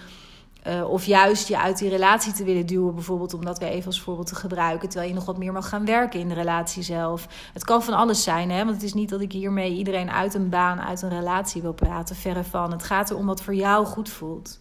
uh, 0.67 0.91
of 0.91 1.05
juist 1.05 1.49
je 1.49 1.59
uit 1.59 1.79
die 1.79 1.89
relatie 1.89 2.33
te 2.33 2.45
willen 2.45 2.67
duwen, 2.67 2.95
bijvoorbeeld 2.95 3.35
om 3.35 3.45
dat 3.45 3.59
weer 3.59 3.69
even 3.69 3.87
als 3.87 4.01
voorbeeld 4.01 4.27
te 4.27 4.35
gebruiken. 4.35 4.89
Terwijl 4.89 5.11
je 5.11 5.17
nog 5.17 5.25
wat 5.25 5.39
meer 5.39 5.53
mag 5.53 5.69
gaan 5.69 5.85
werken 5.85 6.21
in 6.21 6.29
de 6.29 6.35
relatie 6.35 6.83
zelf. 6.83 7.27
Het 7.53 7.65
kan 7.65 7.83
van 7.83 7.95
alles 7.95 8.23
zijn, 8.23 8.51
hè? 8.51 8.65
want 8.65 8.75
het 8.75 8.83
is 8.83 8.95
niet 8.95 9.09
dat 9.09 9.21
ik 9.21 9.33
hiermee 9.33 9.73
iedereen 9.73 10.11
uit 10.11 10.35
een 10.35 10.49
baan, 10.49 10.81
uit 10.81 11.03
een 11.03 11.09
relatie 11.09 11.63
wil 11.63 11.73
praten. 11.73 12.17
Verre 12.17 12.45
van. 12.45 12.73
Het 12.73 12.83
gaat 12.83 13.11
erom 13.11 13.27
wat 13.27 13.43
voor 13.43 13.55
jou 13.55 13.87
goed 13.87 14.09
voelt. 14.09 14.61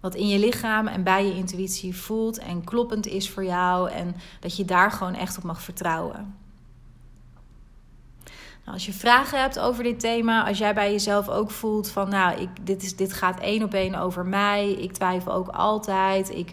Wat 0.00 0.14
in 0.14 0.28
je 0.28 0.38
lichaam 0.38 0.86
en 0.86 1.02
bij 1.02 1.26
je 1.26 1.34
intuïtie 1.34 1.96
voelt 1.96 2.38
en 2.38 2.64
kloppend 2.64 3.06
is 3.06 3.30
voor 3.30 3.44
jou. 3.44 3.90
En 3.90 4.16
dat 4.40 4.56
je 4.56 4.64
daar 4.64 4.90
gewoon 4.90 5.14
echt 5.14 5.36
op 5.36 5.42
mag 5.42 5.62
vertrouwen. 5.62 6.34
Nou, 8.66 8.78
als 8.78 8.86
je 8.86 8.92
vragen 8.92 9.40
hebt 9.40 9.58
over 9.58 9.82
dit 9.82 10.00
thema, 10.00 10.46
als 10.46 10.58
jij 10.58 10.74
bij 10.74 10.90
jezelf 10.90 11.28
ook 11.28 11.50
voelt 11.50 11.90
van, 11.90 12.08
nou, 12.08 12.40
ik, 12.40 12.48
dit, 12.62 12.82
is, 12.82 12.96
dit 12.96 13.12
gaat 13.12 13.40
één 13.40 13.62
op 13.62 13.74
één 13.74 13.94
over 13.94 14.26
mij, 14.26 14.70
ik 14.70 14.92
twijfel 14.92 15.32
ook 15.32 15.48
altijd, 15.48 16.30
ik 16.30 16.52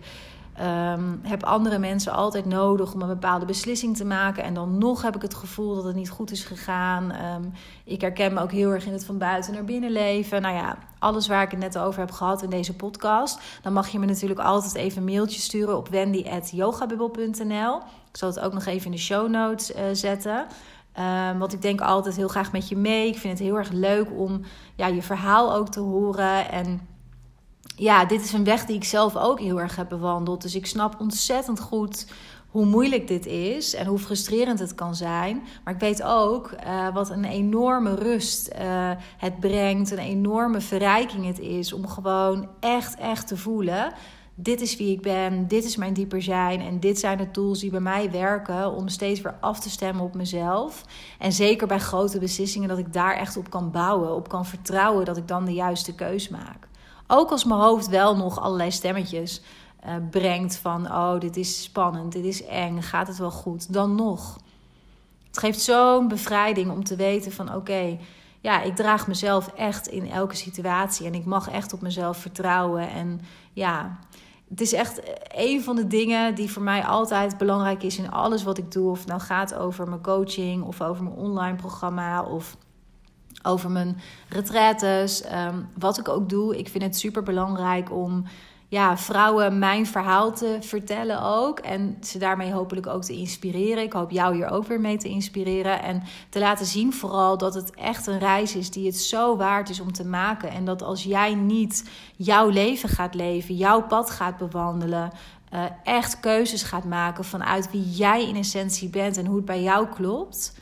um, 0.61 1.19
heb 1.23 1.43
andere 1.43 1.79
mensen 1.79 2.13
altijd 2.13 2.45
nodig 2.45 2.93
om 2.93 3.01
een 3.01 3.07
bepaalde 3.07 3.45
beslissing 3.45 3.97
te 3.97 4.05
maken 4.05 4.43
en 4.43 4.53
dan 4.53 4.77
nog 4.77 5.01
heb 5.01 5.15
ik 5.15 5.21
het 5.21 5.33
gevoel 5.33 5.75
dat 5.75 5.83
het 5.83 5.95
niet 5.95 6.09
goed 6.09 6.31
is 6.31 6.43
gegaan. 6.43 7.11
Um, 7.35 7.53
ik 7.83 8.01
herken 8.01 8.33
me 8.33 8.41
ook 8.41 8.51
heel 8.51 8.71
erg 8.71 8.85
in 8.85 8.93
het 8.93 9.05
van 9.05 9.17
buiten 9.17 9.53
naar 9.53 9.63
binnen 9.63 9.91
leven. 9.91 10.41
Nou 10.41 10.55
ja, 10.55 10.77
alles 10.99 11.27
waar 11.27 11.43
ik 11.43 11.51
het 11.51 11.59
net 11.59 11.77
over 11.77 11.99
heb 11.99 12.11
gehad 12.11 12.43
in 12.43 12.49
deze 12.49 12.75
podcast, 12.75 13.39
dan 13.61 13.73
mag 13.73 13.87
je 13.87 13.99
me 13.99 14.05
natuurlijk 14.05 14.39
altijd 14.39 14.75
even 14.75 14.97
een 14.97 15.13
mailtje 15.13 15.41
sturen 15.41 15.77
op 15.77 15.87
wendy.yogabubbel.nl. 15.87 17.75
Ik 18.09 18.17
zal 18.17 18.29
het 18.29 18.39
ook 18.39 18.53
nog 18.53 18.65
even 18.65 18.85
in 18.85 18.91
de 18.91 18.97
show 18.97 19.29
notes 19.29 19.75
uh, 19.75 19.81
zetten. 19.91 20.45
Um, 20.99 21.39
want 21.39 21.53
ik 21.53 21.61
denk 21.61 21.81
altijd 21.81 22.15
heel 22.15 22.27
graag 22.27 22.51
met 22.51 22.69
je 22.69 22.75
mee. 22.75 23.07
Ik 23.07 23.17
vind 23.17 23.37
het 23.39 23.47
heel 23.47 23.57
erg 23.57 23.71
leuk 23.71 24.07
om 24.17 24.41
ja, 24.75 24.87
je 24.87 25.01
verhaal 25.01 25.53
ook 25.53 25.69
te 25.69 25.79
horen. 25.79 26.51
En 26.51 26.87
ja, 27.75 28.05
dit 28.05 28.23
is 28.23 28.33
een 28.33 28.43
weg 28.43 28.65
die 28.65 28.75
ik 28.75 28.83
zelf 28.83 29.15
ook 29.15 29.39
heel 29.39 29.59
erg 29.59 29.75
heb 29.75 29.89
bewandeld. 29.89 30.41
Dus 30.41 30.55
ik 30.55 30.65
snap 30.65 30.99
ontzettend 30.99 31.59
goed 31.59 32.05
hoe 32.49 32.65
moeilijk 32.65 33.07
dit 33.07 33.25
is 33.25 33.75
en 33.75 33.85
hoe 33.85 33.99
frustrerend 33.99 34.59
het 34.59 34.75
kan 34.75 34.95
zijn. 34.95 35.43
Maar 35.63 35.73
ik 35.73 35.79
weet 35.79 36.03
ook 36.03 36.51
uh, 36.51 36.93
wat 36.93 37.09
een 37.09 37.25
enorme 37.25 37.95
rust 37.95 38.49
uh, 38.59 38.91
het 39.17 39.39
brengt, 39.39 39.91
een 39.91 39.97
enorme 39.97 40.61
verrijking 40.61 41.25
het 41.25 41.39
is 41.39 41.73
om 41.73 41.87
gewoon 41.87 42.47
echt, 42.59 42.95
echt 42.95 43.27
te 43.27 43.37
voelen 43.37 43.93
dit 44.35 44.61
is 44.61 44.77
wie 44.77 44.91
ik 44.91 45.01
ben, 45.01 45.47
dit 45.47 45.63
is 45.63 45.75
mijn 45.75 45.93
dieper 45.93 46.21
zijn 46.21 46.61
en 46.61 46.79
dit 46.79 46.99
zijn 46.99 47.17
de 47.17 47.31
tools 47.31 47.59
die 47.59 47.71
bij 47.71 47.79
mij 47.79 48.11
werken 48.11 48.71
om 48.71 48.87
steeds 48.87 49.21
weer 49.21 49.35
af 49.39 49.59
te 49.59 49.69
stemmen 49.69 50.03
op 50.03 50.15
mezelf. 50.15 50.85
En 51.19 51.31
zeker 51.31 51.67
bij 51.67 51.79
grote 51.79 52.19
beslissingen 52.19 52.69
dat 52.69 52.77
ik 52.77 52.93
daar 52.93 53.15
echt 53.15 53.37
op 53.37 53.49
kan 53.49 53.71
bouwen, 53.71 54.15
op 54.15 54.29
kan 54.29 54.45
vertrouwen 54.45 55.05
dat 55.05 55.17
ik 55.17 55.27
dan 55.27 55.45
de 55.45 55.53
juiste 55.53 55.95
keus 55.95 56.29
maak. 56.29 56.67
Ook 57.15 57.31
als 57.31 57.43
mijn 57.43 57.59
hoofd 57.59 57.87
wel 57.87 58.15
nog 58.15 58.39
allerlei 58.39 58.71
stemmetjes 58.71 59.41
uh, 59.85 59.93
brengt 60.09 60.55
van 60.55 60.91
oh, 60.91 61.19
dit 61.19 61.37
is 61.37 61.63
spannend, 61.63 62.11
dit 62.11 62.25
is 62.25 62.45
eng, 62.45 62.81
gaat 62.81 63.07
het 63.07 63.17
wel 63.17 63.31
goed? 63.31 63.73
Dan 63.73 63.95
nog. 63.95 64.37
Het 65.27 65.37
geeft 65.37 65.61
zo'n 65.61 66.07
bevrijding 66.07 66.71
om 66.71 66.83
te 66.83 66.95
weten 66.95 67.31
van 67.31 67.55
oké, 67.55 67.97
ja, 68.41 68.61
ik 68.61 68.75
draag 68.75 69.07
mezelf 69.07 69.47
echt 69.47 69.87
in 69.87 70.11
elke 70.11 70.35
situatie 70.35 71.05
en 71.05 71.13
ik 71.13 71.25
mag 71.25 71.49
echt 71.49 71.73
op 71.73 71.81
mezelf 71.81 72.17
vertrouwen 72.17 72.89
en 72.89 73.21
ja, 73.53 73.99
het 74.49 74.61
is 74.61 74.73
echt 74.73 75.01
een 75.35 75.63
van 75.63 75.75
de 75.75 75.87
dingen 75.87 76.35
die 76.35 76.51
voor 76.51 76.63
mij 76.63 76.83
altijd 76.83 77.37
belangrijk 77.37 77.83
is 77.83 77.97
in 77.97 78.11
alles 78.11 78.43
wat 78.43 78.57
ik 78.57 78.71
doe. 78.71 78.89
Of 78.89 78.99
het 78.99 79.07
nou 79.07 79.21
gaat 79.21 79.53
over 79.53 79.89
mijn 79.89 80.01
coaching 80.01 80.63
of 80.63 80.81
over 80.81 81.03
mijn 81.03 81.15
online 81.15 81.55
programma 81.55 82.23
of 82.23 82.57
over 83.43 83.71
mijn 83.71 84.01
retraites. 84.29 85.23
Um, 85.25 85.69
wat 85.77 85.97
ik 85.97 86.09
ook 86.09 86.29
doe, 86.29 86.57
ik 86.57 86.69
vind 86.69 86.83
het 86.83 86.97
super 86.97 87.23
belangrijk 87.23 87.91
om 87.91 88.25
ja, 88.73 88.97
vrouwen 88.97 89.59
mijn 89.59 89.87
verhaal 89.87 90.31
te 90.31 90.57
vertellen 90.59 91.21
ook. 91.21 91.59
En 91.59 91.97
ze 92.01 92.17
daarmee 92.17 92.51
hopelijk 92.51 92.87
ook 92.87 93.03
te 93.03 93.13
inspireren. 93.13 93.83
Ik 93.83 93.93
hoop 93.93 94.11
jou 94.11 94.35
hier 94.35 94.49
ook 94.49 94.67
weer 94.67 94.79
mee 94.79 94.97
te 94.97 95.07
inspireren. 95.07 95.81
En 95.81 96.03
te 96.29 96.39
laten 96.39 96.65
zien 96.65 96.93
vooral 96.93 97.37
dat 97.37 97.53
het 97.53 97.75
echt 97.75 98.07
een 98.07 98.19
reis 98.19 98.55
is 98.55 98.71
die 98.71 98.85
het 98.85 98.97
zo 98.97 99.37
waard 99.37 99.69
is 99.69 99.79
om 99.79 99.91
te 99.91 100.05
maken. 100.05 100.49
En 100.49 100.65
dat 100.65 100.81
als 100.81 101.03
jij 101.03 101.35
niet 101.35 101.89
jouw 102.15 102.49
leven 102.49 102.89
gaat 102.89 103.15
leven, 103.15 103.55
jouw 103.55 103.81
pad 103.81 104.09
gaat 104.09 104.37
bewandelen. 104.37 105.11
Uh, 105.53 105.63
echt 105.83 106.19
keuzes 106.19 106.63
gaat 106.63 106.85
maken 106.85 107.23
vanuit 107.23 107.71
wie 107.71 107.89
jij 107.89 108.27
in 108.27 108.35
essentie 108.35 108.89
bent 108.89 109.17
en 109.17 109.25
hoe 109.25 109.35
het 109.35 109.45
bij 109.45 109.63
jou 109.63 109.87
klopt 109.87 110.53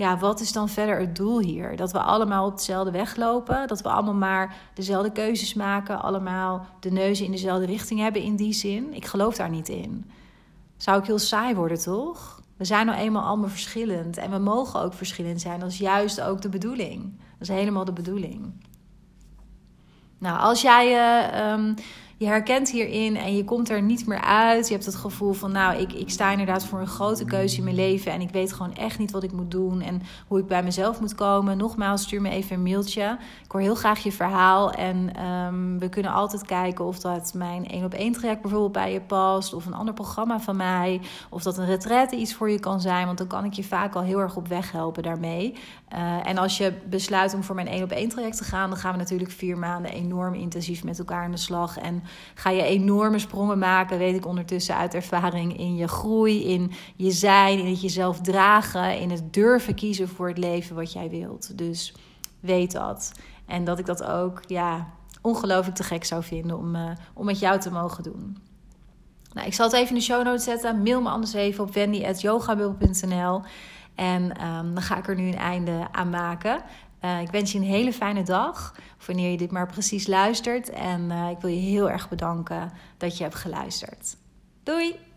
ja, 0.00 0.18
wat 0.18 0.40
is 0.40 0.52
dan 0.52 0.68
verder 0.68 0.98
het 0.98 1.16
doel 1.16 1.40
hier? 1.40 1.76
Dat 1.76 1.92
we 1.92 1.98
allemaal 1.98 2.46
op 2.46 2.56
dezelfde 2.56 2.90
weg 2.90 3.16
lopen, 3.16 3.68
dat 3.68 3.82
we 3.82 3.88
allemaal 3.88 4.14
maar 4.14 4.56
dezelfde 4.74 5.12
keuzes 5.12 5.54
maken, 5.54 6.02
allemaal 6.02 6.66
de 6.80 6.90
neuzen 6.90 7.24
in 7.24 7.30
dezelfde 7.30 7.66
richting 7.66 8.00
hebben 8.00 8.22
in 8.22 8.36
die 8.36 8.52
zin. 8.52 8.94
Ik 8.94 9.04
geloof 9.04 9.36
daar 9.36 9.50
niet 9.50 9.68
in. 9.68 10.10
Zou 10.76 11.00
ik 11.00 11.06
heel 11.06 11.18
saai 11.18 11.54
worden, 11.54 11.78
toch? 11.78 12.40
We 12.56 12.64
zijn 12.64 12.86
nou 12.86 12.98
eenmaal 12.98 13.22
allemaal 13.22 13.48
verschillend 13.48 14.16
en 14.16 14.30
we 14.30 14.38
mogen 14.38 14.80
ook 14.80 14.94
verschillend 14.94 15.40
zijn. 15.40 15.60
Dat 15.60 15.70
is 15.70 15.78
juist 15.78 16.20
ook 16.20 16.40
de 16.40 16.48
bedoeling. 16.48 17.02
Dat 17.38 17.48
is 17.48 17.54
helemaal 17.54 17.84
de 17.84 17.92
bedoeling. 17.92 18.52
Nou, 20.18 20.40
als 20.40 20.62
jij 20.62 20.86
uh, 21.56 21.74
je 22.20 22.26
herkent 22.26 22.70
hierin 22.70 23.16
en 23.16 23.36
je 23.36 23.44
komt 23.44 23.70
er 23.70 23.82
niet 23.82 24.06
meer 24.06 24.20
uit. 24.20 24.66
Je 24.66 24.72
hebt 24.72 24.86
het 24.86 24.94
gevoel 24.94 25.32
van, 25.32 25.52
nou, 25.52 25.76
ik, 25.76 25.92
ik 25.92 26.10
sta 26.10 26.30
inderdaad 26.30 26.64
voor 26.64 26.80
een 26.80 26.86
grote 26.86 27.24
keuze 27.24 27.56
in 27.56 27.64
mijn 27.64 27.76
leven 27.76 28.12
en 28.12 28.20
ik 28.20 28.30
weet 28.30 28.52
gewoon 28.52 28.74
echt 28.74 28.98
niet 28.98 29.10
wat 29.10 29.22
ik 29.22 29.32
moet 29.32 29.50
doen 29.50 29.80
en 29.80 30.02
hoe 30.26 30.38
ik 30.38 30.46
bij 30.46 30.62
mezelf 30.62 31.00
moet 31.00 31.14
komen. 31.14 31.56
Nogmaals, 31.56 32.02
stuur 32.02 32.20
me 32.20 32.30
even 32.30 32.56
een 32.56 32.62
mailtje. 32.62 33.18
Ik 33.44 33.50
hoor 33.50 33.60
heel 33.60 33.74
graag 33.74 34.02
je 34.02 34.12
verhaal 34.12 34.72
en 34.72 35.24
um, 35.26 35.78
we 35.78 35.88
kunnen 35.88 36.12
altijd 36.12 36.46
kijken 36.46 36.84
of 36.84 36.98
dat 36.98 37.34
mijn 37.34 37.68
één 37.68 37.84
op 37.84 37.94
één 37.94 38.12
traject 38.12 38.40
bijvoorbeeld 38.40 38.72
bij 38.72 38.92
je 38.92 39.00
past 39.00 39.54
of 39.54 39.66
een 39.66 39.74
ander 39.74 39.94
programma 39.94 40.40
van 40.40 40.56
mij 40.56 41.00
of 41.30 41.42
dat 41.42 41.58
een 41.58 41.66
retraite 41.66 42.16
iets 42.16 42.34
voor 42.34 42.50
je 42.50 42.60
kan 42.60 42.80
zijn, 42.80 43.06
want 43.06 43.18
dan 43.18 43.26
kan 43.26 43.44
ik 43.44 43.52
je 43.52 43.64
vaak 43.64 43.94
al 43.94 44.02
heel 44.02 44.18
erg 44.18 44.36
op 44.36 44.48
weg 44.48 44.72
helpen 44.72 45.02
daarmee. 45.02 45.54
Uh, 45.94 46.28
en 46.28 46.38
als 46.38 46.58
je 46.58 46.72
besluit 46.84 47.34
om 47.34 47.42
voor 47.42 47.54
mijn 47.54 47.66
één 47.66 47.82
op 47.82 47.90
één 47.90 48.08
traject 48.08 48.36
te 48.36 48.44
gaan, 48.44 48.70
dan 48.70 48.78
gaan 48.78 48.92
we 48.92 48.98
natuurlijk 48.98 49.30
vier 49.30 49.58
maanden 49.58 49.92
enorm 49.92 50.34
intensief 50.34 50.84
met 50.84 50.98
elkaar 50.98 51.24
aan 51.24 51.30
de 51.30 51.36
slag 51.36 51.78
en 51.78 52.02
ga 52.34 52.50
je 52.50 52.62
enorme 52.62 53.18
sprongen 53.18 53.58
maken, 53.58 53.98
weet 53.98 54.16
ik 54.16 54.26
ondertussen 54.26 54.76
uit 54.76 54.94
ervaring, 54.94 55.58
in 55.58 55.76
je 55.76 55.88
groei, 55.88 56.44
in 56.44 56.72
je 56.96 57.10
zijn, 57.10 57.58
in 57.58 57.66
het 57.66 57.80
jezelf 57.80 58.20
dragen, 58.20 58.98
in 58.98 59.10
het 59.10 59.32
durven 59.32 59.74
kiezen 59.74 60.08
voor 60.08 60.28
het 60.28 60.38
leven 60.38 60.76
wat 60.76 60.92
jij 60.92 61.10
wilt. 61.10 61.58
Dus 61.58 61.94
weet 62.40 62.72
dat. 62.72 63.12
En 63.46 63.64
dat 63.64 63.78
ik 63.78 63.86
dat 63.86 64.04
ook, 64.04 64.40
ja, 64.46 64.88
ongelooflijk 65.20 65.76
te 65.76 65.82
gek 65.84 66.04
zou 66.04 66.22
vinden 66.22 66.58
om, 66.58 66.74
uh, 66.74 66.90
om 67.14 67.26
met 67.26 67.38
jou 67.38 67.60
te 67.60 67.70
mogen 67.70 68.02
doen. 68.02 68.36
Nou, 69.32 69.46
ik 69.46 69.54
zal 69.54 69.66
het 69.66 69.74
even 69.74 69.88
in 69.88 69.94
de 69.94 70.00
show 70.00 70.24
notes 70.24 70.44
zetten. 70.44 70.82
Mail 70.82 71.00
me 71.00 71.08
anders 71.08 71.32
even 71.32 71.64
op 71.64 71.74
wendy.yogabul.nl. 71.74 73.42
En 73.94 74.46
um, 74.46 74.74
dan 74.74 74.82
ga 74.82 74.96
ik 74.96 75.08
er 75.08 75.16
nu 75.16 75.26
een 75.26 75.38
einde 75.38 75.86
aan 75.92 76.10
maken. 76.10 76.62
Uh, 77.04 77.20
ik 77.20 77.30
wens 77.30 77.52
je 77.52 77.58
een 77.58 77.64
hele 77.64 77.92
fijne 77.92 78.22
dag, 78.22 78.74
wanneer 79.06 79.30
je 79.30 79.36
dit 79.36 79.50
maar 79.50 79.66
precies 79.66 80.06
luistert. 80.06 80.70
En 80.70 81.00
uh, 81.00 81.30
ik 81.30 81.38
wil 81.40 81.50
je 81.50 81.60
heel 81.60 81.90
erg 81.90 82.08
bedanken 82.08 82.72
dat 82.96 83.16
je 83.16 83.22
hebt 83.22 83.34
geluisterd. 83.34 84.16
Doei! 84.62 85.09